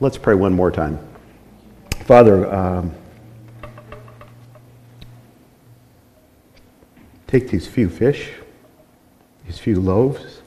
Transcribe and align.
Let's 0.00 0.18
pray 0.18 0.34
one 0.34 0.52
more 0.52 0.72
time. 0.72 0.98
Father, 2.00 2.52
um, 2.52 2.92
take 7.28 7.48
these 7.48 7.68
few 7.68 7.88
fish, 7.88 8.32
these 9.46 9.58
few 9.58 9.80
loaves, 9.80 10.42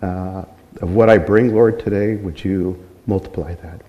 uh, 0.00 0.46
of 0.80 0.94
what 0.94 1.10
I 1.10 1.18
bring, 1.18 1.54
Lord, 1.54 1.78
today. 1.78 2.16
Would 2.16 2.42
you 2.42 2.82
multiply 3.06 3.54
that 3.56 3.82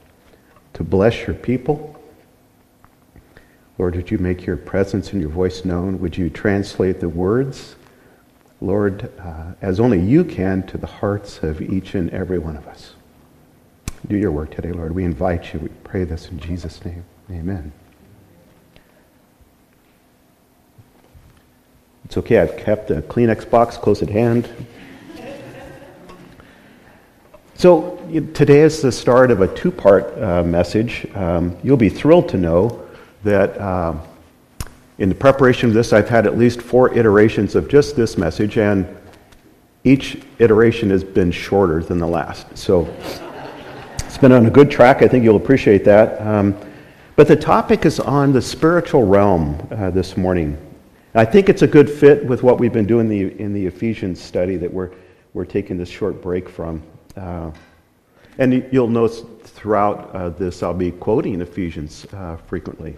to 0.73 0.83
bless 0.83 1.25
your 1.25 1.35
people? 1.35 1.97
Lord, 3.77 3.95
would 3.95 4.11
you 4.11 4.17
make 4.17 4.45
your 4.45 4.57
presence 4.57 5.13
and 5.13 5.21
your 5.21 5.31
voice 5.31 5.63
known? 5.63 5.99
Would 6.01 6.17
you 6.17 6.29
translate 6.29 6.99
the 6.99 7.09
words, 7.09 7.77
Lord, 8.59 9.11
uh, 9.17 9.53
as 9.61 9.79
only 9.79 10.01
you 10.01 10.25
can, 10.25 10.67
to 10.67 10.77
the 10.77 10.87
hearts 10.87 11.41
of 11.41 11.61
each 11.61 11.95
and 11.95 12.09
every 12.09 12.37
one 12.37 12.57
of 12.57 12.67
us? 12.67 12.95
Do 14.07 14.17
your 14.17 14.31
work 14.31 14.53
today, 14.53 14.71
Lord. 14.71 14.93
We 14.93 15.03
invite 15.03 15.53
you. 15.53 15.59
We 15.59 15.69
pray 15.83 16.03
this 16.03 16.29
in 16.29 16.39
Jesus' 16.39 16.83
name. 16.85 17.03
Amen. 17.31 17.71
It's 22.05 22.17
okay. 22.17 22.39
I've 22.39 22.55
kept 22.57 22.91
a 22.91 23.01
Kleenex 23.01 23.49
box 23.49 23.77
close 23.77 24.03
at 24.03 24.09
hand. 24.09 24.47
So, 27.55 27.95
today 28.33 28.61
is 28.61 28.81
the 28.81 28.91
start 28.91 29.31
of 29.31 29.41
a 29.41 29.47
two 29.55 29.71
part 29.71 30.15
uh, 30.21 30.43
message. 30.43 31.07
Um, 31.15 31.57
you'll 31.63 31.77
be 31.77 31.89
thrilled 31.89 32.29
to 32.29 32.37
know 32.37 32.87
that 33.23 33.57
uh, 33.59 33.95
in 34.99 35.09
the 35.09 35.15
preparation 35.15 35.69
of 35.69 35.73
this, 35.73 35.93
I've 35.93 36.09
had 36.09 36.27
at 36.27 36.37
least 36.37 36.61
four 36.61 36.93
iterations 36.95 37.55
of 37.55 37.67
just 37.67 37.95
this 37.95 38.17
message, 38.17 38.57
and 38.57 38.85
each 39.83 40.21
iteration 40.39 40.89
has 40.91 41.03
been 41.03 41.31
shorter 41.31 41.81
than 41.81 41.97
the 41.97 42.07
last. 42.07 42.55
So, 42.57 42.93
it's 44.15 44.21
been 44.21 44.31
on 44.31 44.45
a 44.45 44.49
good 44.49 44.71
track. 44.71 45.01
I 45.01 45.09
think 45.09 45.25
you'll 45.25 45.35
appreciate 45.35 45.83
that. 45.83 46.21
Um, 46.25 46.57
but 47.17 47.27
the 47.27 47.35
topic 47.35 47.85
is 47.85 47.99
on 47.99 48.31
the 48.31 48.41
spiritual 48.41 49.05
realm 49.05 49.67
uh, 49.71 49.91
this 49.91 50.15
morning. 50.15 50.57
I 51.15 51.25
think 51.25 51.49
it's 51.49 51.63
a 51.63 51.67
good 51.67 51.89
fit 51.89 52.25
with 52.25 52.41
what 52.41 52.57
we've 52.57 52.71
been 52.71 52.85
doing 52.85 53.11
in 53.11 53.27
the, 53.27 53.41
in 53.41 53.53
the 53.53 53.65
Ephesians 53.65 54.21
study 54.21 54.55
that 54.55 54.71
we're, 54.73 54.91
we're 55.33 55.43
taking 55.43 55.77
this 55.77 55.89
short 55.89 56.21
break 56.21 56.47
from. 56.47 56.81
Uh, 57.17 57.51
and 58.37 58.65
you'll 58.71 58.87
notice 58.87 59.23
throughout 59.43 60.15
uh, 60.15 60.29
this, 60.29 60.63
I'll 60.63 60.73
be 60.73 60.91
quoting 60.91 61.41
Ephesians 61.41 62.07
uh, 62.13 62.37
frequently. 62.37 62.95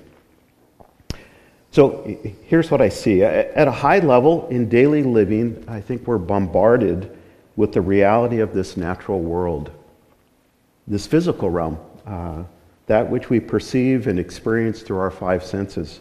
So 1.72 2.16
here's 2.44 2.70
what 2.70 2.80
I 2.80 2.90
see. 2.90 3.24
At 3.24 3.68
a 3.68 3.72
high 3.72 4.00
level 4.00 4.48
in 4.50 4.70
daily 4.70 5.02
living, 5.02 5.66
I 5.68 5.82
think 5.82 6.06
we're 6.06 6.20
bombarded 6.20 7.18
with 7.56 7.74
the 7.74 7.82
reality 7.82 8.40
of 8.40 8.54
this 8.54 8.78
natural 8.78 9.20
world 9.20 9.72
this 10.88 11.06
physical 11.06 11.50
realm, 11.50 11.78
uh, 12.06 12.44
that 12.86 13.10
which 13.10 13.30
we 13.30 13.40
perceive 13.40 14.08
and 14.08 14.18
experience 14.18 14.82
through 14.82 15.00
our 15.00 15.12
five 15.12 15.44
senses. 15.44 16.00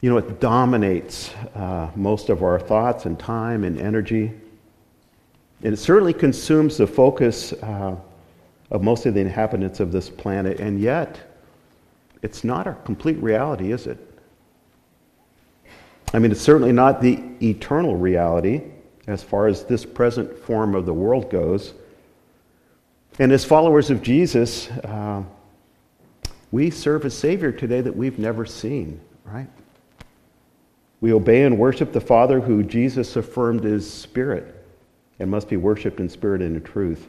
You 0.00 0.10
know, 0.10 0.18
it 0.18 0.40
dominates 0.40 1.34
uh, 1.54 1.90
most 1.96 2.28
of 2.28 2.42
our 2.42 2.60
thoughts 2.60 3.06
and 3.06 3.18
time 3.18 3.64
and 3.64 3.80
energy. 3.80 4.32
And 5.62 5.72
it 5.72 5.78
certainly 5.78 6.12
consumes 6.12 6.76
the 6.76 6.86
focus 6.86 7.52
uh, 7.54 7.96
of 8.70 8.82
most 8.82 9.06
of 9.06 9.14
the 9.14 9.20
inhabitants 9.20 9.80
of 9.80 9.92
this 9.92 10.10
planet, 10.10 10.60
and 10.60 10.78
yet 10.78 11.18
it's 12.22 12.44
not 12.44 12.66
our 12.66 12.74
complete 12.74 13.22
reality, 13.22 13.72
is 13.72 13.86
it? 13.86 13.98
I 16.12 16.18
mean, 16.18 16.30
it's 16.30 16.40
certainly 16.40 16.72
not 16.72 17.00
the 17.00 17.22
eternal 17.42 17.96
reality 17.96 18.62
as 19.06 19.22
far 19.22 19.46
as 19.46 19.64
this 19.64 19.84
present 19.84 20.38
form 20.38 20.74
of 20.74 20.86
the 20.86 20.94
world 20.94 21.30
goes. 21.30 21.74
And 23.18 23.30
as 23.30 23.44
followers 23.44 23.90
of 23.90 24.02
Jesus, 24.02 24.68
uh, 24.70 25.22
we 26.50 26.70
serve 26.70 27.04
a 27.04 27.10
Savior 27.10 27.52
today 27.52 27.80
that 27.80 27.94
we've 27.94 28.18
never 28.18 28.44
seen, 28.44 29.00
right? 29.24 29.48
We 31.00 31.12
obey 31.12 31.42
and 31.42 31.58
worship 31.58 31.92
the 31.92 32.00
Father 32.00 32.40
who 32.40 32.62
Jesus 32.62 33.14
affirmed 33.14 33.64
is 33.64 33.88
Spirit 33.92 34.66
and 35.18 35.30
must 35.30 35.48
be 35.48 35.56
worshiped 35.56 36.00
in 36.00 36.08
spirit 36.08 36.42
and 36.42 36.56
in 36.56 36.62
truth. 36.62 37.08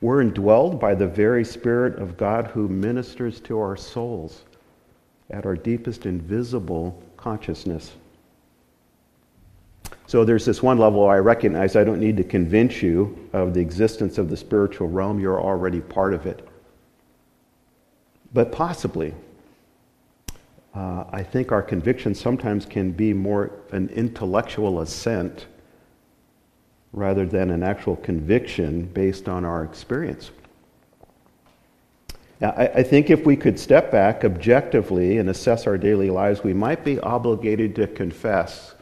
We're 0.00 0.22
indwelled 0.22 0.78
by 0.78 0.94
the 0.94 1.08
very 1.08 1.44
Spirit 1.44 1.98
of 1.98 2.16
God 2.16 2.48
who 2.48 2.68
ministers 2.68 3.40
to 3.42 3.58
our 3.58 3.76
souls 3.76 4.44
at 5.30 5.46
our 5.46 5.56
deepest 5.56 6.06
invisible 6.06 7.02
consciousness. 7.16 7.92
So 10.08 10.24
there's 10.24 10.46
this 10.46 10.62
one 10.62 10.78
level 10.78 11.06
I 11.06 11.18
recognize 11.18 11.76
I 11.76 11.84
don't 11.84 12.00
need 12.00 12.16
to 12.16 12.24
convince 12.24 12.82
you 12.82 13.28
of 13.34 13.52
the 13.52 13.60
existence 13.60 14.16
of 14.16 14.30
the 14.30 14.38
spiritual 14.38 14.88
realm. 14.88 15.20
You're 15.20 15.38
already 15.38 15.82
part 15.82 16.14
of 16.14 16.24
it. 16.24 16.48
But 18.32 18.50
possibly, 18.50 19.12
uh, 20.74 21.04
I 21.12 21.22
think 21.22 21.52
our 21.52 21.60
conviction 21.60 22.14
sometimes 22.14 22.64
can 22.64 22.90
be 22.90 23.12
more 23.12 23.50
an 23.70 23.90
intellectual 23.90 24.80
assent 24.80 25.44
rather 26.94 27.26
than 27.26 27.50
an 27.50 27.62
actual 27.62 27.96
conviction 27.96 28.86
based 28.86 29.28
on 29.28 29.44
our 29.44 29.62
experience. 29.62 30.30
Now, 32.40 32.54
I, 32.56 32.68
I 32.68 32.82
think 32.82 33.10
if 33.10 33.26
we 33.26 33.36
could 33.36 33.60
step 33.60 33.90
back 33.90 34.24
objectively 34.24 35.18
and 35.18 35.28
assess 35.28 35.66
our 35.66 35.76
daily 35.76 36.08
lives, 36.08 36.42
we 36.42 36.54
might 36.54 36.82
be 36.82 36.98
obligated 36.98 37.74
to 37.76 37.86
confess 37.86 38.74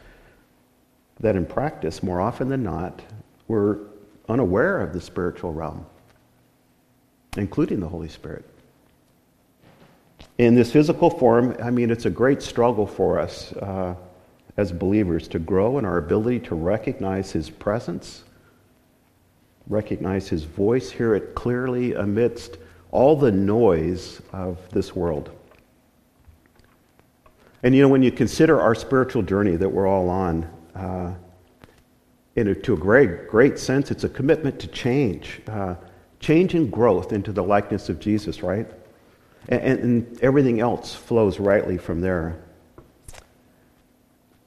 that 1.19 1.35
in 1.35 1.45
practice, 1.45 2.03
more 2.03 2.21
often 2.21 2.49
than 2.49 2.63
not, 2.63 3.01
we're 3.47 3.79
unaware 4.29 4.81
of 4.81 4.93
the 4.93 5.01
spiritual 5.01 5.53
realm, 5.53 5.85
including 7.37 7.79
the 7.79 7.87
Holy 7.87 8.09
Spirit. 8.09 8.45
In 10.37 10.53
this 10.53 10.71
physical 10.71 11.09
form, 11.09 11.55
I 11.63 11.71
mean, 11.71 11.89
it's 11.89 12.05
a 12.05 12.11
great 12.11 12.43
struggle 12.43 12.85
for 12.85 13.19
us 13.19 13.53
uh, 13.53 13.95
as 14.57 14.71
believers 14.71 15.27
to 15.29 15.39
grow 15.39 15.79
in 15.79 15.85
our 15.85 15.97
ability 15.97 16.39
to 16.41 16.55
recognize 16.55 17.31
His 17.31 17.49
presence, 17.49 18.23
recognize 19.67 20.27
His 20.27 20.43
voice, 20.43 20.91
hear 20.91 21.15
it 21.15 21.33
clearly 21.33 21.93
amidst 21.93 22.57
all 22.91 23.15
the 23.15 23.31
noise 23.31 24.21
of 24.31 24.57
this 24.71 24.95
world. 24.95 25.31
And 27.63 27.73
you 27.75 27.81
know, 27.81 27.89
when 27.89 28.03
you 28.03 28.11
consider 28.11 28.61
our 28.61 28.75
spiritual 28.75 29.23
journey 29.23 29.55
that 29.55 29.69
we're 29.69 29.87
all 29.87 30.09
on, 30.09 30.47
uh, 30.77 31.13
in 32.35 32.49
a, 32.49 32.55
to 32.55 32.73
a 32.73 32.77
great, 32.77 33.27
great 33.27 33.57
sense, 33.57 33.89
it's 33.89 34.03
a 34.03 34.09
commitment 34.09 34.59
to 34.59 34.67
change, 34.67 35.41
uh, 35.47 35.75
change 36.19 36.53
and 36.53 36.71
growth 36.71 37.11
into 37.11 37.31
the 37.31 37.43
likeness 37.43 37.89
of 37.89 37.99
Jesus, 37.99 38.43
right? 38.43 38.69
And, 39.49 39.79
and 39.79 40.19
everything 40.21 40.59
else 40.59 40.93
flows 40.93 41.39
rightly 41.39 41.77
from 41.77 41.99
there. 41.99 42.39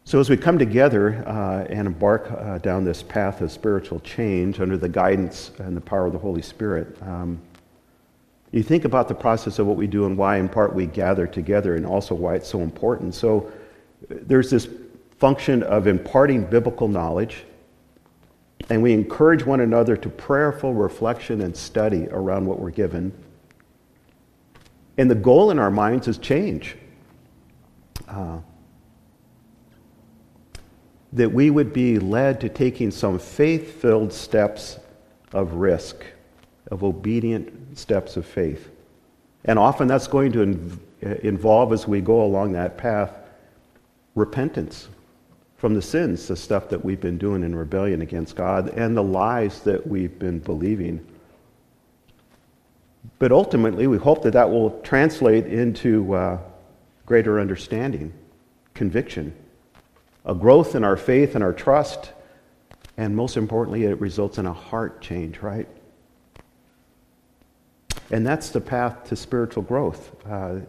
So, 0.04 0.18
as 0.18 0.30
we 0.30 0.36
come 0.36 0.58
together 0.58 1.24
uh, 1.26 1.72
and 1.72 1.86
embark 1.86 2.30
uh, 2.30 2.58
down 2.58 2.84
this 2.84 3.02
path 3.02 3.40
of 3.40 3.52
spiritual 3.52 4.00
change 4.00 4.60
under 4.60 4.76
the 4.76 4.88
guidance 4.88 5.52
and 5.58 5.76
the 5.76 5.80
power 5.80 6.06
of 6.06 6.12
the 6.12 6.18
Holy 6.18 6.42
Spirit, 6.42 6.96
um, 7.02 7.40
you 8.50 8.62
think 8.62 8.84
about 8.84 9.06
the 9.06 9.14
process 9.14 9.60
of 9.60 9.66
what 9.66 9.76
we 9.76 9.86
do 9.86 10.06
and 10.06 10.16
why, 10.16 10.38
in 10.38 10.48
part, 10.48 10.74
we 10.74 10.86
gather 10.86 11.26
together, 11.26 11.76
and 11.76 11.86
also 11.86 12.14
why 12.14 12.34
it's 12.34 12.48
so 12.48 12.60
important. 12.60 13.14
So, 13.14 13.52
there's 14.08 14.50
this 14.50 14.68
function 15.20 15.62
of 15.62 15.86
imparting 15.86 16.44
biblical 16.44 16.88
knowledge, 16.88 17.44
and 18.70 18.82
we 18.82 18.94
encourage 18.94 19.44
one 19.44 19.60
another 19.60 19.94
to 19.94 20.08
prayerful 20.08 20.72
reflection 20.72 21.42
and 21.42 21.54
study 21.54 22.08
around 22.10 22.46
what 22.46 22.58
we're 22.58 22.70
given. 22.70 23.12
And 24.96 25.10
the 25.10 25.14
goal 25.14 25.50
in 25.50 25.58
our 25.58 25.70
minds 25.70 26.08
is 26.08 26.16
change. 26.16 26.76
Uh, 28.08 28.38
that 31.12 31.30
we 31.30 31.50
would 31.50 31.72
be 31.72 31.98
led 31.98 32.40
to 32.40 32.48
taking 32.48 32.90
some 32.90 33.18
faith 33.18 33.80
filled 33.82 34.12
steps 34.12 34.78
of 35.32 35.54
risk, 35.54 36.02
of 36.70 36.82
obedient 36.82 37.76
steps 37.76 38.16
of 38.16 38.24
faith. 38.24 38.70
And 39.44 39.58
often 39.58 39.86
that's 39.86 40.06
going 40.06 40.32
to 40.32 40.38
inv- 40.38 41.20
involve, 41.20 41.72
as 41.72 41.86
we 41.86 42.00
go 42.00 42.22
along 42.22 42.52
that 42.52 42.78
path, 42.78 43.12
repentance 44.14 44.88
from 45.60 45.74
the 45.74 45.82
sins, 45.82 46.26
the 46.26 46.36
stuff 46.36 46.70
that 46.70 46.82
we've 46.82 47.02
been 47.02 47.18
doing 47.18 47.44
in 47.44 47.54
rebellion 47.54 48.00
against 48.00 48.34
God, 48.34 48.70
and 48.70 48.96
the 48.96 49.02
lies 49.02 49.60
that 49.60 49.86
we've 49.86 50.18
been 50.18 50.38
believing. 50.38 51.06
But 53.18 53.30
ultimately, 53.30 53.86
we 53.86 53.98
hope 53.98 54.22
that 54.22 54.32
that 54.32 54.50
will 54.50 54.80
translate 54.80 55.46
into 55.46 56.14
uh, 56.14 56.38
greater 57.04 57.38
understanding, 57.38 58.14
conviction, 58.72 59.34
a 60.24 60.34
growth 60.34 60.74
in 60.74 60.82
our 60.82 60.96
faith 60.96 61.34
and 61.34 61.44
our 61.44 61.52
trust, 61.52 62.12
and 62.96 63.14
most 63.14 63.36
importantly, 63.36 63.84
it 63.84 64.00
results 64.00 64.38
in 64.38 64.46
a 64.46 64.54
heart 64.54 65.02
change, 65.02 65.40
right? 65.40 65.68
And 68.10 68.26
that's 68.26 68.48
the 68.48 68.62
path 68.62 69.04
to 69.10 69.16
spiritual 69.16 69.62
growth, 69.62 70.10
uh, 70.26 70.60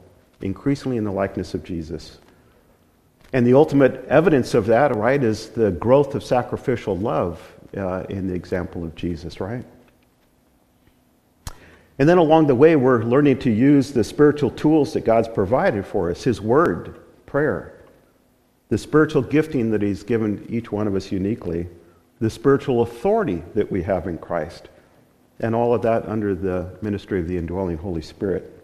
increasingly 0.42 0.98
in 0.98 1.06
the 1.06 1.14
likeness 1.14 1.54
of 1.54 1.64
Jesus. 1.64 2.18
And 3.34 3.48
the 3.48 3.54
ultimate 3.54 4.06
evidence 4.06 4.54
of 4.54 4.66
that, 4.68 4.96
right, 4.96 5.24
is 5.24 5.50
the 5.50 5.72
growth 5.72 6.16
of 6.16 6.24
sacrificial 6.24 6.98
love 6.98 7.42
uh, 7.78 8.04
in 8.10 8.28
the 8.28 8.34
example 8.34 8.84
of 8.84 8.94
Jesus, 8.96 9.40
right? 9.40 9.64
And 11.98 12.10
then 12.10 12.18
along 12.18 12.48
the 12.48 12.56
way, 12.56 12.76
we're 12.76 13.04
learning 13.04 13.40
to 13.40 13.52
use 13.52 13.92
the 13.92 14.04
spiritual 14.04 14.50
tools 14.50 14.94
that 14.94 15.02
God's 15.02 15.28
provided 15.28 15.86
for 15.86 16.10
us 16.10 16.24
His 16.24 16.42
Word, 16.42 17.00
prayer, 17.26 17.86
the 18.70 18.78
spiritual 18.78 19.22
gifting 19.22 19.72
that 19.72 19.82
He's 19.82 20.04
given 20.04 20.46
each 20.50 20.72
one 20.72 20.88
of 20.88 20.96
us 20.96 21.12
uniquely, 21.12 21.68
the 22.20 22.30
spiritual 22.30 22.82
authority 22.82 23.44
that 23.54 23.72
we 23.72 23.84
have 23.84 24.08
in 24.08 24.18
Christ, 24.18 24.68
and 25.40 25.56
all 25.56 25.74
of 25.74 25.82
that 25.84 26.08
under 26.08 26.36
the 26.36 26.78
ministry 26.82 27.20
of 27.20 27.28
the 27.28 27.38
indwelling 27.38 27.78
Holy 27.78 28.02
Spirit. 28.02 28.58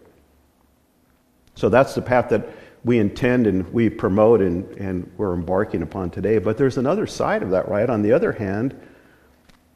So 1.54 1.68
that's 1.68 1.94
the 1.94 2.02
path 2.02 2.28
that 2.28 2.48
we 2.84 2.98
intend 2.98 3.46
and 3.46 3.72
we 3.72 3.90
promote 3.90 4.40
and, 4.40 4.64
and 4.78 5.10
we're 5.16 5.34
embarking 5.34 5.82
upon 5.82 6.10
today. 6.10 6.38
But 6.38 6.56
there's 6.56 6.78
another 6.78 7.06
side 7.06 7.42
of 7.42 7.50
that, 7.50 7.68
right? 7.68 7.88
On 7.88 8.02
the 8.02 8.12
other 8.12 8.32
hand, 8.32 8.78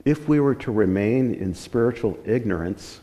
if 0.05 0.29
we 0.29 0.41
were 0.41 0.55
to 0.57 0.73
remain 0.73 1.35
in 1.35 1.55
spiritual 1.55 2.19
ignorance, 2.25 3.01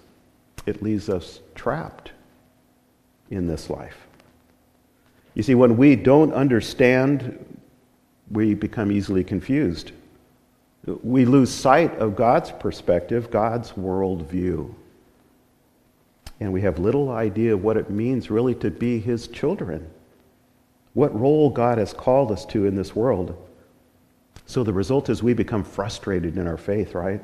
it 0.66 0.82
leaves 0.82 1.10
us 1.10 1.40
trapped 1.56 2.12
in 3.30 3.48
this 3.48 3.70
life. 3.70 4.08
You 5.34 5.44
see, 5.44 5.56
when 5.56 5.78
we 5.78 5.96
don't 5.96 6.34
understand, 6.34 7.60
we 8.32 8.54
become 8.54 8.92
easily 8.92 9.24
confused. 9.24 9.92
We 10.86 11.26
lose 11.26 11.52
sight 11.52 11.96
of 11.98 12.16
God's 12.16 12.52
perspective, 12.52 13.32
God's 13.32 13.72
worldview. 13.74 14.74
And 16.40 16.54
we 16.54 16.62
have 16.62 16.80
little 16.80 17.12
idea 17.12 17.56
what 17.58 17.78
it 17.78 17.90
means 17.90 18.30
really 18.30 18.56
to 18.56 18.72
be 18.72 19.00
His 19.00 19.28
children, 19.28 19.90
what 20.94 21.18
role 21.20 21.50
God 21.50 21.78
has 21.78 21.94
called 21.94 22.32
us 22.32 22.46
to 22.48 22.66
in 22.66 22.76
this 22.76 22.96
world. 22.96 23.36
So 24.46 24.64
the 24.64 24.74
result 24.74 25.10
is 25.10 25.22
we 25.22 25.34
become 25.34 25.64
frustrated 25.64 26.38
in 26.38 26.48
our 26.48 26.58
faith, 26.58 26.96
right? 26.96 27.22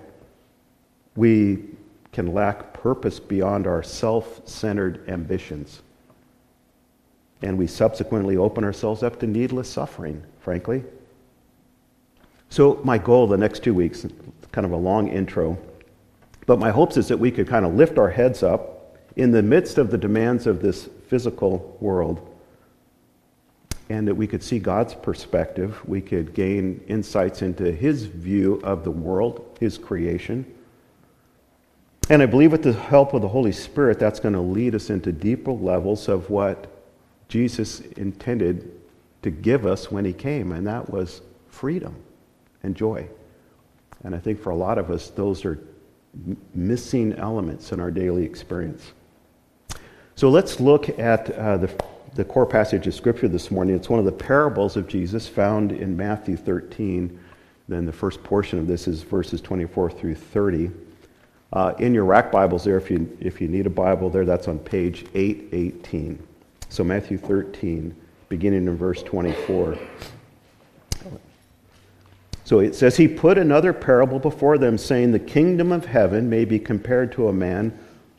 We 1.16 1.64
can 2.12 2.34
lack 2.34 2.74
purpose 2.74 3.20
beyond 3.20 3.68
our 3.68 3.84
self 3.84 4.48
centered 4.48 5.08
ambitions. 5.10 5.82
And 7.42 7.58
we 7.58 7.68
subsequently 7.68 8.38
open 8.38 8.64
ourselves 8.64 9.04
up 9.04 9.20
to 9.20 9.28
needless 9.28 9.70
suffering, 9.70 10.24
frankly. 10.40 10.84
So, 12.50 12.80
my 12.84 12.98
goal 12.98 13.28
the 13.28 13.38
next 13.38 13.64
two 13.64 13.74
weeks, 13.74 14.06
kind 14.52 14.66
of 14.66 14.72
a 14.72 14.78
long 14.78 15.08
intro, 15.08 15.58
but 16.46 16.60
my 16.60 16.70
hopes 16.70 16.96
is 16.96 17.08
that 17.08 17.18
we 17.18 17.32
could 17.32 17.48
kind 17.48 17.66
of 17.66 17.74
lift 17.74 17.98
our 17.98 18.10
heads 18.10 18.44
up 18.44 18.75
in 19.16 19.32
the 19.32 19.42
midst 19.42 19.78
of 19.78 19.92
the 19.92 19.98
demands 19.98 20.48
of 20.48 20.62
this 20.62 20.90
physical 21.08 21.78
world 21.80 22.32
and 23.90 24.08
that 24.08 24.16
we 24.16 24.26
could 24.26 24.42
see 24.42 24.58
God's 24.58 24.96
perspective. 24.96 25.80
We 25.88 26.02
could 26.02 26.34
gain 26.34 26.84
insights 26.88 27.42
into 27.42 27.72
His 27.72 28.06
view 28.06 28.60
of 28.64 28.84
the 28.84 28.92
world, 28.92 29.58
His 29.60 29.78
creation, 29.78 30.46
and 32.10 32.22
I 32.22 32.28
believe 32.28 32.52
with 32.52 32.62
the 32.62 32.74
help 32.74 33.14
of 33.14 33.22
the 33.22 33.28
Holy 33.28 33.52
Spirit, 33.52 33.98
that's 33.98 34.20
going 34.20 34.36
to 34.36 34.42
lead 34.42 34.76
us 34.76 34.90
into 34.92 35.12
deeper 35.12 35.52
levels 35.52 36.08
of 36.08 36.30
what 36.30 36.68
Jesus 37.30 37.80
intended 37.80 38.72
to 39.24 39.32
give 39.32 39.66
us 39.66 39.90
when 39.92 40.06
he 40.06 40.14
came, 40.14 40.52
and 40.52 40.68
that 40.68 40.88
was 40.88 41.22
freedom 41.48 41.96
and 42.62 42.76
joy. 42.76 43.08
And 44.04 44.14
I 44.14 44.20
think 44.20 44.40
for 44.40 44.52
a 44.52 44.56
lot 44.56 44.78
of 44.78 44.92
us, 44.92 45.10
those 45.10 45.46
are 45.46 45.60
missing 46.54 47.14
elements 47.14 47.72
in 47.72 47.80
our 47.80 47.90
daily 47.90 48.24
experience. 48.24 48.94
So 50.18 50.30
let's 50.30 50.62
look 50.62 50.98
at 50.98 51.30
uh, 51.32 51.58
the, 51.58 51.86
the 52.14 52.24
core 52.24 52.46
passage 52.46 52.88
of 52.88 52.96
Scripture 52.96 53.28
this 53.28 53.52
morning. 53.52 53.76
It's 53.76 53.90
one 53.90 54.00
of 54.00 54.06
the 54.06 54.14
parables 54.14 54.78
of 54.78 54.88
Jesus 54.88 55.28
found 55.28 55.74
in 55.74 55.98
Matthew 55.98 56.38
13. 56.38 57.20
Then 57.68 57.86
the 57.86 57.92
first 57.92 58.24
portion 58.24 58.58
of 58.58 58.66
this 58.66 58.88
is 58.88 59.04
verses 59.04 59.42
24 59.42 59.92
through 59.92 60.16
30. 60.16 60.72
Uh, 61.52 61.74
in 61.80 61.94
your 61.94 62.06
rack 62.06 62.32
Bibles 62.32 62.64
there, 62.64 62.78
if 62.78 62.90
you, 62.90 63.18
if 63.20 63.42
you 63.42 63.50
need 63.50 63.68
a 63.68 63.70
Bible 63.70 64.10
there, 64.10 64.24
that's 64.24 64.48
on 64.48 64.58
page 64.58 65.06
818. 65.14 66.26
So 66.70 66.86
Matthew 66.86 67.18
13, 67.18 67.94
beginning 68.30 68.68
in 68.68 68.78
verse 68.78 69.04
24. 69.04 69.78
So 72.46 72.60
it 72.60 72.74
says, 72.74 72.96
He 72.96 73.10
put 73.10 73.38
another 73.38 73.74
parable 73.74 74.20
before 74.20 74.58
them, 74.58 74.78
saying, 74.78 75.12
The 75.12 75.20
kingdom 75.20 75.74
of 75.74 75.86
heaven 75.86 76.30
may 76.30 76.46
be 76.46 76.58
compared 76.58 77.12
to 77.14 77.28
a 77.28 77.34
man 77.34 77.78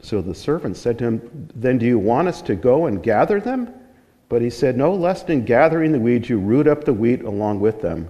So 0.00 0.20
the 0.22 0.34
servants 0.34 0.80
said 0.80 0.98
to 0.98 1.04
him, 1.06 1.48
Then 1.54 1.78
do 1.78 1.86
you 1.86 1.98
want 1.98 2.28
us 2.28 2.40
to 2.42 2.54
go 2.54 2.86
and 2.86 3.02
gather 3.02 3.40
them? 3.40 3.72
But 4.28 4.42
he 4.42 4.50
said, 4.50 4.76
No, 4.76 4.94
lest 4.94 5.30
in 5.30 5.44
gathering 5.44 5.92
the 5.92 5.98
weeds 5.98 6.28
you 6.28 6.38
root 6.38 6.68
up 6.68 6.84
the 6.84 6.92
wheat 6.92 7.22
along 7.22 7.60
with 7.60 7.80
them. 7.80 8.08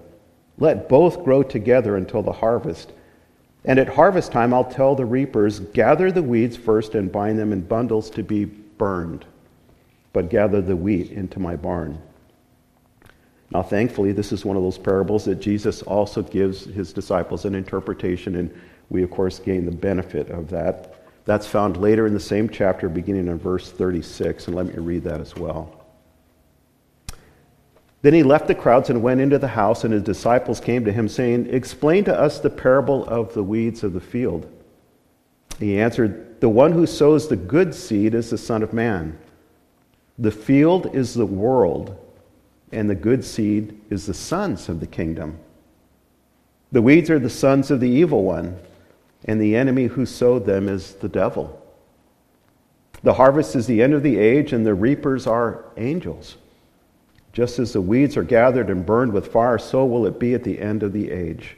Let 0.59 0.89
both 0.89 1.25
grow 1.25 1.43
together 1.43 1.97
until 1.97 2.23
the 2.23 2.33
harvest. 2.33 2.93
And 3.65 3.79
at 3.79 3.89
harvest 3.89 4.33
time, 4.33 4.53
I'll 4.53 4.65
tell 4.65 4.95
the 4.95 5.05
reapers, 5.05 5.61
gather 5.61 6.11
the 6.11 6.23
weeds 6.23 6.57
first 6.57 6.95
and 6.95 7.13
bind 7.13 7.39
them 7.39 7.53
in 7.53 7.61
bundles 7.61 8.11
to 8.11 8.23
be 8.23 8.45
burned, 8.45 9.25
but 10.13 10.31
gather 10.31 10.61
the 10.61 10.77
wheat 10.77 11.11
into 11.11 11.39
my 11.39 11.57
barn. 11.57 12.01
Now, 13.51 13.63
thankfully, 13.63 14.13
this 14.13 14.33
is 14.33 14.45
one 14.45 14.57
of 14.57 14.63
those 14.63 14.79
parables 14.79 15.25
that 15.25 15.37
Jesus 15.37 15.83
also 15.83 16.23
gives 16.23 16.65
his 16.65 16.93
disciples 16.93 17.45
an 17.45 17.55
interpretation, 17.55 18.37
and 18.37 18.55
we, 18.91 19.03
of 19.03 19.11
course, 19.11 19.39
gain 19.39 19.65
the 19.65 19.73
benefit 19.73 20.31
of 20.31 20.51
that. 20.51 20.98
That's 21.29 21.47
found 21.47 21.77
later 21.77 22.07
in 22.07 22.15
the 22.15 22.21
same 22.21 22.49
chapter, 22.49 22.89
beginning 22.89 23.29
in 23.29 23.39
verse 23.39 23.71
36, 23.71 24.47
and 24.47 24.57
let 24.57 24.65
me 24.65 24.73
read 24.77 25.05
that 25.05 25.21
as 25.21 25.37
well. 25.37 25.85
Then 28.01 28.15
he 28.15 28.23
left 28.23 28.47
the 28.47 28.55
crowds 28.55 28.89
and 28.89 29.03
went 29.03 29.21
into 29.21 29.39
the 29.39 29.49
house, 29.49 29.85
and 29.85 29.93
his 29.93 30.05
disciples 30.05 30.59
came 30.59 30.87
to 30.87 30.91
him, 30.91 31.07
saying, 31.07 31.51
Explain 31.51 32.05
to 32.05 32.19
us 32.19 32.39
the 32.39 32.49
parable 32.49 33.05
of 33.05 33.35
the 33.35 33.43
weeds 33.43 33.85
of 33.85 33.93
the 33.93 34.01
field. 34.01 34.51
He 35.59 35.79
answered, 35.79 36.41
The 36.41 36.49
one 36.49 36.73
who 36.73 36.87
sows 36.87 37.29
the 37.29 37.37
good 37.37 37.75
seed 37.75 38.15
is 38.15 38.31
the 38.31 38.39
Son 38.39 38.63
of 38.63 38.73
Man. 38.73 39.19
The 40.19 40.31
field 40.31 40.97
is 40.97 41.13
the 41.13 41.27
world, 41.27 41.95
and 42.73 42.89
the 42.89 42.95
good 42.95 43.23
seed 43.23 43.79
is 43.91 44.07
the 44.07 44.15
sons 44.15 44.71
of 44.71 44.81
the 44.81 44.87
kingdom. 44.87 45.39
The 46.73 46.81
weeds 46.81 47.11
are 47.11 47.19
the 47.19 47.29
sons 47.29 47.71
of 47.71 47.81
the 47.81 47.91
evil 47.91 48.25
one, 48.25 48.59
and 49.25 49.41
the 49.41 49.57
enemy 49.57 49.87
who 49.87 50.07
sowed 50.07 50.47
them 50.47 50.69
is 50.69 50.95
the 50.95 51.09
devil. 51.09 51.63
The 53.03 53.15
harvest 53.15 53.55
is 53.55 53.67
the 53.67 53.83
end 53.83 53.95
of 53.95 54.03
the 54.03 54.19
age, 54.19 54.53
and 54.53 54.67
the 54.67 54.75
reapers 54.75 55.27
are 55.27 55.65
angels. 55.77 56.37
Just 57.33 57.59
as 57.59 57.73
the 57.73 57.81
weeds 57.81 58.17
are 58.17 58.25
gathered 58.25 58.71
and 58.71 58.85
burned 58.85 59.13
with 59.13 59.33
fire, 59.33 59.59
so 59.59 59.85
will 59.85 60.07
it 60.07 60.19
be 60.19 60.35
at 60.35 60.45
the 60.45 60.59
end 60.59 60.83
of 60.83 60.93
the 60.93 61.11
age. 61.11 61.57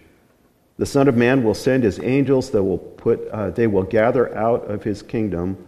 The 0.77 0.87
Son 0.87 1.09
of 1.09 1.17
Man 1.17 1.43
will 1.45 1.55
send 1.55 1.85
his 1.85 2.01
angels 2.01 2.51
that 2.51 2.63
will 2.63 2.79
put, 2.79 3.29
uh, 3.29 3.51
they 3.51 3.67
will 3.67 3.83
gather 3.83 4.37
out 4.37 4.65
of 4.71 4.83
his 4.83 5.03
kingdom 5.03 5.67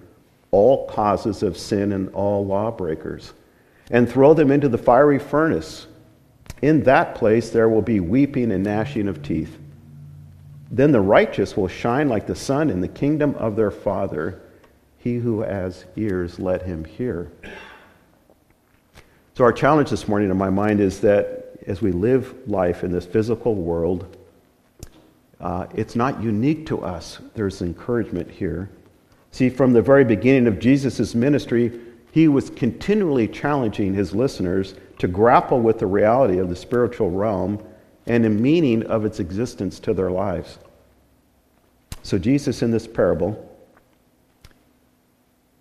all 0.51 0.87
causes 0.87 1.43
of 1.43 1.57
sin 1.57 1.93
and 1.93 2.09
all 2.15 2.45
lawbreakers, 2.47 3.33
and 3.91 4.09
throw 4.09 4.35
them 4.35 4.51
into 4.51 4.69
the 4.69 4.79
fiery 4.79 5.19
furnace. 5.19 5.87
In 6.61 6.83
that 6.85 7.15
place 7.15 7.51
there 7.51 7.69
will 7.69 7.83
be 7.83 8.01
weeping 8.01 8.53
and 8.53 8.65
gnashing 8.65 9.09
of 9.09 9.23
teeth. 9.23 9.59
Then 10.73 10.91
the 10.91 11.03
righteous 11.03 11.55
will 11.55 11.69
shine 11.69 12.09
like 12.09 12.27
the 12.27 12.35
sun 12.35 12.71
in 12.71 12.81
the 12.81 12.89
kingdom 12.89 13.35
of 13.35 13.57
their 13.57 13.71
Father. 13.71 14.41
He 14.97 15.17
who 15.17 15.43
has 15.43 15.85
ears, 15.97 16.39
let 16.39 16.63
him 16.63 16.85
hear. 16.85 17.31
So, 19.35 19.45
our 19.45 19.53
challenge 19.53 19.91
this 19.91 20.09
morning 20.09 20.31
in 20.31 20.37
my 20.39 20.49
mind 20.49 20.81
is 20.81 21.01
that 21.01 21.59
as 21.67 21.83
we 21.83 21.93
live 21.93 22.35
life 22.49 22.85
in 22.85 22.91
this 22.91 23.05
physical 23.05 23.55
world, 23.55 24.17
uh, 25.41 25.67
it's 25.75 25.95
not 25.95 26.23
unique 26.23 26.67
to 26.67 26.83
us. 26.83 27.19
There's 27.35 27.61
encouragement 27.61 28.31
here. 28.31 28.71
See, 29.31 29.51
from 29.51 29.75
the 29.75 29.83
very 29.83 30.05
beginning 30.05 30.47
of 30.47 30.59
Jesus' 30.59 31.15
ministry, 31.15 31.81
he 32.13 32.29
was 32.29 32.49
continually 32.51 33.29
challenging 33.29 33.93
his 33.93 34.15
listeners 34.15 34.75
to 34.99 35.09
grapple 35.09 35.61
with 35.61 35.79
the 35.79 35.87
reality 35.87 36.39
of 36.39 36.49
the 36.49 36.57
spiritual 36.57 37.11
realm 37.11 37.63
and 38.07 38.25
the 38.25 38.31
meaning 38.31 38.83
of 38.85 39.05
its 39.05 39.21
existence 39.21 39.79
to 39.81 39.95
their 39.95 40.11
lives. 40.11 40.59
So, 42.03 42.19
Jesus, 42.19 42.63
in 42.63 42.71
this 42.71 42.87
parable, 42.87 43.49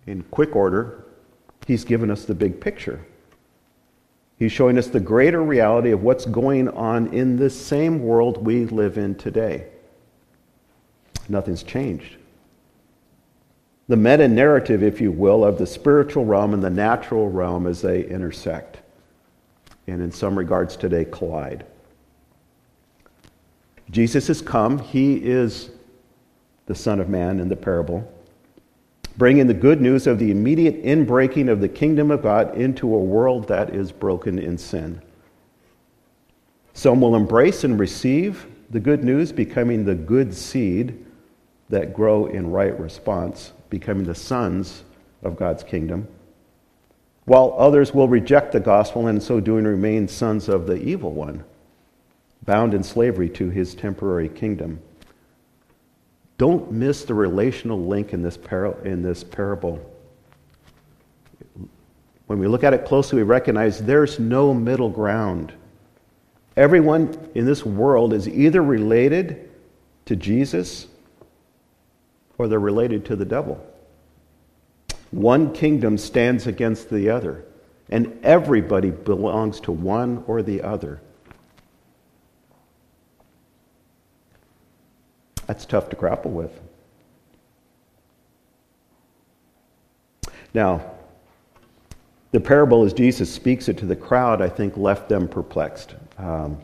in 0.06 0.22
quick 0.24 0.56
order, 0.56 1.04
he's 1.66 1.84
given 1.84 2.10
us 2.10 2.24
the 2.24 2.34
big 2.34 2.60
picture. 2.60 3.04
He's 4.38 4.50
showing 4.50 4.76
us 4.76 4.88
the 4.88 4.98
greater 4.98 5.40
reality 5.40 5.92
of 5.92 6.02
what's 6.02 6.24
going 6.24 6.68
on 6.70 7.14
in 7.14 7.36
this 7.36 7.58
same 7.58 8.02
world 8.02 8.44
we 8.44 8.64
live 8.64 8.98
in 8.98 9.14
today. 9.14 9.68
Nothing's 11.28 11.62
changed. 11.62 12.16
the 13.88 13.96
meta 13.96 14.26
narrative, 14.26 14.82
if 14.82 15.00
you 15.00 15.12
will, 15.12 15.44
of 15.44 15.58
the 15.58 15.66
spiritual 15.66 16.24
realm 16.24 16.54
and 16.54 16.62
the 16.62 16.70
natural 16.70 17.28
realm 17.28 17.66
as 17.66 17.82
they 17.82 18.04
intersect, 18.04 18.78
and 19.86 20.00
in 20.00 20.10
some 20.10 20.36
regards 20.36 20.76
today 20.76 21.04
collide. 21.04 21.64
Jesus 23.92 24.26
has 24.26 24.42
come, 24.42 24.78
he 24.78 25.14
is 25.14 25.70
the 26.66 26.74
Son 26.74 26.98
of 26.98 27.08
Man 27.08 27.38
in 27.38 27.48
the 27.48 27.54
parable, 27.54 28.10
bringing 29.16 29.46
the 29.46 29.54
good 29.54 29.80
news 29.80 30.08
of 30.08 30.18
the 30.18 30.32
immediate 30.32 30.82
inbreaking 30.82 31.48
of 31.48 31.60
the 31.60 31.68
kingdom 31.68 32.10
of 32.10 32.22
God 32.22 32.56
into 32.56 32.92
a 32.92 32.98
world 32.98 33.46
that 33.48 33.70
is 33.70 33.92
broken 33.92 34.38
in 34.38 34.58
sin. 34.58 35.00
Some 36.72 37.00
will 37.00 37.14
embrace 37.14 37.62
and 37.62 37.78
receive 37.78 38.46
the 38.70 38.80
good 38.80 39.04
news, 39.04 39.30
becoming 39.30 39.84
the 39.84 39.94
good 39.94 40.34
seed 40.34 41.04
that 41.68 41.94
grow 41.94 42.26
in 42.26 42.50
right 42.50 42.78
response 42.80 43.52
becoming 43.72 44.04
the 44.04 44.14
sons 44.14 44.84
of 45.22 45.34
God's 45.34 45.64
kingdom, 45.64 46.06
while 47.24 47.54
others 47.56 47.94
will 47.94 48.06
reject 48.06 48.52
the 48.52 48.60
gospel 48.60 49.06
and 49.06 49.16
in 49.16 49.22
so 49.22 49.40
doing 49.40 49.64
remain 49.64 50.06
sons 50.06 50.46
of 50.46 50.66
the 50.66 50.76
evil 50.76 51.12
one, 51.12 51.42
bound 52.44 52.74
in 52.74 52.82
slavery 52.82 53.28
to 53.30 53.50
his 53.50 53.74
temporary 53.74 54.28
kingdom. 54.28 54.80
Don't 56.38 56.72
miss 56.72 57.04
the 57.04 57.14
relational 57.14 57.84
link 57.84 58.12
in 58.12 58.22
this, 58.22 58.36
par- 58.36 58.78
in 58.84 59.02
this 59.02 59.22
parable. 59.22 59.80
When 62.26 62.38
we 62.38 62.46
look 62.46 62.64
at 62.64 62.74
it 62.74 62.84
closely, 62.84 63.18
we 63.18 63.22
recognize 63.22 63.80
there's 63.80 64.18
no 64.18 64.52
middle 64.54 64.88
ground. 64.88 65.52
Everyone 66.56 67.16
in 67.34 67.46
this 67.46 67.64
world 67.64 68.12
is 68.12 68.28
either 68.28 68.62
related 68.62 69.50
to 70.06 70.16
Jesus 70.16 70.86
or 72.38 72.48
they're 72.48 72.58
related 72.58 73.04
to 73.06 73.16
the 73.16 73.24
devil. 73.24 73.64
One 75.10 75.52
kingdom 75.52 75.98
stands 75.98 76.46
against 76.46 76.90
the 76.90 77.10
other, 77.10 77.44
and 77.90 78.18
everybody 78.22 78.90
belongs 78.90 79.60
to 79.60 79.72
one 79.72 80.24
or 80.26 80.42
the 80.42 80.62
other. 80.62 81.00
That's 85.52 85.66
tough 85.66 85.90
to 85.90 85.96
grapple 85.96 86.30
with. 86.30 86.58
Now, 90.54 90.92
the 92.30 92.40
parable, 92.40 92.84
as 92.84 92.94
Jesus 92.94 93.30
speaks 93.30 93.68
it 93.68 93.76
to 93.76 93.84
the 93.84 93.94
crowd, 93.94 94.40
I 94.40 94.48
think 94.48 94.78
left 94.78 95.10
them 95.10 95.28
perplexed. 95.28 95.94
Um, 96.16 96.56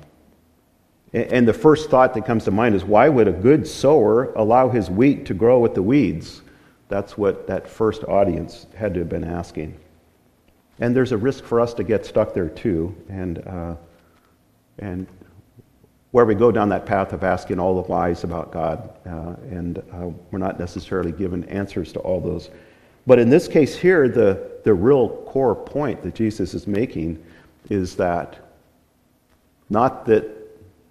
and 1.13 1.47
the 1.47 1.53
first 1.53 1.91
thought 1.91 2.15
that 2.15 2.25
comes 2.25 2.45
to 2.45 2.51
mind 2.51 2.75
is 2.75 2.83
why 2.83 3.11
would 3.11 3.29
a 3.29 3.33
good 3.33 3.69
sower 3.69 4.33
allow 4.33 4.71
his 4.71 4.89
wheat 4.89 5.27
to 5.27 5.35
grow 5.35 5.59
with 5.59 5.75
the 5.75 5.83
weeds? 5.83 6.41
That's 6.89 7.19
what 7.19 7.47
that 7.47 7.69
first 7.69 8.05
audience 8.05 8.69
had 8.75 8.95
to 8.95 9.01
have 9.01 9.11
been 9.11 9.23
asking. 9.23 9.79
And 10.79 10.97
there's 10.97 11.13
a 11.13 11.19
risk 11.19 11.45
for 11.45 11.61
us 11.61 11.75
to 11.75 11.85
get 11.85 12.07
stuck 12.07 12.33
there 12.33 12.49
too. 12.49 12.97
And, 13.11 13.47
uh, 13.47 13.75
and 14.79 15.07
where 16.11 16.25
we 16.25 16.35
go 16.35 16.51
down 16.51 16.69
that 16.71 16.87
path 16.87 17.13
of 17.13 17.23
asking 17.23 17.59
all 17.61 17.75
the 17.75 17.89
whys 17.89 18.25
about 18.25 18.51
God, 18.51 18.91
uh, 19.07 19.35
and 19.51 19.79
uh, 19.79 20.09
we're 20.31 20.39
not 20.39 20.59
necessarily 20.59 21.13
given 21.13 21.45
answers 21.45 21.93
to 21.93 22.01
all 22.01 22.21
those. 22.21 22.51
But 23.07 23.19
in 23.19 23.29
this 23.29 23.49
case 23.49 23.77
here, 23.77 24.09
the, 24.09 24.61
the 24.65 24.73
real 24.73 25.09
core 25.27 25.55
point 25.55 26.03
that 26.03 26.15
Jesus 26.15 26.55
is 26.55 26.67
making 26.67 27.23
is 27.69 27.97
that 27.97 28.39
not 29.71 30.07
that 30.07 30.25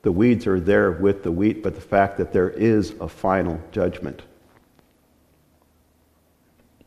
the 0.04 0.12
weeds 0.12 0.46
are 0.46 0.60
there 0.60 0.92
with 0.92 1.24
the 1.24 1.32
wheat, 1.32 1.64
but 1.64 1.76
the 1.76 1.82
fact 1.82 2.18
that 2.18 2.32
there 2.32 2.52
is 2.52 2.92
a 3.02 3.08
final 3.08 3.60
judgment. 3.72 4.22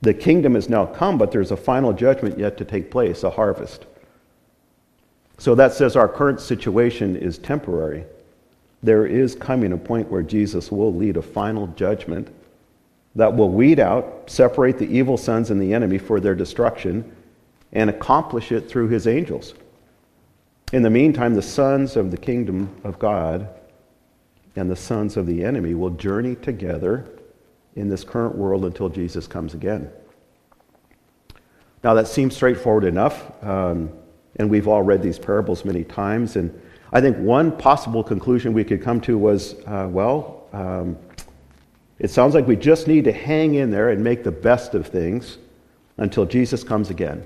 The 0.03 0.15
kingdom 0.15 0.55
has 0.55 0.69
now 0.69 0.87
come, 0.87 1.19
but 1.19 1.31
there's 1.31 1.51
a 1.51 1.57
final 1.57 1.93
judgment 1.93 2.39
yet 2.39 2.57
to 2.59 2.65
take 2.65 2.91
place, 2.91 3.23
a 3.23 3.31
harvest. 3.31 3.87
So 5.39 5.55
that 5.55 5.73
says 5.73 5.97
our 5.97 6.09
current 6.09 6.41
situation 6.41 7.17
is 7.17 7.39
temporary. 7.39 8.05
There 8.83 9.07
is 9.07 9.35
coming 9.35 9.73
a 9.73 9.79
point 9.79 10.11
where 10.11 10.23
Jesus 10.23 10.73
will 10.73 10.95
lead 10.95 11.17
a 11.17 11.23
final 11.23 11.67
judgment 11.69 12.29
that 13.15 13.35
will 13.35 13.51
weed 13.51 13.79
out, 13.79 14.25
separate 14.31 14.79
the 14.79 14.87
evil 14.87 15.17
sons 15.17 15.51
and 15.51 15.61
the 15.61 15.75
enemy 15.75 15.99
for 15.99 16.21
their 16.21 16.35
destruction, 16.35 17.17
and 17.73 17.91
accomplish 17.91 18.53
it 18.53 18.69
through 18.69 18.89
his 18.89 19.07
angels. 19.07 19.55
In 20.73 20.83
the 20.83 20.91
meantime, 20.91 21.35
the 21.35 21.43
sons 21.43 21.97
of 21.97 22.11
the 22.11 22.17
kingdom 22.17 22.75
of 22.85 22.99
God 22.99 23.49
and 24.57 24.71
the 24.71 24.77
sons 24.77 25.17
of 25.17 25.27
the 25.27 25.45
enemy 25.45 25.75
will 25.75 25.91
journey 25.91 26.37
together 26.37 27.07
in 27.77 27.89
this 27.89 28.05
current 28.05 28.37
world 28.37 28.65
until 28.65 28.89
Jesus 28.89 29.27
comes 29.27 29.55
again. 29.55 29.91
Now, 31.83 31.95
that 31.95 32.09
seems 32.09 32.35
straightforward 32.37 32.85
enough, 32.85 33.33
um, 33.43 33.91
and 34.37 34.51
we've 34.51 34.69
all 34.69 34.83
read 34.83 35.03
these 35.03 35.19
parables 35.19 35.65
many 35.65 35.83
times. 35.83 36.37
And 36.37 36.61
I 36.93 37.01
think 37.01 37.17
one 37.19 37.57
possible 37.57 38.03
conclusion 38.03 38.53
we 38.53 38.65
could 38.65 38.83
come 38.83 39.01
to 39.03 39.17
was 39.17 39.55
uh, 39.67 39.89
well, 39.91 40.45
um, 40.53 40.97
it 41.99 42.11
sounds 42.11 42.35
like 42.35 42.47
we 42.47 42.57
just 42.57 42.89
need 42.89 43.05
to 43.05 43.13
hang 43.13 43.55
in 43.55 43.71
there 43.71 43.91
and 43.91 44.03
make 44.03 44.25
the 44.25 44.33
best 44.33 44.75
of 44.75 44.87
things 44.87 45.39
until 45.99 46.25
Jesus 46.25 46.65
comes 46.65 46.91
again 46.91 47.25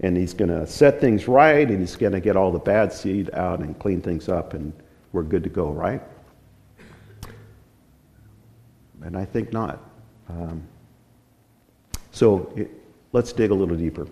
and 0.00 0.16
he's 0.16 0.34
going 0.34 0.50
to 0.50 0.66
set 0.66 1.00
things 1.00 1.28
right 1.28 1.68
and 1.68 1.80
he's 1.80 1.96
going 1.96 2.12
to 2.12 2.20
get 2.20 2.36
all 2.36 2.52
the 2.52 2.58
bad 2.58 2.92
seed 2.92 3.30
out 3.34 3.60
and 3.60 3.78
clean 3.78 4.00
things 4.00 4.28
up 4.28 4.54
and 4.54 4.72
we're 5.12 5.22
good 5.22 5.42
to 5.42 5.50
go, 5.50 5.70
right? 5.70 6.02
And 9.02 9.16
I 9.16 9.24
think 9.24 9.52
not. 9.52 9.80
Um, 10.28 10.62
so 12.12 12.52
it, 12.56 12.70
let's 13.12 13.32
dig 13.32 13.50
a 13.50 13.54
little 13.54 13.76
deeper. 13.76 14.06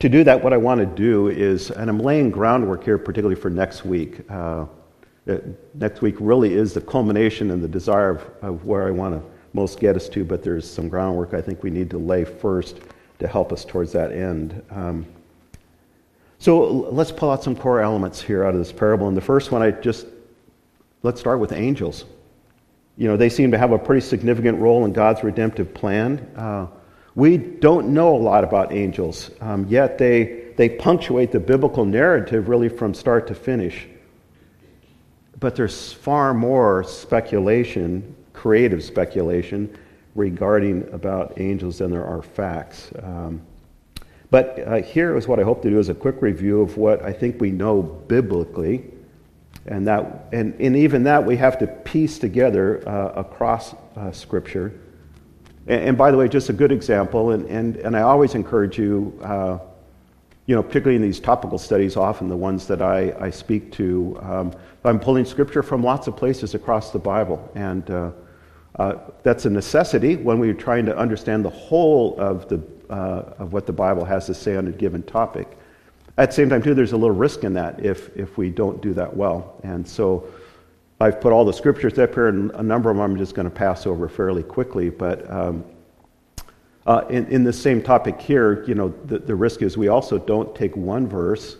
To 0.00 0.08
do 0.10 0.24
that, 0.24 0.42
what 0.42 0.52
I 0.52 0.58
want 0.58 0.80
to 0.80 0.86
do 0.86 1.28
is, 1.28 1.70
and 1.70 1.88
I'm 1.88 1.98
laying 1.98 2.30
groundwork 2.30 2.84
here, 2.84 2.98
particularly 2.98 3.40
for 3.40 3.48
next 3.48 3.84
week. 3.84 4.30
Uh, 4.30 4.66
next 5.74 6.02
week 6.02 6.16
really 6.20 6.54
is 6.54 6.74
the 6.74 6.80
culmination 6.80 7.50
and 7.50 7.62
the 7.62 7.68
desire 7.68 8.10
of, 8.10 8.30
of 8.42 8.64
where 8.66 8.86
I 8.86 8.90
want 8.90 9.14
to 9.14 9.30
most 9.54 9.80
get 9.80 9.96
us 9.96 10.08
to, 10.10 10.24
but 10.24 10.42
there's 10.42 10.68
some 10.68 10.88
groundwork 10.88 11.32
I 11.32 11.40
think 11.40 11.62
we 11.62 11.70
need 11.70 11.88
to 11.90 11.98
lay 11.98 12.24
first 12.24 12.80
to 13.18 13.26
help 13.26 13.52
us 13.52 13.64
towards 13.64 13.90
that 13.92 14.12
end. 14.12 14.62
Um, 14.70 15.06
so 16.38 16.66
let's 16.70 17.10
pull 17.10 17.30
out 17.30 17.42
some 17.42 17.56
core 17.56 17.80
elements 17.80 18.20
here 18.20 18.44
out 18.44 18.52
of 18.52 18.58
this 18.58 18.72
parable. 18.72 19.08
And 19.08 19.16
the 19.16 19.22
first 19.22 19.50
one, 19.50 19.62
I 19.62 19.70
just 19.70 20.06
let's 21.02 21.18
start 21.18 21.40
with 21.40 21.52
angels. 21.52 22.04
You 22.98 23.08
know, 23.08 23.16
they 23.16 23.30
seem 23.30 23.50
to 23.50 23.58
have 23.58 23.72
a 23.72 23.78
pretty 23.78 24.02
significant 24.02 24.58
role 24.58 24.84
in 24.84 24.92
God's 24.92 25.22
redemptive 25.22 25.72
plan. 25.72 26.18
Uh, 26.36 26.66
we 27.16 27.38
don't 27.38 27.88
know 27.88 28.14
a 28.14 28.18
lot 28.18 28.44
about 28.44 28.72
angels, 28.72 29.30
um, 29.40 29.66
yet 29.68 29.96
they, 29.96 30.52
they 30.56 30.68
punctuate 30.68 31.32
the 31.32 31.40
biblical 31.40 31.86
narrative 31.86 32.48
really 32.48 32.68
from 32.68 32.92
start 32.92 33.26
to 33.26 33.34
finish. 33.34 33.86
But 35.40 35.56
there's 35.56 35.94
far 35.94 36.34
more 36.34 36.84
speculation, 36.84 38.14
creative 38.34 38.84
speculation, 38.84 39.76
regarding 40.14 40.88
about 40.92 41.40
angels 41.40 41.78
than 41.78 41.90
there 41.90 42.06
are 42.06 42.20
facts. 42.20 42.90
Um, 43.02 43.40
but 44.30 44.58
uh, 44.58 44.82
here 44.82 45.16
is 45.16 45.26
what 45.26 45.40
I 45.40 45.42
hope 45.42 45.62
to 45.62 45.70
do 45.70 45.78
is 45.78 45.88
a 45.88 45.94
quick 45.94 46.20
review 46.20 46.60
of 46.60 46.76
what 46.76 47.02
I 47.02 47.14
think 47.14 47.40
we 47.40 47.50
know 47.50 47.82
biblically, 47.82 48.84
and 49.64 49.86
that, 49.86 50.26
and, 50.32 50.54
and 50.60 50.76
even 50.76 51.04
that 51.04 51.24
we 51.24 51.38
have 51.38 51.58
to 51.60 51.66
piece 51.66 52.18
together 52.18 52.86
uh, 52.86 53.12
across 53.20 53.74
uh, 53.96 54.12
Scripture. 54.12 54.78
And, 55.66 55.88
and, 55.88 55.98
by 55.98 56.10
the 56.10 56.16
way, 56.16 56.28
just 56.28 56.48
a 56.48 56.52
good 56.52 56.72
example, 56.72 57.30
and, 57.30 57.46
and, 57.46 57.76
and 57.76 57.96
I 57.96 58.02
always 58.02 58.34
encourage 58.34 58.78
you, 58.78 59.18
uh, 59.22 59.58
you 60.46 60.54
know, 60.54 60.62
particularly 60.62 60.96
in 60.96 61.02
these 61.02 61.20
topical 61.20 61.58
studies, 61.58 61.96
often 61.96 62.28
the 62.28 62.36
ones 62.36 62.66
that 62.68 62.80
I, 62.80 63.14
I 63.18 63.30
speak 63.30 63.72
to, 63.72 64.18
um, 64.22 64.52
I'm 64.84 65.00
pulling 65.00 65.24
Scripture 65.24 65.62
from 65.62 65.82
lots 65.82 66.06
of 66.06 66.16
places 66.16 66.54
across 66.54 66.92
the 66.92 66.98
Bible, 67.00 67.50
and 67.56 67.90
uh, 67.90 68.10
uh, 68.78 68.94
that's 69.22 69.44
a 69.46 69.50
necessity 69.50 70.16
when 70.16 70.38
we're 70.38 70.54
trying 70.54 70.86
to 70.86 70.96
understand 70.96 71.44
the 71.44 71.50
whole 71.50 72.16
of, 72.20 72.48
the, 72.48 72.62
uh, 72.88 73.34
of 73.38 73.52
what 73.52 73.66
the 73.66 73.72
Bible 73.72 74.04
has 74.04 74.26
to 74.26 74.34
say 74.34 74.56
on 74.56 74.68
a 74.68 74.72
given 74.72 75.02
topic. 75.02 75.58
At 76.18 76.30
the 76.30 76.34
same 76.34 76.48
time, 76.48 76.62
too, 76.62 76.74
there's 76.74 76.92
a 76.92 76.96
little 76.96 77.16
risk 77.16 77.44
in 77.44 77.52
that 77.54 77.84
if, 77.84 78.16
if 78.16 78.38
we 78.38 78.48
don't 78.48 78.80
do 78.80 78.94
that 78.94 79.14
well. 79.14 79.58
And 79.64 79.86
so 79.86 80.28
I've 80.98 81.20
put 81.20 81.32
all 81.32 81.44
the 81.44 81.52
scriptures 81.52 81.98
up 81.98 82.14
here, 82.14 82.28
and 82.28 82.50
a 82.52 82.62
number 82.62 82.90
of 82.90 82.96
them 82.96 83.02
I'm 83.02 83.16
just 83.18 83.34
going 83.34 83.44
to 83.48 83.54
pass 83.54 83.86
over 83.86 84.08
fairly 84.08 84.42
quickly. 84.42 84.88
But 84.88 85.30
um, 85.30 85.64
uh, 86.86 87.04
in, 87.10 87.26
in 87.26 87.44
the 87.44 87.52
same 87.52 87.82
topic 87.82 88.20
here, 88.20 88.64
you 88.64 88.74
know, 88.74 88.94
the, 89.04 89.18
the 89.18 89.34
risk 89.34 89.60
is 89.60 89.76
we 89.76 89.88
also 89.88 90.18
don't 90.18 90.54
take 90.54 90.74
one 90.76 91.06
verse 91.06 91.56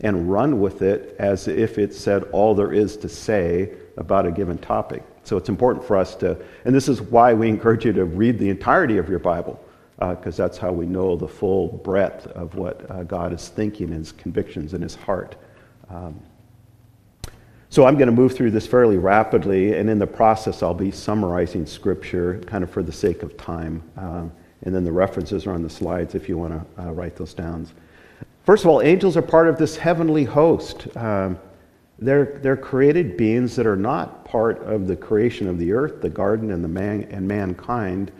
and 0.00 0.30
run 0.30 0.60
with 0.60 0.82
it 0.82 1.16
as 1.18 1.48
if 1.48 1.78
it 1.78 1.94
said 1.94 2.24
all 2.24 2.54
there 2.54 2.72
is 2.72 2.96
to 2.98 3.08
say 3.08 3.72
about 3.96 4.26
a 4.26 4.30
given 4.30 4.58
topic. 4.58 5.02
So 5.22 5.38
it's 5.38 5.48
important 5.48 5.84
for 5.84 5.96
us 5.96 6.14
to, 6.16 6.36
and 6.66 6.74
this 6.74 6.88
is 6.88 7.00
why 7.00 7.32
we 7.32 7.48
encourage 7.48 7.86
you 7.86 7.92
to 7.94 8.04
read 8.04 8.38
the 8.38 8.50
entirety 8.50 8.98
of 8.98 9.08
your 9.08 9.20
Bible, 9.20 9.58
because 9.98 10.38
uh, 10.38 10.44
that's 10.44 10.58
how 10.58 10.72
we 10.72 10.84
know 10.84 11.16
the 11.16 11.28
full 11.28 11.68
breadth 11.68 12.26
of 12.26 12.54
what 12.56 12.90
uh, 12.90 13.04
God 13.04 13.32
is 13.32 13.48
thinking, 13.48 13.88
his 13.88 14.12
convictions 14.12 14.74
in 14.74 14.82
his 14.82 14.94
heart. 14.94 15.36
Um, 15.88 16.20
So 17.74 17.84
I'm 17.84 17.96
going 17.96 18.06
to 18.06 18.12
move 18.12 18.36
through 18.36 18.52
this 18.52 18.68
fairly 18.68 18.98
rapidly, 18.98 19.74
and 19.74 19.90
in 19.90 19.98
the 19.98 20.06
process, 20.06 20.62
I'll 20.62 20.74
be 20.74 20.92
summarizing 20.92 21.66
Scripture 21.66 22.40
kind 22.46 22.62
of 22.62 22.70
for 22.70 22.84
the 22.84 22.92
sake 22.92 23.24
of 23.24 23.36
time. 23.36 23.82
Um, 23.96 24.30
and 24.62 24.72
then 24.72 24.84
the 24.84 24.92
references 24.92 25.44
are 25.44 25.50
on 25.50 25.64
the 25.64 25.68
slides 25.68 26.14
if 26.14 26.28
you 26.28 26.38
want 26.38 26.52
to 26.52 26.82
uh, 26.84 26.92
write 26.92 27.16
those 27.16 27.34
down. 27.34 27.66
First 28.44 28.62
of 28.62 28.70
all, 28.70 28.80
angels 28.80 29.16
are 29.16 29.22
part 29.22 29.48
of 29.48 29.58
this 29.58 29.76
heavenly 29.76 30.22
host. 30.22 30.86
Um, 30.96 31.36
they're, 31.98 32.38
they're 32.44 32.56
created 32.56 33.16
beings 33.16 33.56
that 33.56 33.66
are 33.66 33.74
not 33.74 34.24
part 34.24 34.62
of 34.62 34.86
the 34.86 34.94
creation 34.94 35.48
of 35.48 35.58
the 35.58 35.72
earth, 35.72 36.00
the 36.00 36.08
garden, 36.08 36.52
and, 36.52 36.62
the 36.62 36.68
man, 36.68 37.08
and 37.10 37.26
mankind 37.26 38.12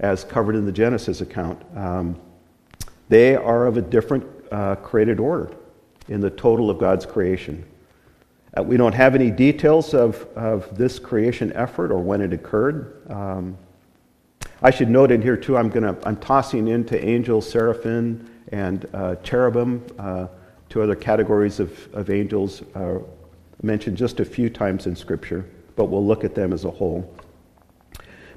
as 0.00 0.24
covered 0.24 0.56
in 0.56 0.64
the 0.64 0.72
Genesis 0.72 1.20
account. 1.20 1.62
Um, 1.76 2.18
they 3.10 3.36
are 3.36 3.66
of 3.66 3.76
a 3.76 3.82
different 3.82 4.24
uh, 4.50 4.76
created 4.76 5.20
order 5.20 5.54
in 6.08 6.22
the 6.22 6.30
total 6.30 6.70
of 6.70 6.78
God's 6.78 7.04
creation. 7.04 7.66
Uh, 8.56 8.62
we 8.62 8.76
don't 8.76 8.94
have 8.94 9.14
any 9.14 9.30
details 9.30 9.94
of, 9.94 10.26
of 10.36 10.76
this 10.76 10.98
creation 10.98 11.52
effort 11.54 11.90
or 11.90 11.98
when 11.98 12.20
it 12.20 12.32
occurred. 12.32 13.10
Um, 13.10 13.56
I 14.60 14.70
should 14.70 14.90
note 14.90 15.10
in 15.10 15.22
here 15.22 15.36
too, 15.36 15.56
I'm, 15.56 15.70
gonna, 15.70 15.96
I'm 16.04 16.16
tossing 16.16 16.68
into 16.68 17.02
angels, 17.02 17.48
seraphim, 17.48 18.28
and 18.52 18.86
uh, 18.92 19.16
cherubim, 19.16 19.84
uh, 19.98 20.26
two 20.68 20.82
other 20.82 20.94
categories 20.94 21.60
of, 21.60 21.94
of 21.94 22.10
angels 22.10 22.62
uh, 22.74 22.98
mentioned 23.62 23.96
just 23.96 24.20
a 24.20 24.24
few 24.24 24.50
times 24.50 24.86
in 24.86 24.94
Scripture, 24.94 25.48
but 25.74 25.86
we'll 25.86 26.06
look 26.06 26.22
at 26.22 26.34
them 26.34 26.52
as 26.52 26.64
a 26.64 26.70
whole. 26.70 27.12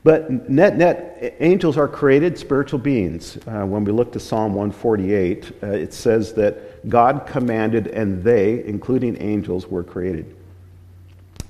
But 0.05 0.47
net, 0.47 0.77
net, 0.77 1.35
angels 1.39 1.77
are 1.77 1.87
created 1.87 2.37
spiritual 2.37 2.77
beings. 2.77 3.39
Uh, 3.47 3.65
when 3.65 3.83
we 3.83 3.91
look 3.91 4.11
to 4.11 4.19
Psalm 4.19 4.53
148, 4.53 5.51
uh, 5.63 5.65
it 5.71 5.95
says 5.95 6.31
that 6.35 6.87
God 6.87 7.25
commanded 7.25 7.87
and 7.87 8.23
they, 8.23 8.63
including 8.65 9.19
angels, 9.19 9.65
were 9.65 9.83
created. 9.83 10.35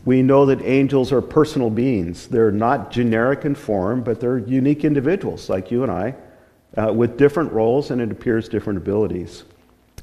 We 0.06 0.22
know 0.22 0.46
that 0.46 0.62
angels 0.62 1.12
are 1.12 1.22
personal 1.22 1.70
beings. 1.70 2.28
They're 2.30 2.50
not 2.50 2.92
generic 2.92 3.44
in 3.44 3.56
form, 3.56 4.04
but 4.04 4.22
they're 4.22 4.38
unique 4.38 4.86
individuals 4.86 5.50
like 5.50 5.70
you 5.70 5.84
and 5.84 5.92
I, 5.92 6.16
uh, 6.78 6.94
with 6.94 7.18
different 7.18 7.52
roles 7.52 7.92
and 7.92 8.00
it 8.00 8.10
appears 8.10 8.48
different 8.48 8.78
abilities. 8.78 9.44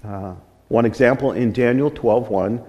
Uh, 0.04 0.34
one 0.68 0.84
example 0.84 1.32
in 1.32 1.54
Daniel 1.54 1.90
12:1, 1.90 2.62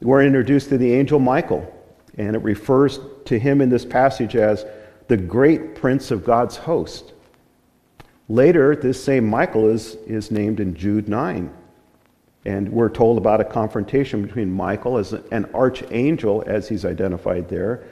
we're 0.00 0.22
introduced 0.22 0.70
to 0.70 0.78
the 0.78 0.94
angel 0.94 1.18
Michael, 1.18 1.70
and 2.16 2.34
it 2.34 2.42
refers 2.42 3.00
to 3.26 3.38
him 3.38 3.60
in 3.60 3.68
this 3.68 3.84
passage 3.84 4.34
as 4.34 4.64
the 5.08 5.16
great 5.16 5.74
prince 5.74 6.10
of 6.10 6.24
God's 6.24 6.56
host. 6.56 7.12
Later, 8.28 8.74
this 8.74 9.02
same 9.02 9.28
Michael 9.28 9.68
is, 9.68 9.94
is 10.06 10.30
named 10.30 10.58
in 10.58 10.74
Jude 10.74 11.08
9. 11.08 11.52
And 12.44 12.68
we're 12.70 12.88
told 12.88 13.18
about 13.18 13.40
a 13.40 13.44
confrontation 13.44 14.22
between 14.22 14.50
Michael 14.50 14.98
as 14.98 15.12
an 15.12 15.46
archangel, 15.54 16.44
as 16.46 16.68
he's 16.68 16.84
identified 16.84 17.48
there, 17.48 17.84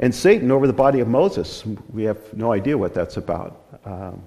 and 0.00 0.14
Satan 0.14 0.50
over 0.50 0.66
the 0.66 0.72
body 0.72 1.00
of 1.00 1.08
Moses. 1.08 1.64
We 1.92 2.04
have 2.04 2.18
no 2.34 2.52
idea 2.52 2.76
what 2.76 2.94
that's 2.94 3.16
about. 3.16 3.80
Um, 3.84 4.22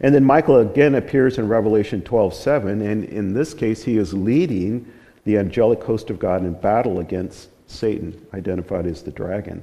and 0.00 0.14
then 0.14 0.24
Michael 0.24 0.58
again 0.58 0.94
appears 0.94 1.38
in 1.38 1.48
Revelation 1.48 2.02
12:7, 2.02 2.82
and 2.82 3.04
in 3.04 3.32
this 3.32 3.54
case, 3.54 3.82
he 3.84 3.96
is 3.96 4.12
leading 4.12 4.86
the 5.24 5.38
angelic 5.38 5.82
host 5.82 6.10
of 6.10 6.18
God 6.18 6.44
in 6.44 6.52
battle 6.54 7.00
against 7.00 7.48
Satan, 7.66 8.26
identified 8.34 8.86
as 8.86 9.02
the 9.02 9.10
dragon. 9.10 9.62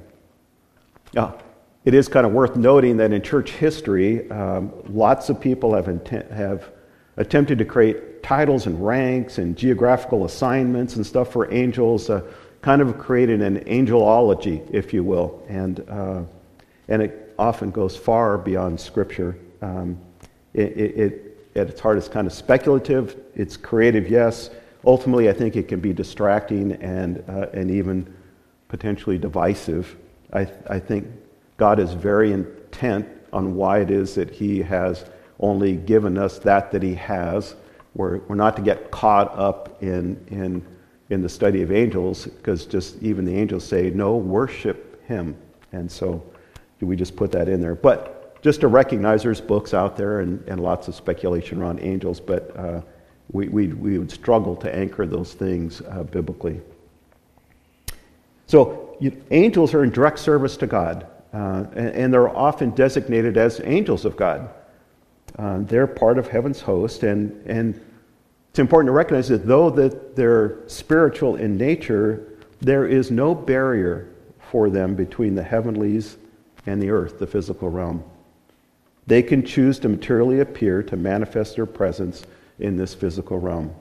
Now, 1.14 1.36
it 1.84 1.94
is 1.94 2.08
kind 2.08 2.24
of 2.24 2.32
worth 2.32 2.56
noting 2.56 2.96
that 2.98 3.12
in 3.12 3.22
church 3.22 3.50
history, 3.50 4.30
um, 4.30 4.72
lots 4.88 5.28
of 5.30 5.40
people 5.40 5.74
have, 5.74 5.88
intent, 5.88 6.30
have 6.30 6.70
attempted 7.16 7.58
to 7.58 7.64
create 7.64 8.22
titles 8.22 8.66
and 8.66 8.84
ranks 8.84 9.38
and 9.38 9.56
geographical 9.56 10.24
assignments 10.24 10.96
and 10.96 11.04
stuff 11.04 11.32
for 11.32 11.52
angels, 11.52 12.08
uh, 12.08 12.22
kind 12.60 12.80
of 12.80 12.98
created 12.98 13.42
an 13.42 13.58
angelology, 13.64 14.64
if 14.72 14.94
you 14.94 15.02
will. 15.02 15.44
And, 15.48 15.84
uh, 15.88 16.22
and 16.86 17.02
it 17.02 17.34
often 17.38 17.72
goes 17.72 17.96
far 17.96 18.38
beyond 18.38 18.80
Scripture. 18.80 19.36
Um, 19.60 19.98
it, 20.54 20.76
it, 20.76 20.98
it, 20.98 21.38
at 21.56 21.68
its 21.68 21.80
heart, 21.80 21.98
it's 21.98 22.08
kind 22.08 22.26
of 22.26 22.32
speculative, 22.32 23.16
it's 23.34 23.56
creative, 23.56 24.08
yes. 24.08 24.50
Ultimately, 24.84 25.28
I 25.28 25.32
think 25.32 25.56
it 25.56 25.68
can 25.68 25.80
be 25.80 25.92
distracting 25.92 26.72
and, 26.72 27.22
uh, 27.28 27.46
and 27.52 27.70
even 27.70 28.12
potentially 28.68 29.18
divisive. 29.18 29.96
I, 30.32 30.48
I 30.68 30.78
think 30.78 31.06
God 31.62 31.78
is 31.78 31.92
very 31.92 32.32
intent 32.32 33.06
on 33.32 33.54
why 33.54 33.78
it 33.78 33.90
is 33.92 34.16
that 34.16 34.28
He 34.28 34.62
has 34.62 35.04
only 35.38 35.76
given 35.76 36.18
us 36.18 36.40
that 36.40 36.72
that 36.72 36.82
He 36.82 36.96
has. 36.96 37.54
We're, 37.94 38.18
we're 38.26 38.34
not 38.34 38.56
to 38.56 38.62
get 38.62 38.90
caught 38.90 39.32
up 39.38 39.80
in, 39.80 40.20
in, 40.26 40.66
in 41.10 41.22
the 41.22 41.28
study 41.28 41.62
of 41.62 41.70
angels, 41.70 42.24
because 42.24 42.66
just 42.66 43.00
even 43.00 43.24
the 43.24 43.36
angels 43.36 43.64
say, 43.64 43.90
no, 43.90 44.16
worship 44.16 45.06
Him. 45.06 45.36
And 45.70 45.88
so 45.88 46.20
we 46.80 46.96
just 46.96 47.14
put 47.14 47.30
that 47.30 47.48
in 47.48 47.60
there. 47.60 47.76
But 47.76 48.42
just 48.42 48.60
to 48.62 48.66
recognize 48.66 49.22
there's 49.22 49.40
books 49.40 49.72
out 49.72 49.96
there 49.96 50.18
and, 50.18 50.42
and 50.48 50.60
lots 50.60 50.88
of 50.88 50.96
speculation 50.96 51.62
around 51.62 51.78
angels, 51.78 52.18
but 52.18 52.56
uh, 52.56 52.80
we, 53.30 53.46
we, 53.46 53.68
we 53.68 54.00
would 54.00 54.10
struggle 54.10 54.56
to 54.56 54.74
anchor 54.74 55.06
those 55.06 55.32
things 55.32 55.80
uh, 55.88 56.02
biblically. 56.02 56.60
So, 58.48 58.96
you, 58.98 59.22
angels 59.30 59.74
are 59.74 59.84
in 59.84 59.90
direct 59.90 60.18
service 60.18 60.56
to 60.56 60.66
God. 60.66 61.06
Uh, 61.32 61.64
and, 61.74 61.88
and, 61.88 62.14
they're 62.14 62.28
often 62.28 62.70
designated 62.70 63.38
as 63.38 63.58
angels 63.64 64.04
of 64.04 64.16
God. 64.16 64.50
Uh, 65.38 65.60
they're 65.60 65.86
part 65.86 66.18
of 66.18 66.28
heaven's 66.28 66.60
host, 66.60 67.04
and, 67.04 67.30
and 67.46 67.80
it's 68.50 68.58
important 68.58 68.88
to 68.88 68.92
recognize 68.92 69.28
that 69.28 69.46
though 69.46 69.70
that 69.70 70.14
they're 70.14 70.58
spiritual 70.68 71.36
in 71.36 71.56
nature, 71.56 72.28
there 72.60 72.86
is 72.86 73.10
no 73.10 73.34
barrier 73.34 74.10
for 74.50 74.68
them 74.68 74.94
between 74.94 75.34
the 75.34 75.42
heavenlies 75.42 76.18
and 76.66 76.82
the 76.82 76.90
earth, 76.90 77.18
the 77.18 77.26
physical 77.26 77.70
realm. 77.70 78.04
They 79.06 79.22
can 79.22 79.44
choose 79.44 79.78
to 79.80 79.88
materially 79.88 80.40
appear 80.40 80.82
to 80.82 80.96
manifest 80.96 81.56
their 81.56 81.66
presence 81.66 82.24
in 82.58 82.76
this 82.76 82.94
physical 82.94 83.38
realm. 83.38 83.74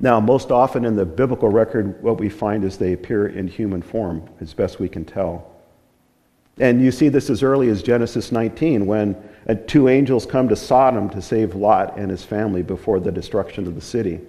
Now, 0.00 0.20
most 0.20 0.52
often 0.52 0.84
in 0.84 0.94
the 0.94 1.04
biblical 1.04 1.48
record, 1.48 2.00
what 2.02 2.18
we 2.18 2.28
find 2.28 2.62
is 2.62 2.78
they 2.78 2.92
appear 2.92 3.26
in 3.26 3.48
human 3.48 3.82
form, 3.82 4.28
as 4.40 4.54
best 4.54 4.78
we 4.78 4.88
can 4.88 5.04
tell. 5.04 5.50
And 6.60 6.82
you 6.82 6.90
see 6.90 7.08
this 7.08 7.30
as 7.30 7.42
early 7.42 7.68
as 7.68 7.82
Genesis 7.82 8.32
19 8.32 8.86
when 8.86 9.16
uh, 9.48 9.54
two 9.66 9.88
angels 9.88 10.26
come 10.26 10.48
to 10.48 10.56
Sodom 10.56 11.08
to 11.10 11.22
save 11.22 11.54
Lot 11.54 11.96
and 11.96 12.10
his 12.10 12.24
family 12.24 12.62
before 12.62 12.98
the 12.98 13.12
destruction 13.12 13.66
of 13.66 13.74
the 13.74 13.80
city. 13.80 14.20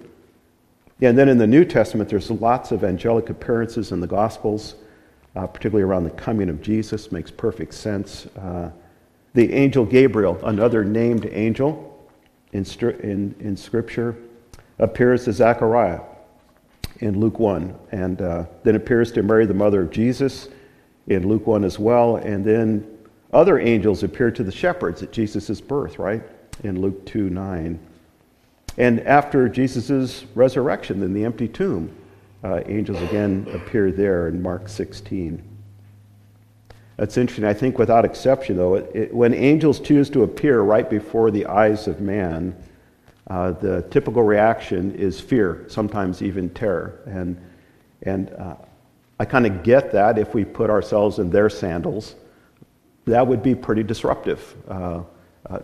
And 1.00 1.18
then 1.18 1.28
in 1.28 1.38
the 1.38 1.46
New 1.46 1.64
Testament, 1.64 2.08
there's 2.08 2.30
lots 2.30 2.72
of 2.72 2.84
angelic 2.84 3.30
appearances 3.30 3.90
in 3.90 4.00
the 4.00 4.06
Gospels, 4.06 4.76
uh, 5.34 5.46
particularly 5.46 5.82
around 5.82 6.04
the 6.04 6.10
coming 6.10 6.48
of 6.48 6.62
Jesus. 6.62 7.10
Makes 7.10 7.30
perfect 7.30 7.74
sense. 7.74 8.26
Uh, 8.36 8.70
the 9.34 9.52
angel 9.52 9.84
Gabriel, 9.84 10.38
another 10.44 10.84
named 10.84 11.26
angel 11.32 12.08
in, 12.52 12.64
in, 13.00 13.34
in 13.40 13.56
Scripture, 13.56 14.16
appears 14.78 15.24
to 15.24 15.32
Zechariah 15.32 16.00
in 16.98 17.18
Luke 17.18 17.38
1, 17.38 17.74
and 17.92 18.20
uh, 18.20 18.44
then 18.62 18.76
appears 18.76 19.10
to 19.12 19.22
Mary, 19.22 19.46
the 19.46 19.54
mother 19.54 19.82
of 19.82 19.90
Jesus 19.90 20.48
in 21.06 21.28
Luke 21.28 21.46
1 21.46 21.64
as 21.64 21.78
well. 21.78 22.16
And 22.16 22.44
then 22.44 22.98
other 23.32 23.58
angels 23.58 24.02
appeared 24.02 24.34
to 24.36 24.44
the 24.44 24.52
shepherds 24.52 25.02
at 25.02 25.12
Jesus' 25.12 25.60
birth, 25.60 25.98
right? 25.98 26.22
In 26.64 26.80
Luke 26.80 27.06
2 27.06 27.30
9. 27.30 27.78
And 28.78 29.00
after 29.00 29.48
Jesus' 29.48 30.24
resurrection 30.34 31.02
in 31.02 31.12
the 31.12 31.24
empty 31.24 31.48
tomb, 31.48 31.94
uh, 32.42 32.60
angels 32.66 33.00
again 33.02 33.46
appear 33.52 33.92
there 33.92 34.28
in 34.28 34.40
Mark 34.40 34.68
16. 34.68 35.42
That's 36.96 37.16
interesting. 37.16 37.44
I 37.44 37.54
think 37.54 37.78
without 37.78 38.04
exception, 38.04 38.56
though, 38.56 38.74
it, 38.74 38.90
it, 38.94 39.14
when 39.14 39.32
angels 39.34 39.80
choose 39.80 40.10
to 40.10 40.22
appear 40.22 40.60
right 40.60 40.88
before 40.88 41.30
the 41.30 41.46
eyes 41.46 41.88
of 41.88 42.00
man, 42.00 42.54
uh, 43.28 43.52
the 43.52 43.82
typical 43.90 44.22
reaction 44.22 44.94
is 44.94 45.20
fear, 45.20 45.64
sometimes 45.68 46.20
even 46.20 46.50
terror. 46.50 47.00
And, 47.06 47.40
and 48.02 48.30
uh, 48.34 48.56
I 49.20 49.26
kind 49.26 49.44
of 49.44 49.62
get 49.62 49.92
that 49.92 50.18
if 50.18 50.32
we 50.32 50.46
put 50.46 50.70
ourselves 50.70 51.18
in 51.18 51.28
their 51.28 51.50
sandals. 51.50 52.14
That 53.04 53.26
would 53.26 53.42
be 53.42 53.54
pretty 53.54 53.82
disruptive. 53.82 54.56
Uh, 54.66 55.02
uh, 55.44 55.58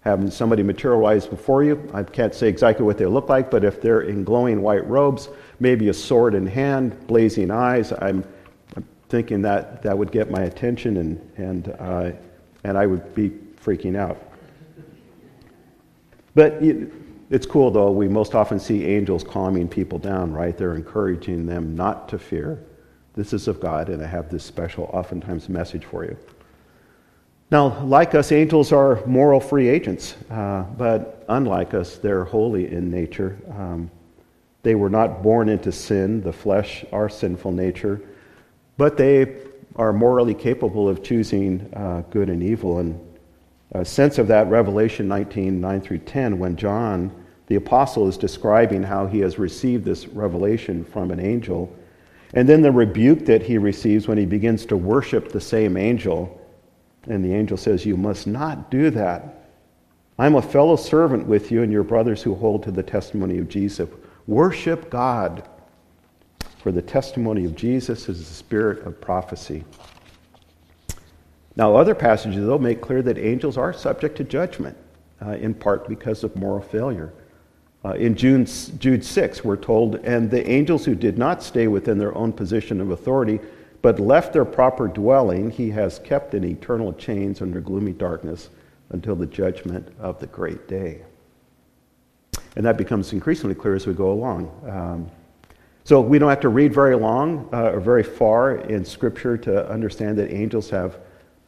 having 0.00 0.30
somebody 0.30 0.62
materialize 0.62 1.26
before 1.26 1.62
you, 1.62 1.90
I 1.92 2.04
can't 2.04 2.34
say 2.34 2.48
exactly 2.48 2.86
what 2.86 2.96
they 2.96 3.04
look 3.04 3.28
like, 3.28 3.50
but 3.50 3.64
if 3.64 3.82
they're 3.82 4.00
in 4.00 4.24
glowing 4.24 4.62
white 4.62 4.86
robes, 4.88 5.28
maybe 5.60 5.90
a 5.90 5.94
sword 5.94 6.34
in 6.34 6.46
hand, 6.46 7.06
blazing 7.06 7.50
eyes, 7.50 7.92
I'm, 7.92 8.24
I'm 8.76 8.88
thinking 9.10 9.42
that 9.42 9.82
that 9.82 9.98
would 9.98 10.10
get 10.10 10.30
my 10.30 10.44
attention 10.44 10.96
and, 10.96 11.32
and, 11.36 11.76
uh, 11.78 12.12
and 12.64 12.78
I 12.78 12.86
would 12.86 13.14
be 13.14 13.28
freaking 13.62 13.94
out. 13.94 14.16
But 16.34 16.62
you, 16.62 16.90
it's 17.30 17.46
cool, 17.46 17.70
though. 17.70 17.90
We 17.90 18.08
most 18.08 18.34
often 18.34 18.58
see 18.58 18.84
angels 18.86 19.22
calming 19.22 19.68
people 19.68 19.98
down, 19.98 20.32
right? 20.32 20.56
They're 20.56 20.74
encouraging 20.74 21.46
them 21.46 21.76
not 21.76 22.08
to 22.10 22.18
fear. 22.18 22.64
This 23.14 23.32
is 23.32 23.48
of 23.48 23.60
God, 23.60 23.88
and 23.88 24.02
I 24.02 24.06
have 24.06 24.30
this 24.30 24.44
special, 24.44 24.84
oftentimes, 24.92 25.48
message 25.48 25.84
for 25.84 26.04
you. 26.04 26.16
Now, 27.50 27.82
like 27.82 28.14
us, 28.14 28.30
angels 28.30 28.72
are 28.72 29.04
moral 29.06 29.40
free 29.40 29.68
agents, 29.68 30.16
uh, 30.30 30.62
but 30.76 31.24
unlike 31.28 31.74
us, 31.74 31.96
they're 31.96 32.24
holy 32.24 32.70
in 32.70 32.90
nature. 32.90 33.38
Um, 33.50 33.90
they 34.62 34.74
were 34.74 34.90
not 34.90 35.22
born 35.22 35.48
into 35.48 35.72
sin, 35.72 36.20
the 36.20 36.32
flesh, 36.32 36.84
our 36.92 37.08
sinful 37.08 37.52
nature, 37.52 38.02
but 38.76 38.96
they 38.96 39.36
are 39.76 39.92
morally 39.92 40.34
capable 40.34 40.88
of 40.88 41.02
choosing 41.02 41.72
uh, 41.74 42.02
good 42.10 42.28
and 42.28 42.42
evil. 42.42 42.78
And 42.78 43.00
a 43.72 43.84
sense 43.84 44.18
of 44.18 44.28
that, 44.28 44.48
Revelation 44.48 45.08
19 45.08 45.60
9 45.60 45.80
through 45.80 45.98
10, 45.98 46.38
when 46.38 46.56
John, 46.56 47.12
the 47.46 47.56
apostle, 47.56 48.08
is 48.08 48.16
describing 48.16 48.82
how 48.82 49.06
he 49.06 49.20
has 49.20 49.38
received 49.38 49.84
this 49.84 50.06
revelation 50.08 50.84
from 50.84 51.10
an 51.10 51.20
angel, 51.20 51.74
and 52.34 52.48
then 52.48 52.62
the 52.62 52.72
rebuke 52.72 53.24
that 53.26 53.42
he 53.42 53.58
receives 53.58 54.08
when 54.08 54.18
he 54.18 54.26
begins 54.26 54.66
to 54.66 54.76
worship 54.76 55.30
the 55.30 55.40
same 55.40 55.76
angel 55.76 56.38
and 57.08 57.24
the 57.24 57.32
angel 57.32 57.56
says, 57.56 57.86
You 57.86 57.96
must 57.96 58.26
not 58.26 58.70
do 58.70 58.90
that. 58.90 59.50
I'm 60.18 60.34
a 60.34 60.42
fellow 60.42 60.76
servant 60.76 61.26
with 61.26 61.50
you 61.50 61.62
and 61.62 61.72
your 61.72 61.84
brothers 61.84 62.22
who 62.22 62.34
hold 62.34 62.62
to 62.64 62.70
the 62.70 62.82
testimony 62.82 63.38
of 63.38 63.48
Jesus. 63.48 63.88
Worship 64.26 64.90
God, 64.90 65.48
for 66.58 66.72
the 66.72 66.82
testimony 66.82 67.44
of 67.44 67.54
Jesus 67.54 68.08
is 68.08 68.28
the 68.28 68.34
spirit 68.34 68.84
of 68.86 69.00
prophecy. 69.00 69.64
Now, 71.58 71.74
other 71.74 71.96
passages, 71.96 72.46
though, 72.46 72.58
make 72.58 72.80
clear 72.80 73.02
that 73.02 73.18
angels 73.18 73.58
are 73.58 73.72
subject 73.72 74.16
to 74.18 74.24
judgment, 74.24 74.76
uh, 75.20 75.32
in 75.32 75.54
part 75.54 75.88
because 75.88 76.22
of 76.22 76.36
moral 76.36 76.62
failure. 76.62 77.12
Uh, 77.84 77.94
in 77.94 78.14
Jude, 78.14 78.48
Jude 78.78 79.04
6, 79.04 79.44
we're 79.44 79.56
told, 79.56 79.96
and 79.96 80.30
the 80.30 80.48
angels 80.48 80.84
who 80.84 80.94
did 80.94 81.18
not 81.18 81.42
stay 81.42 81.66
within 81.66 81.98
their 81.98 82.16
own 82.16 82.32
position 82.32 82.80
of 82.80 82.90
authority 82.90 83.40
but 83.80 84.00
left 84.00 84.32
their 84.32 84.44
proper 84.44 84.88
dwelling, 84.88 85.50
he 85.50 85.70
has 85.70 86.00
kept 86.00 86.34
in 86.34 86.44
eternal 86.44 86.92
chains 86.94 87.40
under 87.40 87.60
gloomy 87.60 87.92
darkness 87.92 88.50
until 88.90 89.14
the 89.14 89.26
judgment 89.26 89.86
of 90.00 90.18
the 90.18 90.26
great 90.26 90.66
day. 90.66 91.02
And 92.56 92.66
that 92.66 92.76
becomes 92.76 93.12
increasingly 93.12 93.54
clear 93.54 93.76
as 93.76 93.86
we 93.86 93.94
go 93.94 94.10
along. 94.10 94.50
Um, 94.68 95.10
so 95.84 96.00
we 96.00 96.18
don't 96.18 96.28
have 96.28 96.40
to 96.40 96.48
read 96.48 96.74
very 96.74 96.96
long 96.96 97.48
uh, 97.52 97.70
or 97.70 97.80
very 97.80 98.02
far 98.02 98.56
in 98.56 98.84
Scripture 98.84 99.36
to 99.38 99.70
understand 99.70 100.18
that 100.18 100.32
angels 100.32 100.68
have 100.70 100.98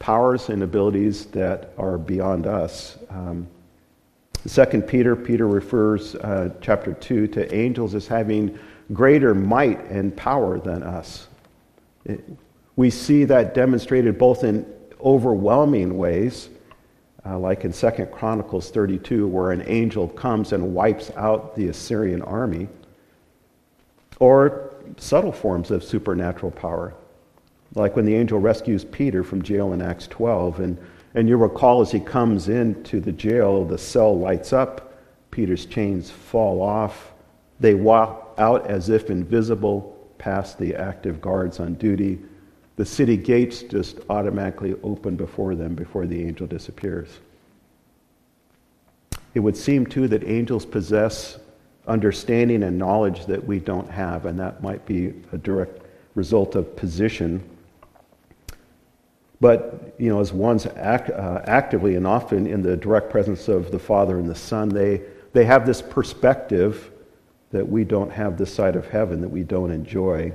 powers 0.01 0.49
and 0.49 0.63
abilities 0.63 1.27
that 1.27 1.73
are 1.77 1.97
beyond 1.99 2.47
us. 2.47 2.97
Um, 3.11 3.47
Second 4.47 4.87
Peter, 4.87 5.15
Peter 5.15 5.47
refers, 5.47 6.15
uh, 6.15 6.49
chapter 6.59 6.93
2, 6.93 7.27
to 7.27 7.53
angels 7.53 7.93
as 7.93 8.07
having 8.07 8.57
greater 8.91 9.35
might 9.35 9.79
and 9.91 10.17
power 10.17 10.59
than 10.59 10.81
us. 10.81 11.27
We 12.75 12.89
see 12.89 13.25
that 13.25 13.53
demonstrated 13.53 14.17
both 14.17 14.43
in 14.43 14.65
overwhelming 14.99 15.95
ways, 15.95 16.49
uh, 17.23 17.37
like 17.37 17.63
in 17.63 17.71
Second 17.71 18.11
Chronicles 18.11 18.71
32, 18.71 19.27
where 19.27 19.51
an 19.51 19.63
angel 19.67 20.07
comes 20.07 20.51
and 20.51 20.73
wipes 20.73 21.11
out 21.15 21.55
the 21.55 21.67
Assyrian 21.67 22.23
army, 22.23 22.67
or 24.19 24.73
subtle 24.97 25.31
forms 25.31 25.69
of 25.69 25.83
supernatural 25.83 26.51
power, 26.51 26.95
like 27.75 27.95
when 27.95 28.05
the 28.05 28.15
angel 28.15 28.39
rescues 28.39 28.83
Peter 28.85 29.23
from 29.23 29.41
jail 29.41 29.73
in 29.73 29.81
Acts 29.81 30.07
12. 30.07 30.59
And, 30.59 30.77
and 31.13 31.27
you 31.27 31.37
recall 31.37 31.81
as 31.81 31.91
he 31.91 31.99
comes 31.99 32.49
into 32.49 32.99
the 32.99 33.11
jail, 33.11 33.65
the 33.65 33.77
cell 33.77 34.17
lights 34.17 34.53
up, 34.53 34.93
Peter's 35.31 35.65
chains 35.65 36.09
fall 36.09 36.61
off, 36.61 37.13
they 37.59 37.75
walk 37.75 38.33
out 38.37 38.67
as 38.67 38.89
if 38.89 39.09
invisible 39.09 39.97
past 40.17 40.57
the 40.59 40.75
active 40.75 41.21
guards 41.21 41.59
on 41.59 41.75
duty. 41.75 42.19
The 42.75 42.85
city 42.85 43.15
gates 43.15 43.61
just 43.61 43.99
automatically 44.09 44.75
open 44.83 45.15
before 45.15 45.55
them 45.55 45.75
before 45.75 46.05
the 46.05 46.23
angel 46.23 46.47
disappears. 46.47 47.19
It 49.33 49.39
would 49.39 49.55
seem, 49.55 49.85
too, 49.85 50.07
that 50.09 50.27
angels 50.27 50.65
possess 50.65 51.39
understanding 51.87 52.63
and 52.63 52.77
knowledge 52.77 53.25
that 53.27 53.45
we 53.45 53.59
don't 53.59 53.89
have, 53.89 54.25
and 54.25 54.39
that 54.39 54.61
might 54.61 54.85
be 54.85 55.13
a 55.31 55.37
direct 55.37 55.81
result 56.15 56.55
of 56.55 56.75
position. 56.75 57.41
But, 59.41 59.95
you 59.97 60.09
know, 60.09 60.21
as 60.21 60.31
one's 60.31 60.67
act, 60.67 61.09
uh, 61.09 61.41
actively 61.45 61.95
and 61.95 62.05
often 62.05 62.45
in 62.45 62.61
the 62.61 62.77
direct 62.77 63.09
presence 63.09 63.47
of 63.47 63.71
the 63.71 63.79
Father 63.79 64.19
and 64.19 64.29
the 64.29 64.35
Son, 64.35 64.69
they, 64.69 65.01
they 65.33 65.45
have 65.45 65.65
this 65.65 65.81
perspective 65.81 66.91
that 67.49 67.67
we 67.67 67.83
don't 67.83 68.11
have 68.11 68.37
this 68.37 68.53
side 68.53 68.75
of 68.75 68.87
heaven, 68.87 69.19
that 69.21 69.29
we 69.29 69.43
don't 69.43 69.71
enjoy. 69.71 70.31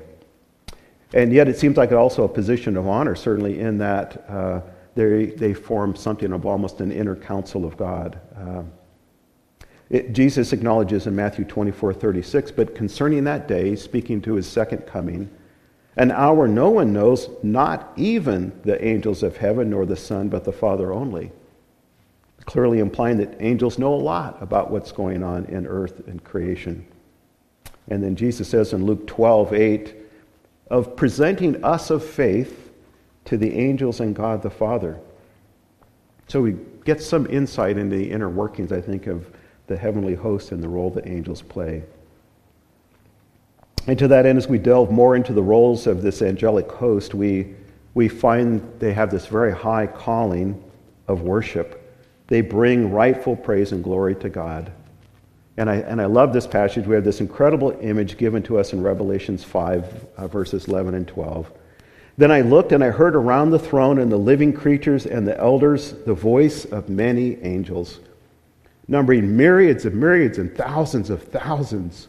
And 1.14 1.33
yet 1.33 1.49
it 1.49 1.57
seems 1.57 1.77
like 1.77 1.92
also 1.92 2.25
a 2.25 2.29
position 2.29 2.77
of 2.77 2.88
honor, 2.88 3.14
certainly 3.14 3.61
in 3.61 3.79
that 3.79 4.29
uh, 4.29 4.61
they, 4.97 5.27
they 5.27 5.55
form 5.55 5.95
something 5.95 6.33
of 6.33 6.45
almost 6.45 6.81
an 6.81 6.90
inner 6.90 7.14
council 7.14 7.64
of 7.64 7.77
God. 7.77 8.19
Uh, 8.37 8.64
it, 9.88 10.12
Jesus 10.14 10.53
acknowledges 10.53 11.07
in 11.07 11.14
Matthew 11.14 11.45
24 11.45 11.95
36, 11.95 12.51
but 12.51 12.75
concerning 12.75 13.23
that 13.25 13.47
day, 13.47 13.77
speaking 13.77 14.21
to 14.23 14.35
his 14.35 14.49
second 14.49 14.81
coming, 14.87 15.31
an 15.97 16.11
hour 16.11 16.47
no 16.47 16.69
one 16.69 16.93
knows, 16.93 17.31
not 17.43 17.93
even 17.97 18.53
the 18.65 18.83
angels 18.85 19.23
of 19.23 19.37
heaven 19.37 19.71
nor 19.71 19.87
the 19.87 19.97
Son, 19.97 20.29
but 20.29 20.45
the 20.45 20.53
Father 20.53 20.93
only. 20.93 21.33
Clearly 22.45 22.81
implying 22.81 23.17
that 23.19 23.41
angels 23.41 23.79
know 23.79 23.95
a 23.95 23.97
lot 23.97 24.41
about 24.43 24.71
what's 24.71 24.93
going 24.93 25.23
on 25.23 25.47
in 25.47 25.67
earth 25.67 26.07
and 26.07 26.23
creation. 26.23 26.87
And 27.89 28.03
then 28.03 28.15
Jesus 28.15 28.49
says 28.49 28.73
in 28.73 28.85
Luke 28.85 29.07
12, 29.07 29.53
8, 29.53 29.95
of 30.69 30.97
presenting 30.97 31.65
us 31.65 31.91
of 31.91 32.05
faith 32.05 32.73
to 33.25 33.37
the 33.37 33.57
angels 33.59 34.01
and 34.01 34.15
God 34.15 34.43
the 34.43 34.51
Father. 34.51 34.99
So 36.29 36.43
we 36.43 36.57
get 36.85 37.01
some 37.01 37.27
insight 37.27 37.79
into 37.79 37.97
the 37.97 38.11
inner 38.11 38.29
workings, 38.29 38.73
I 38.73 38.81
think, 38.81 39.07
of 39.07 39.31
the 39.67 39.77
heavenly 39.77 40.15
host 40.15 40.53
and 40.53 40.63
the 40.63 40.69
role 40.69 40.91
that 40.91 41.07
angels 41.07 41.43
play. 41.43 41.85
And 43.87 43.99
to 43.99 44.09
that 44.09 44.27
end, 44.27 44.38
as 44.38 44.49
we 44.49 44.59
delve 44.59 44.90
more 44.90 45.14
into 45.14 45.33
the 45.33 45.42
roles 45.42 45.87
of 45.87 46.03
this 46.03 46.20
angelic 46.22 46.70
host, 46.70 47.14
we, 47.14 47.55
we 47.94 48.09
find 48.09 48.61
they 48.81 48.92
have 48.92 49.11
this 49.11 49.27
very 49.27 49.53
high 49.53 49.87
calling 49.87 50.62
of 51.07 51.22
worship. 51.22 51.83
They 52.27 52.40
bring 52.40 52.90
rightful 52.90 53.37
praise 53.37 53.72
and 53.72 53.85
glory 53.85 54.16
to 54.16 54.29
God. 54.29 54.72
And 55.57 55.70
I, 55.70 55.77
and 55.77 56.03
I 56.03 56.07
love 56.07 56.33
this 56.33 56.46
passage. 56.46 56.87
We 56.87 56.96
have 56.96 57.05
this 57.05 57.20
incredible 57.20 57.77
image 57.81 58.18
given 58.18 58.42
to 58.44 58.59
us 58.59 58.72
in 58.72 58.83
Revelations 58.83 59.44
5, 59.44 60.07
uh, 60.16 60.29
verses 60.29 60.66
11 60.66 60.94
and 60.94 61.09
12. 61.09 61.51
Then 62.18 62.31
I 62.31 62.40
looked 62.40 62.72
and 62.72 62.83
I 62.83 62.90
heard 62.90 63.14
around 63.14 63.51
the 63.51 63.59
throne 63.59 63.99
and 63.99 64.11
the 64.11 64.16
living 64.16 64.53
creatures 64.53 65.07
and 65.07 65.27
the 65.27 65.38
elders 65.38 65.92
the 65.92 66.14
voice 66.14 66.64
of 66.64 66.88
many 66.88 67.40
angels, 67.42 68.01
numbering 68.88 69.37
myriads 69.37 69.85
of 69.85 69.94
myriads 69.94 70.38
and 70.38 70.55
thousands 70.55 71.11
of 71.11 71.22
thousands, 71.22 72.09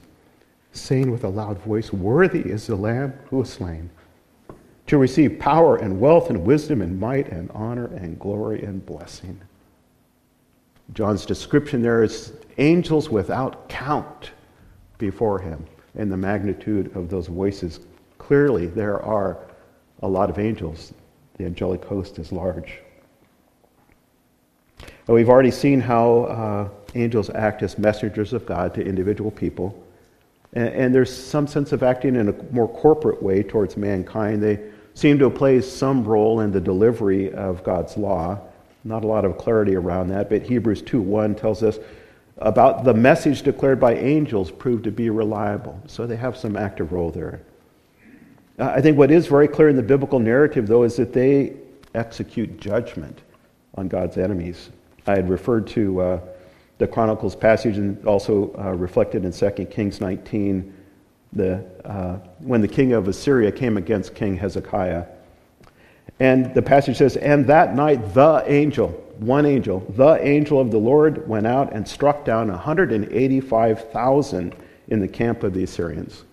saying 0.80 1.12
with 1.12 1.24
a 1.24 1.30
loud 1.30 1.60
voice, 1.60 1.92
Worthy 1.92 2.42
is 2.42 2.68
the 2.68 2.76
Lamb 2.76 3.14
who 3.30 3.38
was 3.38 3.50
slain 3.52 3.90
to 4.88 4.98
receive 4.98 5.38
power 5.38 5.76
and 5.78 6.00
wealth 6.00 6.30
and 6.30 6.46
wisdom 6.46 6.82
and 6.82 7.00
might 7.00 7.28
and 7.30 7.52
honor 7.52 7.88
and 7.96 8.18
glory 8.20 8.64
and 8.64 8.86
blessing. 8.86 9.40
John's 10.94 11.26
description 11.26 11.82
there 11.82 12.04
is 12.04 12.34
angels 12.58 13.10
without 13.10 13.68
count 13.68 14.32
before 14.98 15.40
him 15.40 15.66
and 15.96 16.12
the 16.12 16.18
magnitude 16.18 16.96
of 16.96 17.10
those 17.10 17.28
voices. 17.28 17.82
Clearly, 18.18 18.68
there 18.68 19.02
are 19.04 19.38
a 20.02 20.08
lot 20.08 20.30
of 20.30 20.40
angels. 20.40 20.94
The 21.38 21.46
angelic 21.46 21.84
host 21.84 22.20
is 22.20 22.32
large. 22.32 22.80
And 24.80 25.16
we've 25.16 25.30
already 25.30 25.52
seen 25.52 25.80
how 25.80 26.24
uh, 26.24 26.70
angels 26.96 27.30
act 27.32 27.64
as 27.64 27.78
messengers 27.78 28.34
of 28.34 28.46
God 28.46 28.74
to 28.76 28.86
individual 28.86 29.32
people. 29.32 29.84
And, 30.58 30.70
and, 30.70 30.96
there's 30.96 31.16
some 31.16 31.46
sense 31.46 31.72
of 31.72 31.84
acting 31.84 32.16
in 32.16 32.30
a 32.30 32.34
more 32.52 32.68
corporate 32.68 33.22
way 33.22 33.44
towards 33.44 33.78
mankind. 33.78 34.42
They 34.42 34.60
seem 34.96 35.20
to 35.20 35.30
play 35.30 35.62
some 35.62 36.04
role 36.04 36.40
in 36.40 36.52
the 36.52 36.60
delivery 36.60 37.32
of 37.32 37.64
God's 37.64 37.96
law. 37.96 38.40
Not 38.84 39.04
a 39.04 39.08
lot 39.08 39.24
of 39.24 39.38
clarity 39.38 39.76
around 39.76 40.08
that, 40.08 40.32
but 40.32 40.42
Hebrews 40.42 40.82
2:1 40.82 41.36
tells 41.36 41.62
us 41.62 41.78
about 42.40 42.84
the 42.86 42.94
message 42.96 43.44
declared 43.44 43.80
by 43.80 43.98
angels 43.98 44.50
proved 44.50 44.86
to 44.86 44.92
be 44.92 45.12
reliable. 45.12 45.80
So 45.86 46.08
they 46.08 46.16
have 46.16 46.36
some 46.36 46.58
active 46.58 46.92
role 46.92 47.12
there. 47.12 47.42
Uh, 48.58 48.74
I 48.76 48.82
think 48.82 48.98
what 48.98 49.12
is 49.12 49.28
very 49.28 49.48
clear 49.48 49.70
in 49.70 49.76
the 49.76 49.84
biblical 49.84 50.18
narrative, 50.18 50.66
though, 50.66 50.82
is 50.82 50.96
that 50.96 51.14
they 51.14 51.54
execute 51.94 52.60
judgment 52.60 53.22
on 53.76 53.88
God's 53.88 54.18
enemies. 54.18 54.72
I 55.06 55.18
had 55.18 55.30
referred 55.30 55.68
to 55.68 56.02
uh, 56.02 56.20
the 56.78 56.88
Chronicles 56.88 57.36
passage 57.36 57.78
and 57.78 58.06
also 58.06 58.54
uh, 58.58 58.74
reflected 58.74 59.26
in 59.26 59.32
2 59.32 59.50
Kings 59.66 60.00
19, 60.00 60.74
the, 61.34 61.66
uh, 61.86 62.18
when 62.40 62.62
the 62.62 62.68
king 62.68 62.94
of 62.94 63.08
Assyria 63.08 63.52
came 63.52 63.78
against 63.78 64.16
King 64.16 64.38
Hezekiah. 64.38 65.06
And 66.20 66.54
the 66.54 66.62
passage 66.62 66.98
says, 66.98 67.18
And 67.18 67.48
that 67.48 67.76
night 67.76 68.14
the 68.14 68.44
angel, 68.48 68.90
one 69.20 69.46
angel, 69.46 69.80
the 69.96 70.26
angel 70.26 70.60
of 70.60 70.72
the 70.72 70.78
Lord 70.78 71.28
went 71.28 71.48
out 71.48 71.74
and 71.74 71.88
struck 71.88 72.26
down 72.26 72.50
185,000 72.50 74.56
in 74.88 75.00
the 75.00 75.08
camp 75.08 75.44
of 75.44 75.54
the 75.54 75.64
Assyrians. 75.64 76.24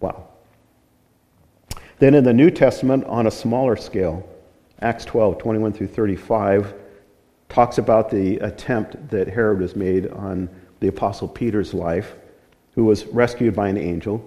Wow. 0.00 0.26
Then 1.98 2.14
in 2.14 2.24
the 2.24 2.32
New 2.32 2.50
Testament, 2.50 3.04
on 3.04 3.26
a 3.26 3.30
smaller 3.30 3.76
scale, 3.76 4.26
Acts 4.80 5.04
12, 5.04 5.38
21 5.38 5.74
through 5.74 5.88
35, 5.88 6.72
talks 7.50 7.78
about 7.78 8.10
the 8.10 8.38
attempt 8.38 9.10
that 9.10 9.28
Herod 9.28 9.60
has 9.60 9.76
made 9.76 10.08
on 10.08 10.48
the 10.78 10.88
Apostle 10.88 11.28
Peter's 11.28 11.74
life, 11.74 12.14
who 12.74 12.84
was 12.84 13.04
rescued 13.06 13.54
by 13.54 13.68
an 13.68 13.76
angel. 13.76 14.24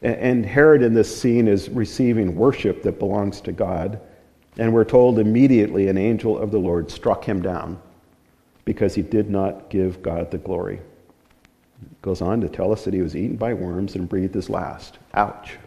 And 0.00 0.46
Herod 0.46 0.82
in 0.82 0.94
this 0.94 1.14
scene 1.20 1.48
is 1.48 1.68
receiving 1.68 2.36
worship 2.36 2.82
that 2.84 2.98
belongs 2.98 3.40
to 3.42 3.52
God. 3.52 4.00
And 4.56 4.72
we're 4.72 4.84
told 4.84 5.18
immediately 5.18 5.88
an 5.88 5.98
angel 5.98 6.38
of 6.38 6.52
the 6.52 6.58
Lord 6.58 6.90
struck 6.90 7.24
him 7.24 7.42
down 7.42 7.80
because 8.64 8.94
he 8.94 9.02
did 9.02 9.28
not 9.28 9.68
give 9.68 10.00
God 10.00 10.30
the 10.30 10.38
glory. 10.38 10.76
It 10.76 12.02
goes 12.02 12.22
on 12.22 12.40
to 12.40 12.48
tell 12.48 12.72
us 12.72 12.84
that 12.84 12.94
he 12.94 13.02
was 13.02 13.16
eaten 13.16 13.36
by 13.36 13.52
worms 13.52 13.96
and 13.96 14.08
breathed 14.08 14.34
his 14.34 14.48
last. 14.48 14.98
Ouch. 15.14 15.58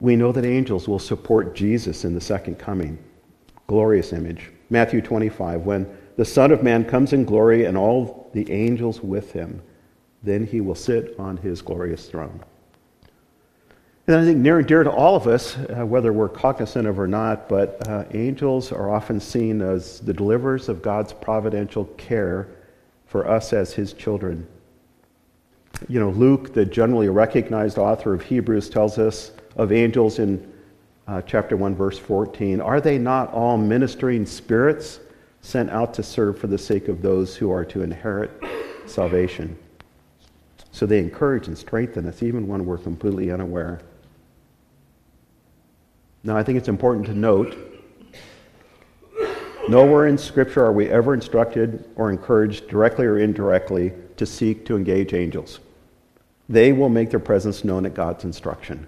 We 0.00 0.16
know 0.16 0.32
that 0.32 0.44
angels 0.44 0.86
will 0.86 0.98
support 0.98 1.54
Jesus 1.54 2.04
in 2.04 2.14
the 2.14 2.20
second 2.20 2.58
coming. 2.58 2.98
Glorious 3.66 4.12
image. 4.12 4.50
Matthew 4.70 5.00
25, 5.00 5.62
when 5.62 5.98
the 6.16 6.24
Son 6.24 6.52
of 6.52 6.62
Man 6.62 6.84
comes 6.84 7.12
in 7.12 7.24
glory 7.24 7.64
and 7.64 7.76
all 7.76 8.30
the 8.32 8.50
angels 8.50 9.00
with 9.00 9.32
him, 9.32 9.62
then 10.22 10.46
he 10.46 10.60
will 10.60 10.74
sit 10.74 11.14
on 11.18 11.36
his 11.36 11.62
glorious 11.62 12.08
throne. 12.08 12.40
And 14.06 14.16
I 14.16 14.24
think 14.24 14.38
near 14.38 14.58
and 14.58 14.68
dear 14.68 14.82
to 14.82 14.90
all 14.90 15.16
of 15.16 15.26
us, 15.26 15.56
uh, 15.56 15.86
whether 15.86 16.12
we're 16.12 16.28
cognizant 16.28 16.86
of 16.86 16.98
or 16.98 17.06
not, 17.06 17.48
but 17.48 17.86
uh, 17.88 18.04
angels 18.12 18.70
are 18.70 18.90
often 18.90 19.18
seen 19.18 19.62
as 19.62 20.00
the 20.00 20.12
deliverers 20.12 20.68
of 20.68 20.82
God's 20.82 21.14
providential 21.14 21.86
care 21.96 22.48
for 23.06 23.26
us 23.26 23.54
as 23.54 23.72
his 23.72 23.94
children. 23.94 24.46
You 25.88 26.00
know, 26.00 26.10
Luke, 26.10 26.52
the 26.52 26.66
generally 26.66 27.08
recognized 27.08 27.78
author 27.78 28.12
of 28.12 28.22
Hebrews, 28.22 28.68
tells 28.68 28.98
us 28.98 29.32
of 29.56 29.72
angels 29.72 30.18
in 30.18 30.52
uh, 31.06 31.22
chapter 31.22 31.56
1, 31.56 31.74
verse 31.74 31.98
14 31.98 32.60
Are 32.60 32.80
they 32.80 32.98
not 32.98 33.32
all 33.32 33.56
ministering 33.56 34.26
spirits 34.26 35.00
sent 35.40 35.70
out 35.70 35.94
to 35.94 36.02
serve 36.02 36.38
for 36.38 36.46
the 36.46 36.58
sake 36.58 36.88
of 36.88 37.02
those 37.02 37.36
who 37.36 37.50
are 37.50 37.64
to 37.66 37.82
inherit 37.82 38.30
salvation? 38.86 39.56
So 40.72 40.86
they 40.86 40.98
encourage 40.98 41.46
and 41.46 41.56
strengthen 41.56 42.06
us 42.08 42.22
even 42.22 42.48
when 42.48 42.64
we're 42.64 42.78
completely 42.78 43.30
unaware. 43.30 43.80
Now, 46.24 46.36
I 46.36 46.42
think 46.42 46.58
it's 46.58 46.68
important 46.68 47.06
to 47.06 47.14
note 47.14 47.54
nowhere 49.68 50.06
in 50.06 50.16
Scripture 50.16 50.64
are 50.64 50.72
we 50.72 50.88
ever 50.88 51.12
instructed 51.12 51.88
or 51.96 52.10
encouraged, 52.10 52.68
directly 52.68 53.04
or 53.06 53.18
indirectly, 53.18 53.92
to 54.16 54.24
seek 54.24 54.64
to 54.66 54.76
engage 54.76 55.12
angels. 55.12 55.60
They 56.48 56.72
will 56.72 56.88
make 56.88 57.10
their 57.10 57.20
presence 57.20 57.62
known 57.62 57.84
at 57.84 57.94
God's 57.94 58.24
instruction. 58.24 58.86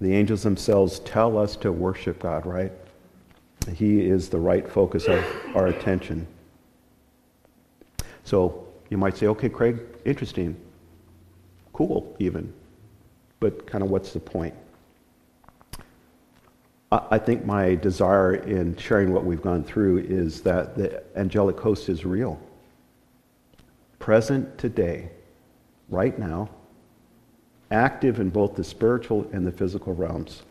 The 0.00 0.14
angels 0.14 0.42
themselves 0.42 0.98
tell 1.00 1.38
us 1.38 1.56
to 1.56 1.70
worship 1.70 2.20
God, 2.20 2.46
right? 2.46 2.72
He 3.74 4.00
is 4.00 4.28
the 4.28 4.38
right 4.38 4.68
focus 4.68 5.06
of 5.06 5.24
our 5.54 5.66
attention. 5.68 6.26
So 8.24 8.66
you 8.90 8.98
might 8.98 9.16
say, 9.16 9.26
okay, 9.28 9.48
Craig, 9.48 9.80
interesting. 10.04 10.56
Cool, 11.72 12.16
even. 12.18 12.52
But 13.40 13.66
kind 13.66 13.84
of 13.84 13.90
what's 13.90 14.12
the 14.12 14.20
point? 14.20 14.54
I 16.90 17.18
think 17.18 17.46
my 17.46 17.74
desire 17.76 18.34
in 18.34 18.76
sharing 18.76 19.14
what 19.14 19.24
we've 19.24 19.40
gone 19.40 19.64
through 19.64 20.00
is 20.00 20.42
that 20.42 20.76
the 20.76 21.02
angelic 21.16 21.58
host 21.58 21.88
is 21.88 22.04
real. 22.04 22.38
Present 23.98 24.58
today, 24.58 25.08
right 25.88 26.18
now, 26.18 26.50
active 27.72 28.20
in 28.20 28.30
both 28.30 28.54
the 28.54 28.62
spiritual 28.62 29.28
and 29.32 29.46
the 29.46 29.50
physical 29.50 29.94
realms. 29.94 30.42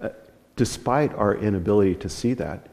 Uh, 0.00 0.10
despite 0.56 1.12
our 1.14 1.34
inability 1.34 1.94
to 1.96 2.08
see 2.08 2.32
that, 2.34 2.68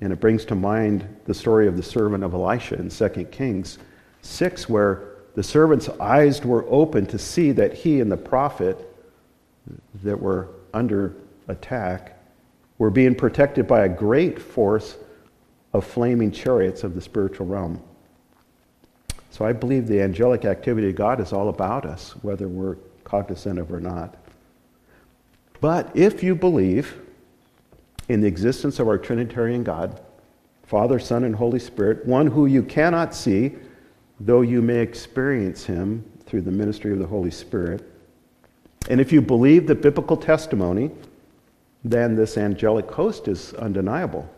and 0.00 0.12
it 0.12 0.20
brings 0.20 0.44
to 0.44 0.54
mind 0.54 1.08
the 1.24 1.34
story 1.34 1.66
of 1.66 1.76
the 1.76 1.82
servant 1.82 2.22
of 2.22 2.34
Elisha 2.34 2.74
in 2.76 2.90
2 2.90 3.08
Kings 3.30 3.78
6, 4.22 4.68
where 4.68 5.14
the 5.34 5.42
servant's 5.42 5.88
eyes 6.00 6.44
were 6.44 6.66
open 6.68 7.06
to 7.06 7.18
see 7.18 7.52
that 7.52 7.72
he 7.72 8.00
and 8.00 8.12
the 8.12 8.16
prophet 8.16 8.84
that 10.02 10.20
were 10.20 10.48
under 10.74 11.14
attack 11.48 12.18
were 12.76 12.90
being 12.90 13.14
protected 13.14 13.66
by 13.66 13.84
a 13.84 13.88
great 13.88 14.38
force 14.38 14.96
of 15.72 15.86
flaming 15.86 16.30
chariots 16.30 16.84
of 16.84 16.94
the 16.94 17.00
spiritual 17.00 17.46
realm. 17.46 17.82
So 19.38 19.44
I 19.44 19.52
believe 19.52 19.86
the 19.86 20.02
angelic 20.02 20.44
activity 20.44 20.88
of 20.88 20.96
God 20.96 21.20
is 21.20 21.32
all 21.32 21.48
about 21.48 21.86
us, 21.86 22.10
whether 22.22 22.48
we're 22.48 22.74
cognizant 23.04 23.60
of 23.60 23.70
it 23.70 23.72
or 23.72 23.78
not. 23.78 24.16
But 25.60 25.96
if 25.96 26.24
you 26.24 26.34
believe 26.34 27.00
in 28.08 28.20
the 28.20 28.26
existence 28.26 28.80
of 28.80 28.88
our 28.88 28.98
Trinitarian 28.98 29.62
God, 29.62 30.00
Father, 30.64 30.98
Son, 30.98 31.22
and 31.22 31.36
Holy 31.36 31.60
Spirit, 31.60 32.04
one 32.04 32.26
who 32.26 32.46
you 32.46 32.64
cannot 32.64 33.14
see, 33.14 33.52
though 34.18 34.40
you 34.40 34.60
may 34.60 34.80
experience 34.80 35.64
him 35.64 36.04
through 36.26 36.40
the 36.40 36.50
ministry 36.50 36.90
of 36.90 36.98
the 36.98 37.06
Holy 37.06 37.30
Spirit, 37.30 37.88
and 38.90 39.00
if 39.00 39.12
you 39.12 39.22
believe 39.22 39.68
the 39.68 39.74
biblical 39.76 40.16
testimony, 40.16 40.90
then 41.84 42.16
this 42.16 42.36
angelic 42.36 42.90
host 42.90 43.28
is 43.28 43.54
undeniable. 43.54 44.28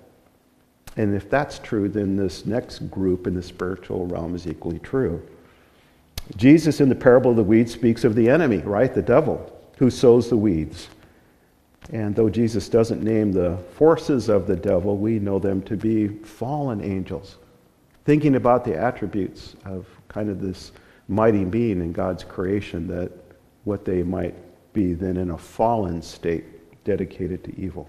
And 0.96 1.14
if 1.14 1.30
that's 1.30 1.58
true, 1.58 1.88
then 1.88 2.16
this 2.16 2.46
next 2.46 2.90
group 2.90 3.26
in 3.26 3.34
the 3.34 3.42
spiritual 3.42 4.06
realm 4.06 4.34
is 4.34 4.46
equally 4.46 4.78
true. 4.80 5.22
Jesus 6.36 6.80
in 6.80 6.88
the 6.88 6.94
parable 6.94 7.30
of 7.30 7.36
the 7.36 7.42
weeds 7.42 7.72
speaks 7.72 8.04
of 8.04 8.14
the 8.14 8.28
enemy, 8.28 8.58
right? 8.58 8.94
The 8.94 9.02
devil, 9.02 9.52
who 9.78 9.90
sows 9.90 10.28
the 10.28 10.36
weeds. 10.36 10.88
And 11.92 12.14
though 12.14 12.28
Jesus 12.28 12.68
doesn't 12.68 13.02
name 13.02 13.32
the 13.32 13.56
forces 13.74 14.28
of 14.28 14.46
the 14.46 14.56
devil, 14.56 14.96
we 14.96 15.18
know 15.18 15.38
them 15.38 15.62
to 15.62 15.76
be 15.76 16.08
fallen 16.08 16.82
angels. 16.82 17.36
Thinking 18.04 18.36
about 18.36 18.64
the 18.64 18.76
attributes 18.76 19.56
of 19.64 19.86
kind 20.08 20.28
of 20.28 20.40
this 20.40 20.72
mighty 21.08 21.44
being 21.44 21.80
in 21.80 21.92
God's 21.92 22.22
creation 22.22 22.86
that 22.88 23.10
what 23.64 23.84
they 23.84 24.02
might 24.02 24.34
be 24.72 24.94
then 24.94 25.16
in 25.16 25.30
a 25.30 25.38
fallen 25.38 26.00
state 26.00 26.84
dedicated 26.84 27.42
to 27.44 27.60
evil. 27.60 27.88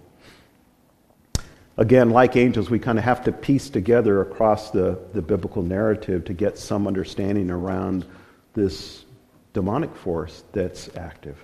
Again, 1.78 2.10
like 2.10 2.36
angels, 2.36 2.70
we 2.70 2.80
kind 2.80 2.98
of 2.98 3.04
have 3.04 3.24
to 3.24 3.32
piece 3.32 3.70
together 3.70 4.22
across 4.22 4.72
the, 4.72 5.00
the 5.14 5.22
biblical 5.22 5.64
narrative 5.64 6.26
to 6.26 6.34
get 6.34 6.58
some 6.58 6.86
understanding 6.88 7.50
around 7.50 8.06
this 8.54 9.06
demonic 9.54 9.96
force 9.96 10.44
that's 10.52 10.90
active. 10.96 11.38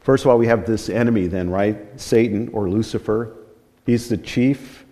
First 0.00 0.24
of 0.24 0.30
all, 0.30 0.38
we 0.38 0.46
have 0.46 0.66
this 0.66 0.88
enemy, 0.88 1.26
then, 1.26 1.50
right? 1.50 2.00
Satan 2.00 2.48
or 2.52 2.68
Lucifer. 2.68 3.36
He's 3.86 4.08
the 4.08 4.16
chief, 4.16 4.84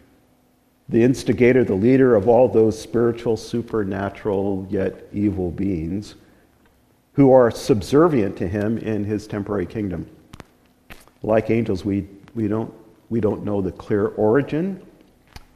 the 0.89 1.03
instigator, 1.03 1.65
the 1.65 1.75
leader 1.75 2.15
of 2.15 2.29
all 2.29 2.49
those 2.49 2.81
spiritual, 2.81 3.37
supernatural, 3.37 4.67
yet 4.71 5.07
evil 5.13 5.51
beings 5.51 6.15
who 7.13 7.33
are 7.33 7.51
subservient 7.51 8.37
to 8.37 8.47
him 8.47 8.79
in 8.79 9.05
his 9.05 9.27
temporary 9.27 9.67
kingdom. 9.67 10.09
Like 11.23 11.51
angels, 11.51 11.85
we, 11.85 12.07
we, 12.35 12.47
don't, 12.47 12.73
we 13.11 13.21
don't 13.21 13.45
know 13.45 13.61
the 13.61 13.73
clear 13.73 14.09
origin 14.09 14.83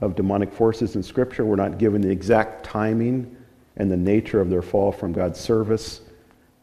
of 0.00 0.16
demonic 0.16 0.52
forces 0.52 0.96
in 0.96 1.02
Scripture. 1.02 1.44
We're 1.44 1.56
not 1.56 1.78
given 1.78 2.00
the 2.00 2.10
exact 2.10 2.64
timing 2.64 3.36
and 3.76 3.90
the 3.90 3.96
nature 3.96 4.40
of 4.40 4.50
their 4.50 4.62
fall 4.62 4.92
from 4.92 5.12
God's 5.12 5.38
service, 5.38 6.00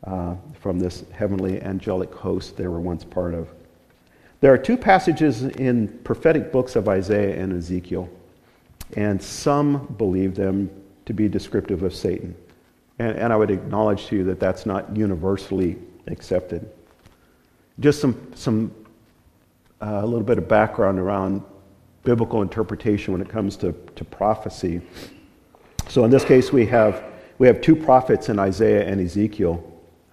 uh, 0.03 0.35
from 0.59 0.79
this 0.79 1.03
heavenly 1.11 1.61
angelic 1.61 2.13
host 2.13 2.57
they 2.57 2.67
were 2.67 2.79
once 2.79 3.03
part 3.03 3.33
of. 3.33 3.49
There 4.41 4.53
are 4.53 4.57
two 4.57 4.77
passages 4.77 5.43
in 5.43 5.87
prophetic 6.03 6.51
books 6.51 6.75
of 6.75 6.87
Isaiah 6.87 7.41
and 7.41 7.53
Ezekiel, 7.53 8.09
and 8.95 9.21
some 9.21 9.93
believe 9.97 10.35
them 10.35 10.69
to 11.05 11.13
be 11.13 11.27
descriptive 11.27 11.83
of 11.83 11.93
Satan. 11.93 12.35
And, 12.99 13.17
and 13.17 13.33
I 13.33 13.35
would 13.35 13.51
acknowledge 13.51 14.07
to 14.07 14.17
you 14.17 14.23
that 14.25 14.39
that's 14.39 14.65
not 14.65 14.95
universally 14.95 15.77
accepted. 16.07 16.69
Just 17.79 18.01
some, 18.01 18.31
some 18.35 18.71
uh, 19.81 20.01
a 20.01 20.05
little 20.05 20.23
bit 20.23 20.37
of 20.37 20.47
background 20.47 20.99
around 20.99 21.43
biblical 22.03 22.41
interpretation 22.41 23.13
when 23.13 23.21
it 23.21 23.29
comes 23.29 23.57
to, 23.57 23.73
to 23.95 24.03
prophecy. 24.03 24.81
So 25.87 26.05
in 26.05 26.11
this 26.11 26.23
case, 26.23 26.51
we 26.51 26.65
have, 26.67 27.03
we 27.37 27.47
have 27.47 27.61
two 27.61 27.75
prophets 27.75 28.29
in 28.29 28.39
Isaiah 28.39 28.85
and 28.87 29.01
Ezekiel. 29.01 29.63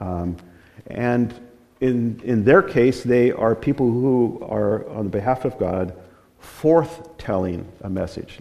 Um, 0.00 0.37
and 0.88 1.35
in, 1.81 2.20
in 2.24 2.44
their 2.44 2.62
case, 2.62 3.02
they 3.02 3.33
are 3.33 3.55
people 3.55 3.90
who 3.90 4.44
are, 4.48 4.88
on 4.88 5.09
behalf 5.09 5.44
of 5.44 5.59
God, 5.59 5.94
forth 6.38 7.16
telling 7.18 7.70
a 7.83 7.90
message. 7.90 8.38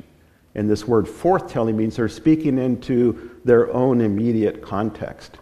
And 0.55 0.69
this 0.69 0.87
word 0.87 1.05
forthtelling 1.05 1.75
means 1.75 1.97
they're 1.97 2.07
speaking 2.07 2.57
into 2.57 3.31
their 3.43 3.71
own 3.73 3.99
immediate 3.99 4.61
context. 4.61 5.37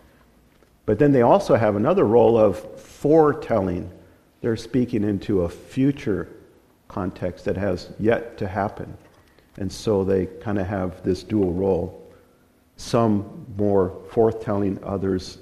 But 0.86 0.98
then 0.98 1.12
they 1.12 1.22
also 1.22 1.56
have 1.56 1.76
another 1.76 2.06
role 2.06 2.38
of 2.38 2.60
foretelling. 2.80 3.92
They're 4.44 4.58
speaking 4.58 5.06
into 5.06 5.44
a 5.44 5.50
future 5.50 6.28
context 6.90 7.46
that 7.46 7.56
has 7.56 7.92
yet 7.98 8.38
to 8.40 8.46
happen. 8.46 8.94
And 9.56 9.72
so 9.72 10.04
they 10.04 10.26
kind 10.26 10.60
of 10.60 10.68
have 10.68 11.02
this 11.02 11.24
dual 11.24 11.54
role. 11.54 12.12
Some 12.76 13.46
more 13.56 13.96
forthtelling, 14.12 14.80
others, 14.84 15.38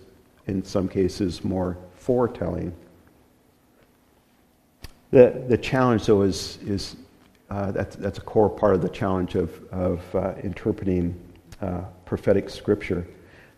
in 0.46 0.64
some 0.64 0.88
cases, 0.88 1.44
more 1.44 1.80
foretelling. 1.96 2.72
The, 5.10 5.46
the 5.48 5.58
challenge, 5.58 6.06
though, 6.06 6.22
is, 6.22 6.60
is 6.64 6.96
uh, 7.50 7.72
that's, 7.72 7.96
that's 7.96 8.20
a 8.20 8.22
core 8.22 8.52
part 8.52 8.76
of 8.76 8.84
the 8.84 8.90
challenge 8.90 9.34
of, 9.34 9.64
of 9.72 10.16
uh, 10.16 10.36
interpreting 10.44 11.20
uh, 11.60 11.86
prophetic 12.06 12.52
scripture. 12.52 13.08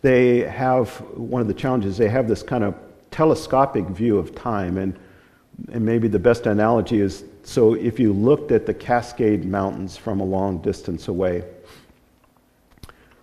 They 0.03 0.39
have, 0.43 0.88
one 1.17 1.41
of 1.41 1.49
the 1.49 1.53
challenges, 1.53 1.97
they 1.97 2.08
have 2.08 2.29
this 2.29 2.43
kind 2.43 2.63
of 2.63 2.75
telescopic 3.12 3.88
view 3.88 4.17
of 4.17 4.34
time. 4.36 4.77
And, 4.77 4.97
and 5.72 5.86
maybe 5.86 6.08
the 6.08 6.20
best 6.20 6.46
analogy 6.46 7.00
is 7.00 7.24
so 7.44 7.74
if 7.74 8.00
you 8.00 8.13
looked 8.13 8.52
at 8.52 8.66
the 8.66 8.74
Cascade 8.74 9.46
Mountains 9.46 9.98
from 9.98 10.20
a 10.20 10.24
long 10.24 10.62
distance 10.62 11.10
away, 11.10 11.44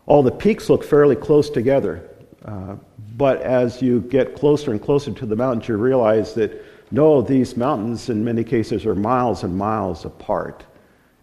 all 0.07 0.23
the 0.23 0.31
peaks 0.31 0.69
look 0.69 0.85
fairly 0.85 1.17
close 1.17 1.49
together. 1.49 2.09
Uh, 2.45 2.77
but 3.17 3.41
as 3.43 3.83
you 3.83 4.01
get 4.03 4.35
closer 4.35 4.71
and 4.71 4.81
closer 4.81 5.13
to 5.13 5.27
the 5.27 5.37
mountains, 5.37 5.69
you 5.69 5.77
realize 5.77 6.35
that 6.35 6.65
no, 6.91 7.23
these 7.23 7.57
mountains 7.57 8.09
in 8.09 8.25
many 8.25 8.43
cases 8.43 8.85
are 8.85 8.95
miles 8.95 9.45
and 9.45 9.57
miles 9.57 10.05
apart. 10.05 10.65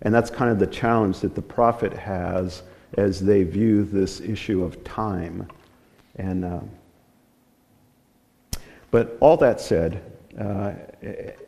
And 0.02 0.14
that's 0.14 0.30
kind 0.30 0.52
of 0.52 0.60
the 0.60 0.68
challenge 0.68 1.20
that 1.20 1.36
the 1.36 1.42
prophet 1.42 1.92
has 1.94 2.64
as 2.98 3.20
they 3.20 3.44
view 3.44 3.84
this 3.84 4.22
issue 4.22 4.64
of 4.64 4.84
time. 4.84 5.48
And, 6.16 6.46
uh, 6.46 6.60
but 8.92 9.18
all 9.20 9.38
that 9.38 9.60
said, 9.60 10.02
uh, 10.38 10.74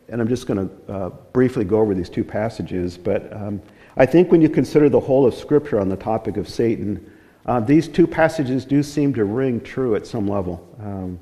and 0.07 0.21
I'm 0.21 0.27
just 0.27 0.47
going 0.47 0.67
to 0.67 0.93
uh, 0.93 1.09
briefly 1.31 1.63
go 1.63 1.79
over 1.79 1.93
these 1.93 2.09
two 2.09 2.23
passages, 2.23 2.97
but 2.97 3.31
um, 3.33 3.61
I 3.97 4.05
think 4.05 4.31
when 4.31 4.41
you 4.41 4.49
consider 4.49 4.89
the 4.89 4.99
whole 4.99 5.25
of 5.27 5.33
Scripture 5.33 5.79
on 5.79 5.89
the 5.89 5.97
topic 5.97 6.37
of 6.37 6.49
Satan, 6.49 7.11
uh, 7.45 7.59
these 7.59 7.87
two 7.87 8.07
passages 8.07 8.65
do 8.65 8.81
seem 8.81 9.13
to 9.13 9.25
ring 9.25 9.61
true 9.61 9.95
at 9.95 10.07
some 10.07 10.27
level. 10.27 10.67
Um, 10.79 11.19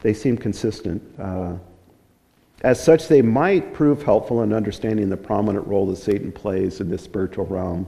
they 0.00 0.12
seem 0.12 0.36
consistent. 0.36 1.02
Uh, 1.18 1.54
as 2.62 2.82
such, 2.82 3.08
they 3.08 3.22
might 3.22 3.72
prove 3.72 4.02
helpful 4.02 4.42
in 4.42 4.52
understanding 4.52 5.08
the 5.08 5.16
prominent 5.16 5.66
role 5.66 5.86
that 5.86 5.96
Satan 5.96 6.32
plays 6.32 6.80
in 6.80 6.90
this 6.90 7.02
spiritual 7.02 7.46
realm. 7.46 7.86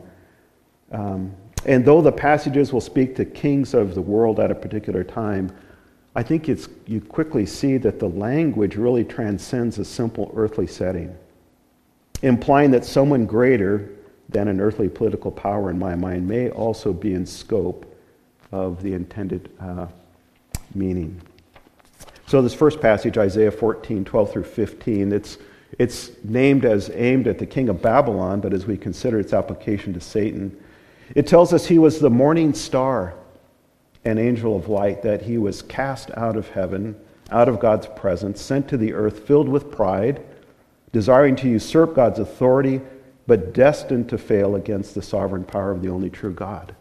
Um, 0.93 1.35
and 1.67 1.85
though 1.85 2.01
the 2.01 2.13
passages 2.13 2.73
will 2.73 2.81
speak 2.81 3.17
to 3.17 3.25
kings 3.25 3.75
of 3.75 3.95
the 3.95 4.01
world 4.01 4.41
at 4.41 4.51
a 4.51 4.55
particular 4.55 5.05
time, 5.05 5.51
I 6.15 6.23
think 6.25 6.49
you 6.49 7.01
quickly 7.01 7.47
see 7.47 7.77
that 7.79 8.01
the 8.01 8.09
language 8.09 8.75
really 8.77 9.05
transcends 9.05 9.79
a 9.79 9.85
simple 9.85 10.33
earthly 10.35 10.67
setting, 10.67 11.17
implying 12.23 12.73
that 12.73 12.85
someone 12.85 13.27
greater 13.27 13.91
than 14.29 14.49
an 14.49 14.61
earthly 14.61 14.89
political 14.89 15.31
power, 15.31 15.71
in 15.71 15.79
my 15.79 15.95
mind, 15.95 16.27
may 16.27 16.51
also 16.51 16.93
be 16.93 17.15
in 17.15 17.27
scope 17.27 17.87
of 18.51 18.83
the 18.83 18.93
intended 18.93 19.51
uh, 19.61 19.87
meaning. 20.75 21.21
So, 22.27 22.43
this 22.43 22.55
first 22.55 22.81
passage, 22.81 23.17
Isaiah 23.17 23.51
14, 23.51 24.05
12 24.05 24.33
through 24.33 24.45
15, 24.45 25.13
it's, 25.13 25.39
it's 25.79 26.11
named 26.25 26.65
as 26.65 26.91
aimed 26.95 27.29
at 27.29 27.39
the 27.39 27.47
king 27.47 27.69
of 27.69 27.83
Babylon, 27.83 28.41
but 28.41 28.53
as 28.53 28.67
we 28.67 28.77
consider 28.77 29.21
its 29.21 29.33
application 29.33 29.93
to 29.95 30.01
Satan, 30.01 30.57
it 31.15 31.27
tells 31.27 31.53
us 31.53 31.67
he 31.67 31.79
was 31.79 32.01
the 32.01 32.11
morning 32.11 32.53
star 32.55 33.15
an 34.05 34.19
angel 34.19 34.57
of 34.57 34.69
light, 34.69 35.03
that 35.03 35.23
he 35.23 35.39
was 35.39 35.63
cast 35.63 36.11
out 36.17 36.37
of 36.37 36.49
heaven, 36.49 36.97
out 37.31 37.49
of 37.49 37.61
God's 37.61 37.87
presence, 37.87 38.41
sent 38.41 38.69
to 38.69 38.77
the 38.77 38.93
earth, 38.93 39.27
filled 39.27 39.49
with 39.49 39.71
pride, 39.71 40.23
desiring 40.93 41.37
to 41.37 41.49
usurp 41.49 41.95
God's 41.95 42.19
authority, 42.19 42.81
but 43.27 43.53
destined 43.53 44.09
to 44.09 44.19
fail 44.19 44.57
against 44.57 44.95
the 44.95 45.03
sovereign 45.03 45.45
power 45.45 45.71
of 45.71 45.83
the 45.83 45.89
only 45.89 46.11
true 46.11 46.33
God. 46.33 46.75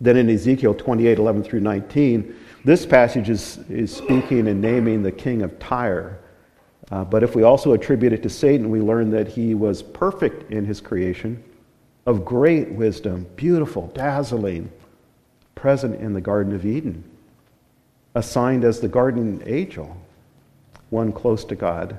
Then 0.00 0.16
in 0.16 0.28
Ezekiel 0.28 0.74
28 0.74 1.18
11 1.18 1.42
through 1.44 1.60
19, 1.60 2.34
this 2.64 2.84
passage 2.84 3.30
is, 3.30 3.58
is 3.68 3.94
speaking 3.94 4.48
and 4.48 4.60
naming 4.60 5.02
the 5.02 5.12
king 5.12 5.42
of 5.42 5.58
Tyre. 5.58 6.18
Uh, 6.90 7.04
but 7.04 7.22
if 7.22 7.34
we 7.34 7.42
also 7.42 7.72
attribute 7.72 8.12
it 8.12 8.22
to 8.22 8.28
Satan, 8.28 8.70
we 8.70 8.80
learn 8.80 9.10
that 9.10 9.28
he 9.28 9.54
was 9.54 9.82
perfect 9.82 10.50
in 10.52 10.64
his 10.64 10.80
creation, 10.80 11.42
of 12.06 12.24
great 12.24 12.70
wisdom, 12.70 13.26
beautiful, 13.36 13.88
dazzling, 13.88 14.70
present 15.56 16.00
in 16.00 16.12
the 16.12 16.20
Garden 16.20 16.54
of 16.54 16.64
Eden, 16.64 17.02
assigned 18.14 18.62
as 18.62 18.78
the 18.78 18.86
guardian 18.86 19.42
angel, 19.46 19.96
one 20.90 21.12
close 21.12 21.44
to 21.46 21.56
God. 21.56 21.98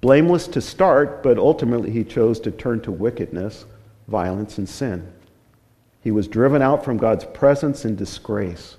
Blameless 0.00 0.48
to 0.48 0.60
start, 0.60 1.22
but 1.22 1.38
ultimately 1.38 1.90
he 1.90 2.02
chose 2.02 2.40
to 2.40 2.50
turn 2.50 2.80
to 2.80 2.90
wickedness, 2.90 3.64
violence, 4.08 4.58
and 4.58 4.68
sin. 4.68 5.12
He 6.02 6.10
was 6.10 6.28
driven 6.28 6.62
out 6.62 6.84
from 6.84 6.96
God's 6.96 7.24
presence 7.24 7.84
in 7.84 7.94
disgrace. 7.94 8.76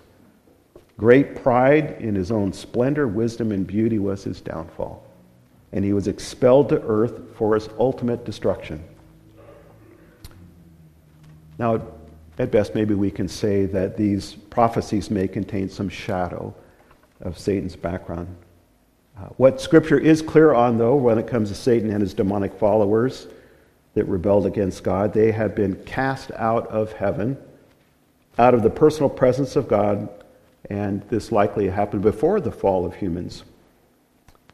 Great 0.97 1.35
pride 1.35 1.97
in 1.99 2.15
his 2.15 2.31
own 2.31 2.51
splendor, 2.53 3.07
wisdom, 3.07 3.51
and 3.51 3.67
beauty 3.67 3.99
was 3.99 4.23
his 4.23 4.41
downfall. 4.41 5.05
And 5.71 5.85
he 5.85 5.93
was 5.93 6.07
expelled 6.07 6.69
to 6.69 6.81
earth 6.81 7.21
for 7.35 7.53
his 7.53 7.69
ultimate 7.77 8.25
destruction. 8.25 8.83
Now, 11.59 11.81
at 12.37 12.51
best, 12.51 12.75
maybe 12.75 12.93
we 12.93 13.09
can 13.09 13.27
say 13.27 13.65
that 13.65 13.97
these 13.97 14.35
prophecies 14.35 15.09
may 15.09 15.27
contain 15.27 15.69
some 15.69 15.89
shadow 15.89 16.53
of 17.21 17.37
Satan's 17.37 17.75
background. 17.75 18.35
Uh, 19.17 19.25
what 19.37 19.59
Scripture 19.59 19.97
is 19.97 20.21
clear 20.21 20.53
on, 20.53 20.77
though, 20.77 20.95
when 20.95 21.17
it 21.17 21.27
comes 21.27 21.49
to 21.49 21.55
Satan 21.55 21.89
and 21.89 22.01
his 22.01 22.13
demonic 22.13 22.53
followers 22.53 23.27
that 23.95 24.05
rebelled 24.05 24.45
against 24.45 24.83
God, 24.83 25.13
they 25.13 25.31
have 25.31 25.55
been 25.55 25.75
cast 25.85 26.31
out 26.35 26.67
of 26.67 26.91
heaven, 26.93 27.37
out 28.37 28.53
of 28.53 28.61
the 28.61 28.69
personal 28.69 29.09
presence 29.09 29.55
of 29.55 29.67
God, 29.67 30.07
and 30.69 31.01
this 31.09 31.31
likely 31.31 31.67
happened 31.67 32.03
before 32.03 32.39
the 32.39 32.51
fall 32.51 32.85
of 32.85 32.93
humans. 32.93 33.43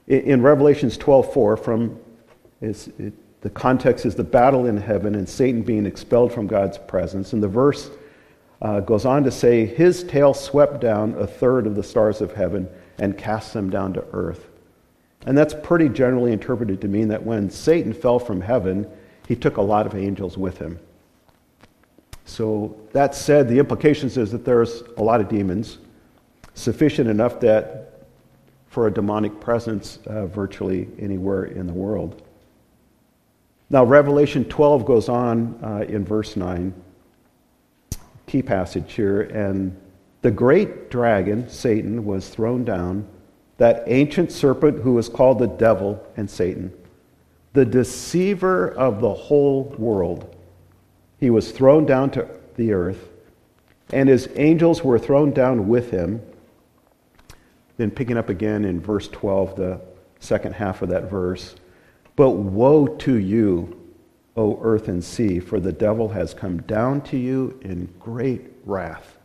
In, 0.08 0.22
in 0.22 0.41
Revelations 0.41 0.98
12:4, 0.98 1.60
from 1.60 2.00
it, 2.62 3.13
the 3.44 3.50
context 3.50 4.06
is 4.06 4.16
the 4.16 4.24
battle 4.24 4.68
in 4.68 4.78
heaven 4.78 5.16
and 5.16 5.28
Satan 5.28 5.64
being 5.64 5.86
expelled 5.86 6.32
from 6.32 6.48
God's 6.48 6.78
presence. 6.78 7.34
And 7.34 7.44
the 7.44 7.50
verse 7.50 7.92
uh, 8.62 8.80
goes 8.80 9.04
on 9.04 9.26
to 9.26 9.32
say, 9.32 9.66
His 9.66 10.06
tail 10.06 10.34
swept 10.34 10.80
down 10.80 11.14
a 11.16 11.28
third 11.28 11.68
of 11.68 11.76
the 11.76 11.84
stars 11.84 12.22
of 12.22 12.32
heaven 12.32 12.70
and 13.00 13.18
cast 13.18 13.54
them 13.54 13.70
down 13.70 13.92
to 13.94 14.06
earth. 14.14 14.48
And 15.26 15.38
that's 15.38 15.54
pretty 15.54 15.90
generally 15.90 16.32
interpreted 16.32 16.80
to 16.82 16.88
mean 16.88 17.10
that 17.10 17.22
when 17.22 17.50
Satan 17.50 17.92
fell 17.92 18.18
from 18.18 18.40
heaven, 18.40 18.90
he 19.28 19.36
took 19.36 19.58
a 19.58 19.62
lot 19.62 19.86
of 19.86 19.94
angels 19.94 20.38
with 20.38 20.58
him. 20.58 20.80
So, 22.24 22.78
that 22.94 23.14
said, 23.14 23.50
the 23.50 23.60
implications 23.60 24.16
is 24.16 24.32
that 24.32 24.46
there's 24.46 24.84
a 24.96 25.04
lot 25.04 25.20
of 25.20 25.28
demons, 25.28 25.80
sufficient 26.54 27.10
enough 27.10 27.42
that 27.42 28.06
for 28.68 28.88
a 28.88 28.92
demonic 28.92 29.42
presence 29.42 30.00
uh, 30.08 30.28
virtually 30.28 30.88
anywhere 30.98 31.44
in 31.44 31.68
the 31.68 31.74
world. 31.74 32.22
Now, 33.74 33.84
Revelation 33.84 34.46
12 34.46 34.86
goes 34.86 35.10
on 35.10 35.60
uh, 35.64 35.84
in 35.90 36.06
verse 36.06 36.36
9, 36.36 36.76
key 38.28 38.44
passage 38.44 38.94
here, 38.94 39.22
and 39.22 39.76
the 40.22 40.30
great 40.30 40.92
dragon, 40.92 41.50
Satan, 41.50 42.06
was 42.06 42.30
thrown 42.30 42.66
down, 42.66 43.08
that 43.58 43.84
ancient 43.88 44.32
serpent 44.32 44.84
who 44.84 44.96
is 45.00 45.10
called 45.10 45.40
the 45.40 45.48
devil 45.48 46.06
and 46.16 46.30
Satan, 46.30 46.72
the 47.54 47.66
deceiver 47.66 48.70
of 48.70 49.02
the 49.02 49.12
whole 49.12 49.64
world. 49.80 50.36
He 51.20 51.32
was 51.32 51.52
thrown 51.52 51.88
down 51.88 52.12
to 52.12 52.30
the 52.56 52.74
earth, 52.74 53.10
and 53.92 54.08
his 54.08 54.30
angels 54.36 54.84
were 54.84 55.00
thrown 55.00 55.32
down 55.32 55.68
with 55.68 55.90
him. 55.90 56.22
Then, 57.78 57.90
picking 57.90 58.18
up 58.18 58.30
again 58.30 58.66
in 58.66 58.80
verse 58.80 59.08
12, 59.08 59.56
the 59.56 59.82
second 60.20 60.54
half 60.54 60.84
of 60.84 60.90
that 60.90 61.10
verse. 61.10 61.56
But 62.15 62.32
woe 62.32 62.88
to 62.88 63.15
you, 63.15 63.80
O 64.36 64.60
earth 64.62 64.88
and 64.88 65.04
sea, 65.04 65.39
for 65.39 65.60
the 65.60 65.71
devil 65.71 66.10
has 66.10 66.34
come 66.34 66.62
down 66.63 67.02
to 67.02 67.17
you 67.17 67.60
in 67.62 67.93
great 67.99 68.52
wrath, 68.65 69.17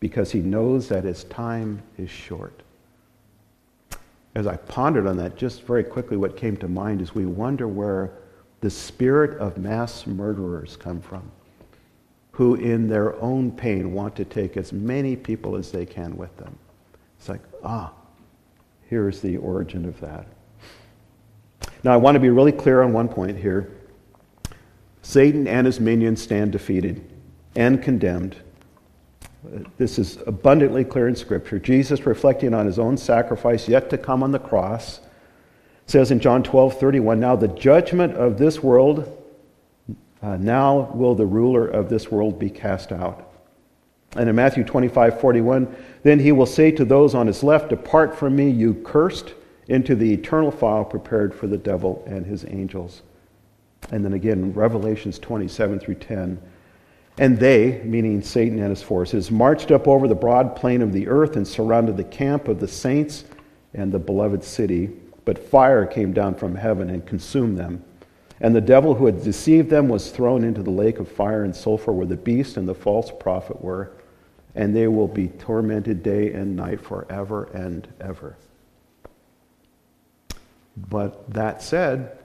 because 0.00 0.32
he 0.32 0.40
knows 0.40 0.88
that 0.88 1.04
his 1.04 1.24
time 1.24 1.82
is 1.98 2.10
short. 2.10 2.62
As 4.34 4.46
I 4.46 4.56
pondered 4.56 5.06
on 5.06 5.16
that, 5.16 5.36
just 5.36 5.62
very 5.62 5.82
quickly, 5.82 6.16
what 6.16 6.36
came 6.36 6.56
to 6.58 6.68
mind 6.68 7.00
is 7.00 7.14
we 7.14 7.26
wonder 7.26 7.66
where 7.66 8.12
the 8.60 8.70
spirit 8.70 9.38
of 9.38 9.56
mass 9.56 10.06
murderers 10.06 10.76
come 10.76 11.00
from, 11.00 11.30
who 12.32 12.54
in 12.56 12.88
their 12.88 13.20
own 13.22 13.50
pain 13.50 13.92
want 13.92 14.14
to 14.16 14.24
take 14.24 14.56
as 14.56 14.72
many 14.72 15.16
people 15.16 15.56
as 15.56 15.72
they 15.72 15.86
can 15.86 16.16
with 16.16 16.36
them. 16.36 16.58
It's 17.18 17.28
like, 17.28 17.42
ah, 17.64 17.92
here's 18.90 19.20
the 19.20 19.38
origin 19.38 19.86
of 19.86 19.98
that. 20.00 20.26
Now, 21.86 21.92
I 21.92 21.98
want 21.98 22.16
to 22.16 22.20
be 22.20 22.30
really 22.30 22.50
clear 22.50 22.82
on 22.82 22.92
one 22.92 23.08
point 23.08 23.38
here. 23.38 23.70
Satan 25.02 25.46
and 25.46 25.64
his 25.64 25.78
minions 25.78 26.20
stand 26.20 26.50
defeated 26.50 27.08
and 27.54 27.80
condemned. 27.80 28.34
This 29.78 29.96
is 29.96 30.18
abundantly 30.26 30.82
clear 30.84 31.06
in 31.06 31.14
Scripture. 31.14 31.60
Jesus, 31.60 32.04
reflecting 32.04 32.54
on 32.54 32.66
his 32.66 32.80
own 32.80 32.96
sacrifice 32.96 33.68
yet 33.68 33.88
to 33.90 33.98
come 33.98 34.24
on 34.24 34.32
the 34.32 34.40
cross, 34.40 34.98
says 35.86 36.10
in 36.10 36.18
John 36.18 36.42
12 36.42 36.76
31, 36.80 37.20
Now 37.20 37.36
the 37.36 37.46
judgment 37.46 38.16
of 38.16 38.36
this 38.36 38.64
world, 38.64 39.24
uh, 40.24 40.38
now 40.38 40.90
will 40.92 41.14
the 41.14 41.24
ruler 41.24 41.68
of 41.68 41.88
this 41.88 42.10
world 42.10 42.36
be 42.36 42.50
cast 42.50 42.90
out. 42.90 43.30
And 44.16 44.28
in 44.28 44.34
Matthew 44.34 44.64
25 44.64 45.20
41, 45.20 45.76
then 46.02 46.18
he 46.18 46.32
will 46.32 46.46
say 46.46 46.72
to 46.72 46.84
those 46.84 47.14
on 47.14 47.28
his 47.28 47.44
left, 47.44 47.68
Depart 47.68 48.18
from 48.18 48.34
me, 48.34 48.50
you 48.50 48.74
cursed 48.74 49.34
into 49.68 49.94
the 49.94 50.12
eternal 50.12 50.50
fire 50.50 50.84
prepared 50.84 51.34
for 51.34 51.46
the 51.46 51.58
devil 51.58 52.04
and 52.06 52.24
his 52.24 52.44
angels. 52.44 53.02
And 53.90 54.04
then 54.04 54.12
again, 54.12 54.52
Revelations 54.52 55.18
27 55.18 55.80
through 55.80 55.96
10. 55.96 56.40
And 57.18 57.38
they, 57.38 57.80
meaning 57.84 58.20
Satan 58.20 58.58
and 58.58 58.70
his 58.70 58.82
forces, 58.82 59.30
marched 59.30 59.70
up 59.70 59.88
over 59.88 60.06
the 60.06 60.14
broad 60.14 60.54
plain 60.54 60.82
of 60.82 60.92
the 60.92 61.08
earth 61.08 61.36
and 61.36 61.48
surrounded 61.48 61.96
the 61.96 62.04
camp 62.04 62.48
of 62.48 62.60
the 62.60 62.68
saints 62.68 63.24
and 63.74 63.90
the 63.90 63.98
beloved 63.98 64.44
city. 64.44 64.90
But 65.24 65.38
fire 65.38 65.86
came 65.86 66.12
down 66.12 66.34
from 66.34 66.54
heaven 66.54 66.90
and 66.90 67.06
consumed 67.06 67.58
them. 67.58 67.82
And 68.40 68.54
the 68.54 68.60
devil 68.60 68.94
who 68.94 69.06
had 69.06 69.22
deceived 69.22 69.70
them 69.70 69.88
was 69.88 70.10
thrown 70.10 70.44
into 70.44 70.62
the 70.62 70.70
lake 70.70 70.98
of 70.98 71.10
fire 71.10 71.44
and 71.44 71.56
sulfur 71.56 71.92
where 71.92 72.06
the 72.06 72.16
beast 72.16 72.58
and 72.58 72.68
the 72.68 72.74
false 72.74 73.10
prophet 73.18 73.62
were. 73.62 73.92
And 74.54 74.76
they 74.76 74.88
will 74.88 75.08
be 75.08 75.28
tormented 75.28 76.02
day 76.02 76.32
and 76.32 76.54
night 76.54 76.80
forever 76.80 77.44
and 77.54 77.88
ever. 78.00 78.36
But 80.76 81.30
that 81.32 81.62
said, 81.62 82.18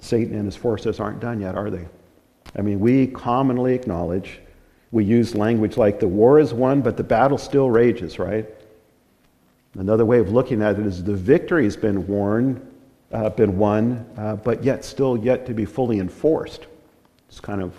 Satan 0.00 0.34
and 0.34 0.44
his 0.44 0.56
forces 0.56 1.00
aren't 1.00 1.20
done 1.20 1.40
yet, 1.40 1.54
are 1.54 1.70
they? 1.70 1.86
I 2.56 2.62
mean, 2.62 2.80
we 2.80 3.06
commonly 3.06 3.74
acknowledge, 3.74 4.40
we 4.90 5.04
use 5.04 5.34
language 5.34 5.76
like 5.76 6.00
the 6.00 6.08
war 6.08 6.38
is 6.38 6.54
won, 6.54 6.82
but 6.82 6.96
the 6.96 7.04
battle 7.04 7.38
still 7.38 7.70
rages, 7.70 8.18
right? 8.18 8.46
Another 9.74 10.04
way 10.04 10.18
of 10.18 10.32
looking 10.32 10.62
at 10.62 10.78
it 10.78 10.86
is 10.86 11.04
the 11.04 11.14
victory 11.14 11.64
has 11.64 11.76
been 11.76 12.06
won, 12.06 12.66
uh, 13.12 13.30
been 13.30 13.58
won, 13.58 14.06
uh, 14.16 14.36
but 14.36 14.64
yet 14.64 14.84
still 14.84 15.16
yet 15.16 15.46
to 15.46 15.54
be 15.54 15.64
fully 15.64 15.98
enforced. 15.98 16.66
It's 17.28 17.40
kind 17.40 17.62
of 17.62 17.74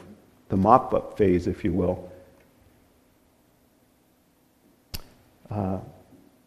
the 0.49 0.57
mop 0.57 0.93
up 0.93 1.17
phase, 1.17 1.47
if 1.47 1.63
you 1.63 1.73
will. 1.73 2.11
Uh, 5.49 5.79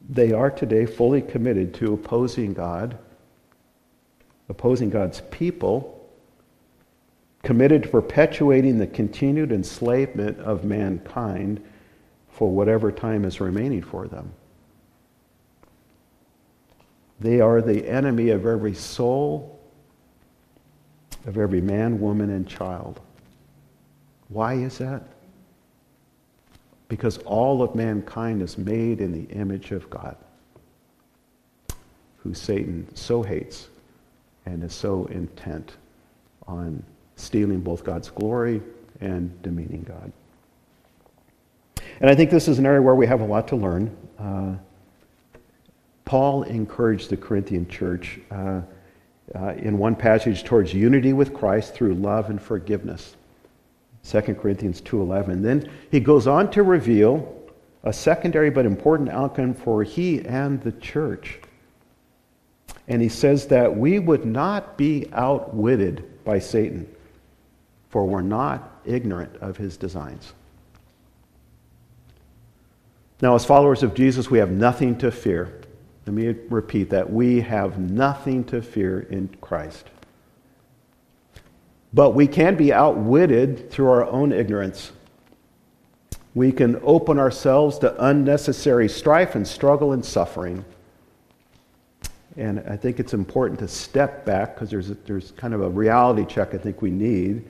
they 0.08 0.32
are 0.32 0.50
today 0.50 0.86
fully 0.86 1.20
committed 1.20 1.74
to 1.74 1.94
opposing 1.94 2.52
God, 2.52 2.96
opposing 4.52 4.90
God's 4.90 5.22
people, 5.30 6.06
committed 7.42 7.84
to 7.84 7.88
perpetuating 7.88 8.76
the 8.76 8.86
continued 8.86 9.50
enslavement 9.50 10.38
of 10.40 10.62
mankind 10.62 11.64
for 12.28 12.50
whatever 12.50 12.92
time 12.92 13.24
is 13.24 13.40
remaining 13.40 13.80
for 13.80 14.06
them. 14.06 14.30
They 17.18 17.40
are 17.40 17.62
the 17.62 17.88
enemy 17.88 18.28
of 18.28 18.44
every 18.44 18.74
soul, 18.74 19.58
of 21.26 21.38
every 21.38 21.62
man, 21.62 21.98
woman, 21.98 22.28
and 22.28 22.46
child. 22.46 23.00
Why 24.28 24.54
is 24.54 24.76
that? 24.78 25.02
Because 26.88 27.16
all 27.18 27.62
of 27.62 27.74
mankind 27.74 28.42
is 28.42 28.58
made 28.58 29.00
in 29.00 29.12
the 29.12 29.32
image 29.32 29.70
of 29.70 29.88
God, 29.88 30.16
who 32.18 32.34
Satan 32.34 32.86
so 32.94 33.22
hates 33.22 33.68
and 34.46 34.62
is 34.64 34.74
so 34.74 35.06
intent 35.06 35.76
on 36.46 36.82
stealing 37.16 37.60
both 37.60 37.84
God's 37.84 38.10
glory 38.10 38.60
and 39.00 39.40
demeaning 39.42 39.82
God. 39.82 40.12
And 42.00 42.10
I 42.10 42.14
think 42.14 42.30
this 42.30 42.48
is 42.48 42.58
an 42.58 42.66
area 42.66 42.82
where 42.82 42.94
we 42.94 43.06
have 43.06 43.20
a 43.20 43.24
lot 43.24 43.48
to 43.48 43.56
learn. 43.56 43.96
Uh, 44.18 44.54
Paul 46.04 46.42
encouraged 46.44 47.10
the 47.10 47.16
Corinthian 47.16 47.68
church 47.68 48.18
uh, 48.30 48.62
uh, 49.34 49.54
in 49.56 49.78
one 49.78 49.94
passage 49.94 50.44
towards 50.44 50.74
unity 50.74 51.12
with 51.12 51.32
Christ 51.32 51.74
through 51.74 51.94
love 51.94 52.28
and 52.28 52.40
forgiveness. 52.40 53.16
2 54.04 54.20
Corinthians 54.34 54.80
2:11. 54.80 55.42
Then 55.42 55.70
he 55.90 56.00
goes 56.00 56.26
on 56.26 56.50
to 56.50 56.62
reveal 56.62 57.34
a 57.84 57.92
secondary 57.92 58.50
but 58.50 58.66
important 58.66 59.08
outcome 59.08 59.54
for 59.54 59.82
he 59.82 60.24
and 60.24 60.60
the 60.62 60.72
church. 60.72 61.40
And 62.88 63.00
he 63.00 63.08
says 63.08 63.46
that 63.48 63.76
we 63.76 63.98
would 63.98 64.24
not 64.24 64.76
be 64.76 65.08
outwitted 65.12 66.24
by 66.24 66.38
Satan 66.38 66.92
for 67.92 68.06
we're 68.06 68.22
not 68.22 68.80
ignorant 68.86 69.36
of 69.36 69.58
his 69.58 69.76
designs. 69.76 70.32
Now, 73.20 73.34
as 73.34 73.44
followers 73.44 73.82
of 73.82 73.94
Jesus, 73.94 74.30
we 74.30 74.38
have 74.38 74.50
nothing 74.50 74.96
to 74.98 75.10
fear. 75.12 75.60
Let 76.06 76.14
me 76.14 76.34
repeat 76.48 76.88
that. 76.90 77.12
We 77.12 77.42
have 77.42 77.78
nothing 77.78 78.44
to 78.44 78.62
fear 78.62 79.00
in 79.00 79.28
Christ. 79.42 79.90
But 81.92 82.14
we 82.14 82.26
can 82.26 82.56
be 82.56 82.72
outwitted 82.72 83.70
through 83.70 83.90
our 83.90 84.06
own 84.06 84.32
ignorance. 84.32 84.90
We 86.34 86.50
can 86.50 86.80
open 86.82 87.18
ourselves 87.18 87.78
to 87.80 88.04
unnecessary 88.04 88.88
strife 88.88 89.34
and 89.34 89.46
struggle 89.46 89.92
and 89.92 90.02
suffering. 90.02 90.64
And 92.36 92.60
I 92.60 92.76
think 92.76 92.98
it's 92.98 93.14
important 93.14 93.60
to 93.60 93.68
step 93.68 94.24
back 94.24 94.54
because 94.54 94.70
there's, 94.70 94.88
there's 95.06 95.32
kind 95.32 95.54
of 95.54 95.60
a 95.60 95.68
reality 95.68 96.24
check 96.24 96.54
I 96.54 96.58
think 96.58 96.80
we 96.80 96.90
need 96.90 97.44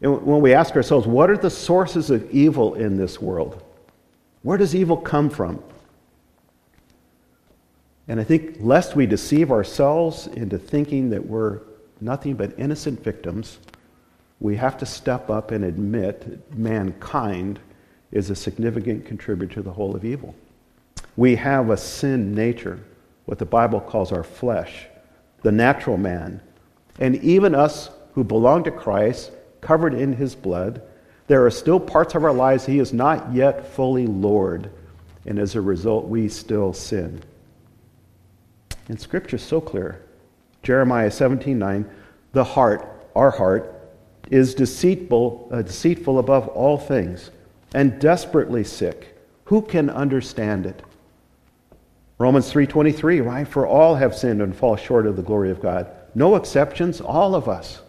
and 0.00 0.22
when 0.26 0.40
we 0.40 0.52
ask 0.52 0.76
ourselves, 0.76 1.06
what 1.06 1.30
are 1.30 1.36
the 1.36 1.50
sources 1.50 2.10
of 2.10 2.30
evil 2.30 2.74
in 2.74 2.96
this 2.96 3.20
world? 3.20 3.62
Where 4.42 4.58
does 4.58 4.74
evil 4.74 4.96
come 4.96 5.30
from? 5.30 5.62
And 8.08 8.20
I 8.20 8.24
think, 8.24 8.58
lest 8.60 8.94
we 8.94 9.06
deceive 9.06 9.50
ourselves 9.50 10.26
into 10.28 10.58
thinking 10.58 11.10
that 11.10 11.26
we're 11.26 11.60
nothing 12.00 12.34
but 12.34 12.56
innocent 12.58 13.02
victims, 13.02 13.58
we 14.38 14.54
have 14.56 14.76
to 14.78 14.86
step 14.86 15.30
up 15.30 15.50
and 15.50 15.64
admit 15.64 16.20
that 16.20 16.56
mankind 16.56 17.58
is 18.12 18.30
a 18.30 18.36
significant 18.36 19.06
contributor 19.06 19.54
to 19.54 19.62
the 19.62 19.72
whole 19.72 19.96
of 19.96 20.04
evil. 20.04 20.34
We 21.16 21.34
have 21.36 21.70
a 21.70 21.76
sin 21.76 22.34
nature, 22.34 22.78
what 23.26 23.38
the 23.38 23.44
Bible 23.44 23.80
calls 23.80 24.12
our 24.12 24.24
flesh, 24.24 24.86
the 25.42 25.52
natural 25.52 25.98
man. 25.98 26.40
And 26.98 27.16
even 27.16 27.54
us 27.54 27.90
who 28.14 28.24
belong 28.24 28.64
to 28.64 28.70
Christ 28.70 29.30
covered 29.60 29.94
in 29.94 30.14
his 30.14 30.34
blood. 30.34 30.80
There 31.26 31.44
are 31.44 31.50
still 31.50 31.78
parts 31.78 32.14
of 32.14 32.24
our 32.24 32.32
lives 32.32 32.64
he 32.64 32.78
is 32.78 32.92
not 32.92 33.34
yet 33.34 33.74
fully 33.74 34.06
Lord, 34.06 34.70
and 35.26 35.38
as 35.38 35.54
a 35.54 35.60
result, 35.60 36.06
we 36.06 36.28
still 36.28 36.72
sin. 36.72 37.22
And 38.88 39.00
Scripture 39.00 39.36
is 39.36 39.42
so 39.42 39.60
clear. 39.60 40.02
Jeremiah 40.62 41.10
17 41.10 41.58
9, 41.58 41.90
the 42.32 42.44
heart, 42.44 42.88
our 43.14 43.30
heart, 43.30 43.72
is 44.30 44.54
deceitful, 44.54 45.48
uh, 45.52 45.62
deceitful 45.62 46.18
above 46.18 46.48
all 46.48 46.78
things 46.78 47.30
and 47.74 48.00
desperately 48.00 48.64
sick. 48.64 49.18
Who 49.44 49.62
can 49.62 49.90
understand 49.90 50.66
it? 50.66 50.82
Romans 52.18 52.50
3:23, 52.50 53.20
right? 53.20 53.46
For 53.46 53.66
all 53.66 53.96
have 53.96 54.14
sinned 54.14 54.40
and 54.40 54.56
fall 54.56 54.76
short 54.76 55.06
of 55.06 55.16
the 55.16 55.22
glory 55.22 55.50
of 55.50 55.60
God. 55.60 55.86
No 56.14 56.34
exceptions, 56.36 57.00
all 57.00 57.34
of 57.34 57.48
us. 57.48 57.82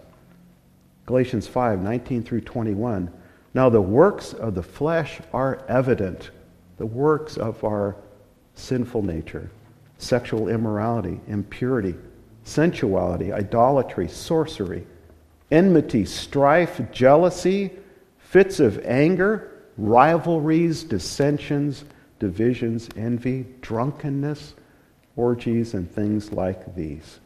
Galatians 1.06 1.48
5:19 1.48 2.24
through 2.24 2.42
21. 2.42 3.10
Now, 3.54 3.70
the 3.70 3.82
works 3.82 4.34
of 4.34 4.56
the 4.56 4.64
flesh 4.64 5.22
are 5.34 5.60
evident, 5.70 6.32
the 6.78 6.86
works 6.86 7.38
of 7.38 7.64
our 7.64 7.96
sinful 8.54 9.04
nature 9.04 9.50
sexual 10.00 10.48
immorality, 10.48 11.20
impurity, 11.28 11.96
sensuality, 12.44 13.34
idolatry, 13.34 14.08
sorcery, 14.08 14.86
enmity, 15.50 16.06
strife, 16.06 16.80
jealousy, 16.92 17.72
fits 18.20 18.60
of 18.60 18.80
anger, 18.86 19.50
rivalries, 19.78 20.84
dissensions, 20.84 21.84
divisions, 22.20 22.90
envy, 22.96 23.46
drunkenness, 23.62 24.54
orgies, 25.16 25.74
and 25.74 25.90
things 25.92 26.32
like 26.32 26.76
these. 26.76 27.20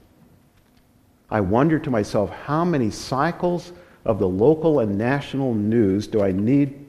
I 1.29 1.41
wonder 1.41 1.79
to 1.79 1.89
myself, 1.89 2.29
how 2.29 2.65
many 2.65 2.91
cycles 2.91 3.71
of 4.05 4.19
the 4.19 4.27
local 4.27 4.79
and 4.79 4.97
national 4.97 5.53
news 5.53 6.07
do 6.07 6.21
I 6.21 6.31
need 6.31 6.85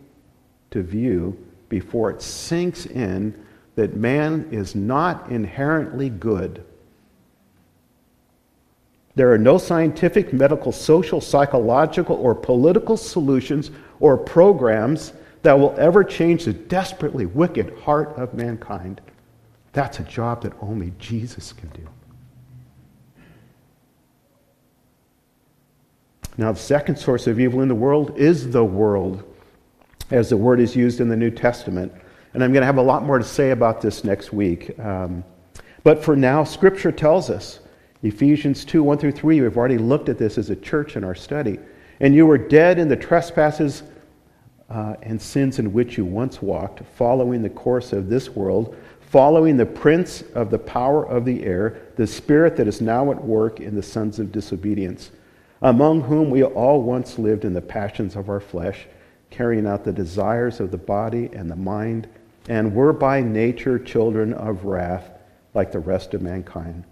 to 0.70 0.82
view 0.82 1.38
before 1.68 2.10
it 2.10 2.22
sinks 2.22 2.86
in 2.86 3.34
that 3.76 3.96
man 3.96 4.48
is 4.50 4.74
not 4.74 5.30
inherently 5.30 6.10
good? 6.10 6.64
There 9.14 9.30
are 9.32 9.38
no 9.38 9.58
scientific, 9.58 10.32
medical, 10.32 10.72
social, 10.72 11.20
psychological, 11.20 12.16
or 12.16 12.34
political 12.34 12.96
solutions 12.96 13.70
or 14.00 14.16
programs 14.16 15.12
that 15.42 15.58
will 15.58 15.74
ever 15.78 16.04
change 16.04 16.44
the 16.44 16.52
desperately 16.52 17.26
wicked 17.26 17.76
heart 17.80 18.16
of 18.16 18.34
mankind. 18.34 19.00
That's 19.72 19.98
a 19.98 20.04
job 20.04 20.42
that 20.42 20.52
only 20.60 20.92
Jesus 20.98 21.52
can 21.52 21.68
do. 21.70 21.88
Now, 26.38 26.52
the 26.52 26.58
second 26.58 26.96
source 26.96 27.26
of 27.26 27.38
evil 27.38 27.60
in 27.60 27.68
the 27.68 27.74
world 27.74 28.16
is 28.16 28.50
the 28.50 28.64
world, 28.64 29.22
as 30.10 30.30
the 30.30 30.36
word 30.36 30.60
is 30.60 30.74
used 30.74 31.00
in 31.00 31.08
the 31.08 31.16
New 31.16 31.30
Testament. 31.30 31.92
And 32.32 32.42
I'm 32.42 32.52
going 32.52 32.62
to 32.62 32.66
have 32.66 32.78
a 32.78 32.82
lot 32.82 33.04
more 33.04 33.18
to 33.18 33.24
say 33.24 33.50
about 33.50 33.82
this 33.82 34.04
next 34.04 34.32
week. 34.32 34.78
Um, 34.78 35.24
but 35.84 36.02
for 36.02 36.16
now, 36.16 36.44
Scripture 36.44 36.92
tells 36.92 37.28
us 37.28 37.60
Ephesians 38.02 38.64
2 38.64 38.82
1 38.82 38.98
through 38.98 39.12
3, 39.12 39.40
we've 39.40 39.56
already 39.56 39.78
looked 39.78 40.08
at 40.08 40.16
this 40.16 40.38
as 40.38 40.48
a 40.48 40.56
church 40.56 40.96
in 40.96 41.04
our 41.04 41.14
study. 41.14 41.58
And 42.00 42.14
you 42.14 42.26
were 42.26 42.38
dead 42.38 42.78
in 42.78 42.88
the 42.88 42.96
trespasses 42.96 43.82
uh, 44.72 44.96
and 45.02 45.20
sins 45.20 45.58
in 45.58 45.72
which 45.72 45.96
you 45.96 46.04
once 46.04 46.42
walked, 46.42 46.82
following 46.96 47.42
the 47.42 47.50
course 47.50 47.92
of 47.92 48.08
this 48.08 48.30
world 48.30 48.74
following 49.12 49.58
the 49.58 49.66
prince 49.66 50.22
of 50.34 50.50
the 50.50 50.58
power 50.58 51.06
of 51.06 51.26
the 51.26 51.44
air, 51.44 51.82
the 51.96 52.06
spirit 52.06 52.56
that 52.56 52.66
is 52.66 52.80
now 52.80 53.10
at 53.10 53.22
work 53.22 53.60
in 53.60 53.74
the 53.74 53.82
sons 53.82 54.18
of 54.18 54.32
disobedience, 54.32 55.10
among 55.60 56.00
whom 56.00 56.30
we 56.30 56.42
all 56.42 56.80
once 56.80 57.18
lived 57.18 57.44
in 57.44 57.52
the 57.52 57.60
passions 57.60 58.16
of 58.16 58.30
our 58.30 58.40
flesh, 58.40 58.86
carrying 59.28 59.66
out 59.66 59.84
the 59.84 59.92
desires 59.92 60.60
of 60.60 60.70
the 60.70 60.78
body 60.78 61.28
and 61.34 61.50
the 61.50 61.56
mind, 61.56 62.08
and 62.48 62.74
were 62.74 62.94
by 62.94 63.20
nature 63.20 63.78
children 63.78 64.32
of 64.32 64.64
wrath, 64.64 65.10
like 65.52 65.70
the 65.70 65.78
rest 65.78 66.14
of 66.14 66.22
mankind. 66.22 66.82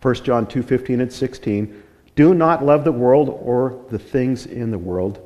1 0.00 0.14
John 0.24 0.46
2:15 0.46 1.00
and 1.00 1.12
16 1.12 1.80
Do 2.16 2.34
not 2.34 2.66
love 2.66 2.82
the 2.82 2.90
world 2.90 3.28
or 3.40 3.78
the 3.90 4.00
things 4.00 4.46
in 4.46 4.72
the 4.72 4.78
world. 4.78 5.20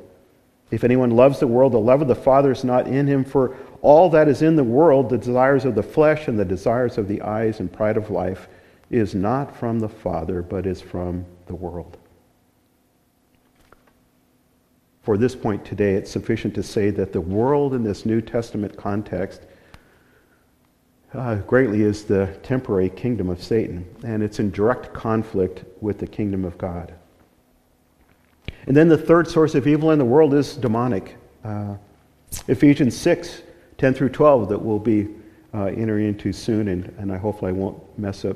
If 0.69 0.83
anyone 0.83 1.11
loves 1.11 1.39
the 1.39 1.47
world, 1.47 1.73
the 1.73 1.79
love 1.79 2.01
of 2.01 2.07
the 2.07 2.15
Father 2.15 2.51
is 2.51 2.63
not 2.63 2.87
in 2.87 3.07
him, 3.07 3.23
for 3.23 3.55
all 3.81 4.09
that 4.09 4.27
is 4.27 4.41
in 4.41 4.55
the 4.55 4.63
world, 4.63 5.09
the 5.09 5.17
desires 5.17 5.63
of 5.63 5.75
the 5.75 5.83
flesh 5.83 6.27
and 6.27 6.37
the 6.37 6.45
desires 6.45 6.97
of 6.97 7.07
the 7.07 7.21
eyes 7.21 7.59
and 7.59 7.71
pride 7.71 7.95
of 7.95 8.09
life, 8.09 8.47
is 8.89 9.15
not 9.15 9.55
from 9.55 9.79
the 9.79 9.89
Father, 9.89 10.41
but 10.41 10.65
is 10.65 10.81
from 10.81 11.25
the 11.45 11.55
world. 11.55 11.97
For 15.03 15.17
this 15.17 15.35
point 15.35 15.63
today, 15.63 15.93
it's 15.93 16.11
sufficient 16.11 16.53
to 16.55 16.63
say 16.63 16.89
that 16.89 17.13
the 17.13 17.21
world 17.21 17.73
in 17.73 17.83
this 17.83 18.05
New 18.05 18.19
Testament 18.19 18.75
context 18.75 19.43
uh, 21.13 21.35
greatly 21.35 21.83
is 21.83 22.03
the 22.03 22.27
temporary 22.43 22.89
kingdom 22.89 23.29
of 23.29 23.41
Satan, 23.41 23.85
and 24.03 24.21
it's 24.21 24.39
in 24.39 24.51
direct 24.51 24.93
conflict 24.93 25.63
with 25.79 25.99
the 25.99 26.07
kingdom 26.07 26.43
of 26.43 26.57
God. 26.57 26.93
And 28.67 28.75
then 28.75 28.89
the 28.89 28.97
third 28.97 29.27
source 29.27 29.55
of 29.55 29.65
evil 29.65 29.91
in 29.91 29.99
the 29.99 30.05
world 30.05 30.33
is 30.33 30.55
demonic. 30.55 31.15
Uh, 31.43 31.75
Ephesians 32.47 32.95
6 32.95 33.43
10 33.77 33.93
through 33.93 34.09
12, 34.09 34.49
that 34.49 34.57
we'll 34.57 34.79
be 34.79 35.07
uh, 35.53 35.65
entering 35.65 36.07
into 36.07 36.33
soon, 36.33 36.67
and, 36.67 36.85
and 36.97 37.11
I 37.11 37.17
hopefully 37.17 37.51
won't 37.51 37.77
mess 37.97 38.25
up 38.25 38.35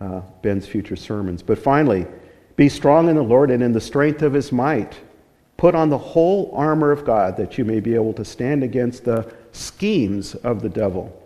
uh, 0.00 0.20
Ben's 0.42 0.66
future 0.66 0.94
sermons. 0.94 1.42
But 1.42 1.58
finally, 1.58 2.06
be 2.54 2.68
strong 2.68 3.08
in 3.08 3.16
the 3.16 3.22
Lord 3.22 3.50
and 3.50 3.62
in 3.62 3.72
the 3.72 3.80
strength 3.80 4.22
of 4.22 4.32
his 4.32 4.52
might. 4.52 4.98
Put 5.56 5.74
on 5.74 5.90
the 5.90 5.98
whole 5.98 6.52
armor 6.54 6.92
of 6.92 7.04
God 7.04 7.36
that 7.36 7.58
you 7.58 7.64
may 7.64 7.80
be 7.80 7.94
able 7.94 8.12
to 8.14 8.24
stand 8.24 8.62
against 8.62 9.04
the 9.04 9.32
schemes 9.50 10.34
of 10.36 10.62
the 10.62 10.68
devil. 10.68 11.18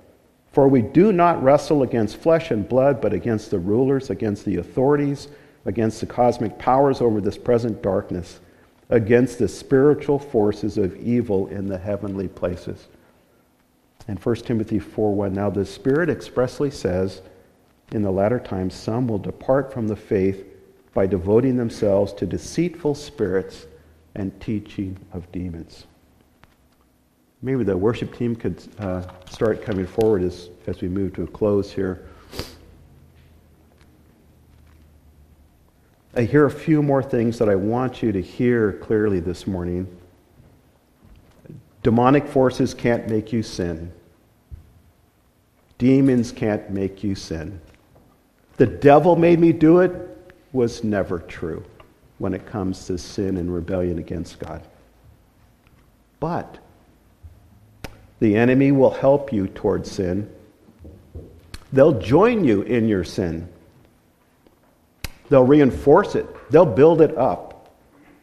For 0.53 0.69
we 0.69 0.83
do 0.83 1.13
not 1.13 1.43
wrestle 1.43 1.83
against 1.83 2.17
flesh 2.17 2.51
and 2.51 2.67
blood, 2.67 3.01
but 3.01 3.13
against 3.13 3.51
the 3.51 3.59
rulers, 3.59 4.09
against 4.09 4.45
the 4.45 4.57
authorities, 4.57 5.29
against 5.67 6.01
the 6.01 6.07
cosmic 6.07 6.59
powers 6.59 7.01
over 7.03 7.21
this 7.21 7.37
present 7.37 7.83
darkness, 7.83 8.41
against 8.89 9.39
the 9.39 9.49
spiritual 9.49 10.19
forces 10.19 10.79
of 10.79 10.97
evil 10.97 11.49
in 11.49 11.67
the 11.67 11.77
heavenly 11.77 12.29
places. 12.29 12.87
And 14.09 14.19
1 14.19 14.37
Timothy 14.37 14.79
4:1 14.79 15.33
Now 15.33 15.51
the 15.51 15.67
Spirit 15.67 16.09
expressly 16.09 16.71
says, 16.71 17.21
in 17.93 18.03
the 18.03 18.11
latter 18.11 18.39
times 18.39 18.75
some 18.75 19.07
will 19.07 19.19
depart 19.19 19.73
from 19.73 19.89
the 19.89 19.97
faith 19.97 20.45
by 20.95 21.07
devoting 21.07 21.57
themselves 21.57 22.13
to 22.15 22.27
deceitful 22.27 22.95
spirits 22.95 23.67
and 24.15 24.39
teaching 24.41 24.97
of 25.13 25.31
demons. 25.31 25.87
Maybe 27.43 27.65
the 27.65 27.77
worship 27.77 28.17
team 28.17 28.35
could 28.35 28.63
uh, 28.79 29.03
start 29.29 29.63
coming 29.63 29.87
forward 29.87 30.23
as, 30.23 30.49
as 30.67 30.81
we 30.81 30.89
move 30.89 31.13
to 31.15 31.25
a 31.25 31.27
close 31.27 31.71
here. 31.71 32.07
I 36.17 36.23
hear 36.23 36.47
a 36.47 36.51
few 36.51 36.83
more 36.83 37.03
things 37.03 37.39
that 37.39 37.49
I 37.51 37.57
want 37.57 38.03
you 38.03 38.11
to 38.11 38.23
hear 38.23 38.73
clearly 38.73 39.21
this 39.21 39.47
morning. 39.47 39.87
Demonic 41.83 42.27
forces 42.27 42.73
can't 42.73 43.07
make 43.07 43.35
you 43.35 43.43
sin. 43.43 43.93
Demons 45.77 46.33
can't 46.33 46.71
make 46.71 47.05
you 47.05 47.15
sin. 47.15 47.61
The 48.57 48.67
devil 48.67 49.15
made 49.15 49.39
me 49.39 49.53
do 49.53 49.81
it 49.81 50.33
was 50.55 50.83
never 50.83 51.19
true 51.19 51.63
when 52.17 52.33
it 52.33 52.47
comes 52.47 52.87
to 52.87 52.97
sin 52.97 53.37
and 53.37 53.53
rebellion 53.53 53.99
against 53.99 54.39
God. 54.39 54.67
But 56.19 56.57
the 58.21 58.37
enemy 58.37 58.73
will 58.73 58.91
help 58.91 59.35
you 59.35 59.49
toward 59.49 59.87
sin. 59.87 60.31
They'll 61.75 62.01
join 62.01 62.43
you 62.43 62.63
in 62.63 62.89
your 62.89 63.05
sin. 63.05 63.53
They'll 65.29 65.45
reinforce 65.45 66.15
it. 66.15 66.27
They'll 66.51 66.67
build 66.67 67.01
it 67.01 67.17
up. 67.17 67.71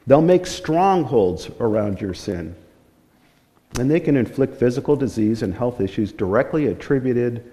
They'll 0.08 0.22
make 0.22 0.46
strongholds 0.46 1.50
around 1.60 2.02
your 2.02 2.14
sin. 2.14 2.56
And 3.80 3.90
they 3.90 4.00
can 4.00 4.16
inflict 4.16 4.58
physical 4.58 4.96
disease 4.96 5.42
and 5.42 5.54
health 5.54 5.82
issues 5.82 6.12
directly 6.12 6.68
attributed 6.68 7.52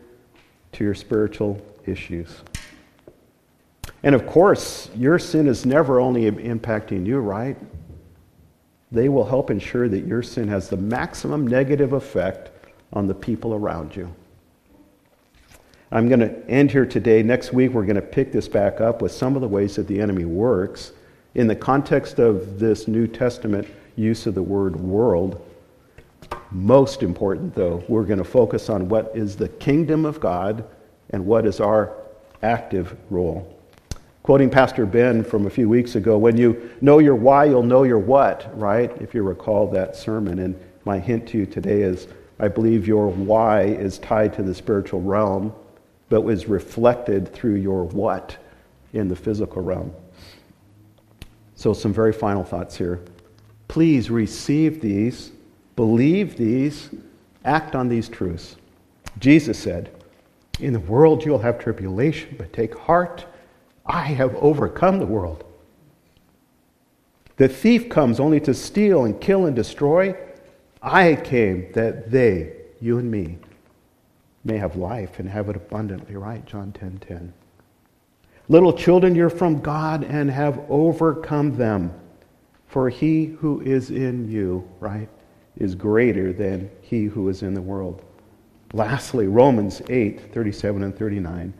to 0.72 0.84
your 0.84 0.94
spiritual 0.94 1.60
issues. 1.86 2.42
And 4.02 4.14
of 4.14 4.26
course, 4.26 4.90
your 4.94 5.18
sin 5.18 5.46
is 5.46 5.66
never 5.66 6.00
only 6.00 6.30
impacting 6.30 7.06
you, 7.06 7.18
right? 7.18 7.56
They 8.92 9.08
will 9.08 9.24
help 9.24 9.50
ensure 9.50 9.88
that 9.88 10.06
your 10.06 10.22
sin 10.22 10.48
has 10.48 10.68
the 10.68 10.76
maximum 10.76 11.46
negative 11.46 11.92
effect 11.92 12.50
on 12.92 13.06
the 13.06 13.14
people 13.14 13.54
around 13.54 13.94
you. 13.94 14.12
I'm 15.92 16.08
going 16.08 16.20
to 16.20 16.48
end 16.48 16.70
here 16.70 16.86
today. 16.86 17.20
Next 17.22 17.52
week, 17.52 17.72
we're 17.72 17.84
going 17.84 17.96
to 17.96 18.02
pick 18.02 18.30
this 18.30 18.46
back 18.46 18.80
up 18.80 19.02
with 19.02 19.10
some 19.10 19.34
of 19.34 19.42
the 19.42 19.48
ways 19.48 19.74
that 19.74 19.88
the 19.88 20.00
enemy 20.00 20.24
works 20.24 20.92
in 21.34 21.48
the 21.48 21.56
context 21.56 22.20
of 22.20 22.60
this 22.60 22.86
New 22.86 23.08
Testament 23.08 23.66
use 23.96 24.26
of 24.26 24.36
the 24.36 24.42
word 24.42 24.76
world. 24.76 25.44
Most 26.52 27.02
important, 27.02 27.56
though, 27.56 27.82
we're 27.88 28.04
going 28.04 28.18
to 28.18 28.24
focus 28.24 28.70
on 28.70 28.88
what 28.88 29.10
is 29.16 29.36
the 29.36 29.48
kingdom 29.48 30.04
of 30.04 30.20
God 30.20 30.64
and 31.10 31.26
what 31.26 31.44
is 31.44 31.58
our 31.58 31.92
active 32.42 32.96
role. 33.10 33.58
Quoting 34.22 34.48
Pastor 34.48 34.86
Ben 34.86 35.24
from 35.24 35.46
a 35.46 35.50
few 35.50 35.68
weeks 35.68 35.96
ago, 35.96 36.16
when 36.18 36.36
you 36.36 36.70
know 36.80 37.00
your 37.00 37.16
why, 37.16 37.46
you'll 37.46 37.64
know 37.64 37.82
your 37.82 37.98
what, 37.98 38.56
right? 38.56 38.92
If 39.02 39.12
you 39.12 39.24
recall 39.24 39.68
that 39.72 39.96
sermon. 39.96 40.38
And 40.38 40.60
my 40.84 41.00
hint 41.00 41.26
to 41.28 41.38
you 41.38 41.46
today 41.46 41.82
is 41.82 42.06
I 42.38 42.46
believe 42.46 42.86
your 42.86 43.08
why 43.08 43.62
is 43.62 43.98
tied 43.98 44.34
to 44.34 44.42
the 44.44 44.54
spiritual 44.54 45.00
realm, 45.00 45.52
but 46.10 46.20
was 46.20 46.46
reflected 46.46 47.32
through 47.32 47.54
your 47.54 47.84
what 47.84 48.36
in 48.92 49.08
the 49.08 49.16
physical 49.16 49.62
realm. 49.62 49.94
So, 51.54 51.72
some 51.72 51.92
very 51.92 52.12
final 52.12 52.44
thoughts 52.44 52.76
here. 52.76 53.00
Please 53.68 54.10
receive 54.10 54.80
these, 54.80 55.30
believe 55.76 56.36
these, 56.36 56.90
act 57.44 57.74
on 57.74 57.88
these 57.88 58.08
truths. 58.08 58.56
Jesus 59.18 59.58
said, 59.58 59.90
In 60.58 60.72
the 60.72 60.80
world 60.80 61.24
you'll 61.24 61.38
have 61.38 61.58
tribulation, 61.58 62.34
but 62.36 62.52
take 62.52 62.76
heart. 62.76 63.24
I 63.86 64.02
have 64.02 64.34
overcome 64.36 64.98
the 64.98 65.06
world. 65.06 65.44
The 67.36 67.48
thief 67.48 67.88
comes 67.88 68.20
only 68.20 68.40
to 68.40 68.52
steal 68.52 69.04
and 69.04 69.20
kill 69.20 69.46
and 69.46 69.54
destroy. 69.54 70.16
I 70.82 71.14
came 71.14 71.70
that 71.72 72.10
they, 72.10 72.52
you 72.80 72.98
and 72.98 73.10
me, 73.10 73.38
may 74.44 74.58
have 74.58 74.76
life 74.76 75.18
and 75.18 75.28
have 75.28 75.48
it 75.48 75.56
abundantly, 75.56 76.16
right? 76.16 76.44
John 76.46 76.72
10 76.72 76.98
10. 77.06 77.32
Little 78.48 78.72
children, 78.72 79.14
you're 79.14 79.30
from 79.30 79.60
God 79.60 80.04
and 80.04 80.30
have 80.30 80.60
overcome 80.68 81.56
them. 81.56 81.92
For 82.66 82.88
he 82.88 83.26
who 83.26 83.60
is 83.60 83.90
in 83.90 84.30
you, 84.30 84.68
right, 84.78 85.08
is 85.56 85.74
greater 85.74 86.32
than 86.32 86.70
he 86.82 87.04
who 87.04 87.28
is 87.28 87.42
in 87.42 87.54
the 87.54 87.60
world. 87.60 88.02
Lastly, 88.72 89.26
Romans 89.26 89.82
8 89.88 90.32
37 90.32 90.82
and 90.84 90.96
39. 90.96 91.52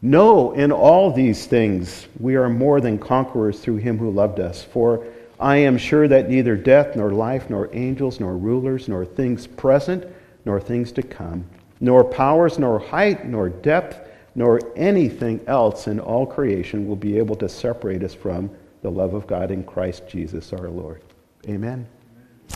No, 0.00 0.52
in 0.52 0.70
all 0.70 1.12
these 1.12 1.46
things 1.46 2.06
we 2.20 2.36
are 2.36 2.48
more 2.48 2.80
than 2.80 2.98
conquerors 2.98 3.60
through 3.60 3.78
him 3.78 3.98
who 3.98 4.10
loved 4.10 4.38
us. 4.38 4.62
For 4.62 5.04
I 5.40 5.56
am 5.58 5.78
sure 5.78 6.06
that 6.08 6.28
neither 6.28 6.56
death, 6.56 6.96
nor 6.96 7.12
life, 7.12 7.48
nor 7.48 7.68
angels, 7.72 8.20
nor 8.20 8.36
rulers, 8.36 8.88
nor 8.88 9.04
things 9.04 9.46
present, 9.46 10.04
nor 10.44 10.60
things 10.60 10.92
to 10.92 11.02
come, 11.02 11.44
nor 11.80 12.04
powers, 12.04 12.58
nor 12.58 12.78
height, 12.78 13.26
nor 13.26 13.48
depth, 13.48 14.08
nor 14.34 14.60
anything 14.76 15.40
else 15.46 15.86
in 15.86 15.98
all 15.98 16.26
creation 16.26 16.86
will 16.86 16.96
be 16.96 17.18
able 17.18 17.36
to 17.36 17.48
separate 17.48 18.02
us 18.02 18.14
from 18.14 18.50
the 18.82 18.90
love 18.90 19.14
of 19.14 19.26
God 19.26 19.50
in 19.50 19.64
Christ 19.64 20.08
Jesus 20.08 20.52
our 20.52 20.68
Lord. 20.68 21.02
Amen. 21.48 21.86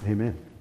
Amen. 0.07 0.52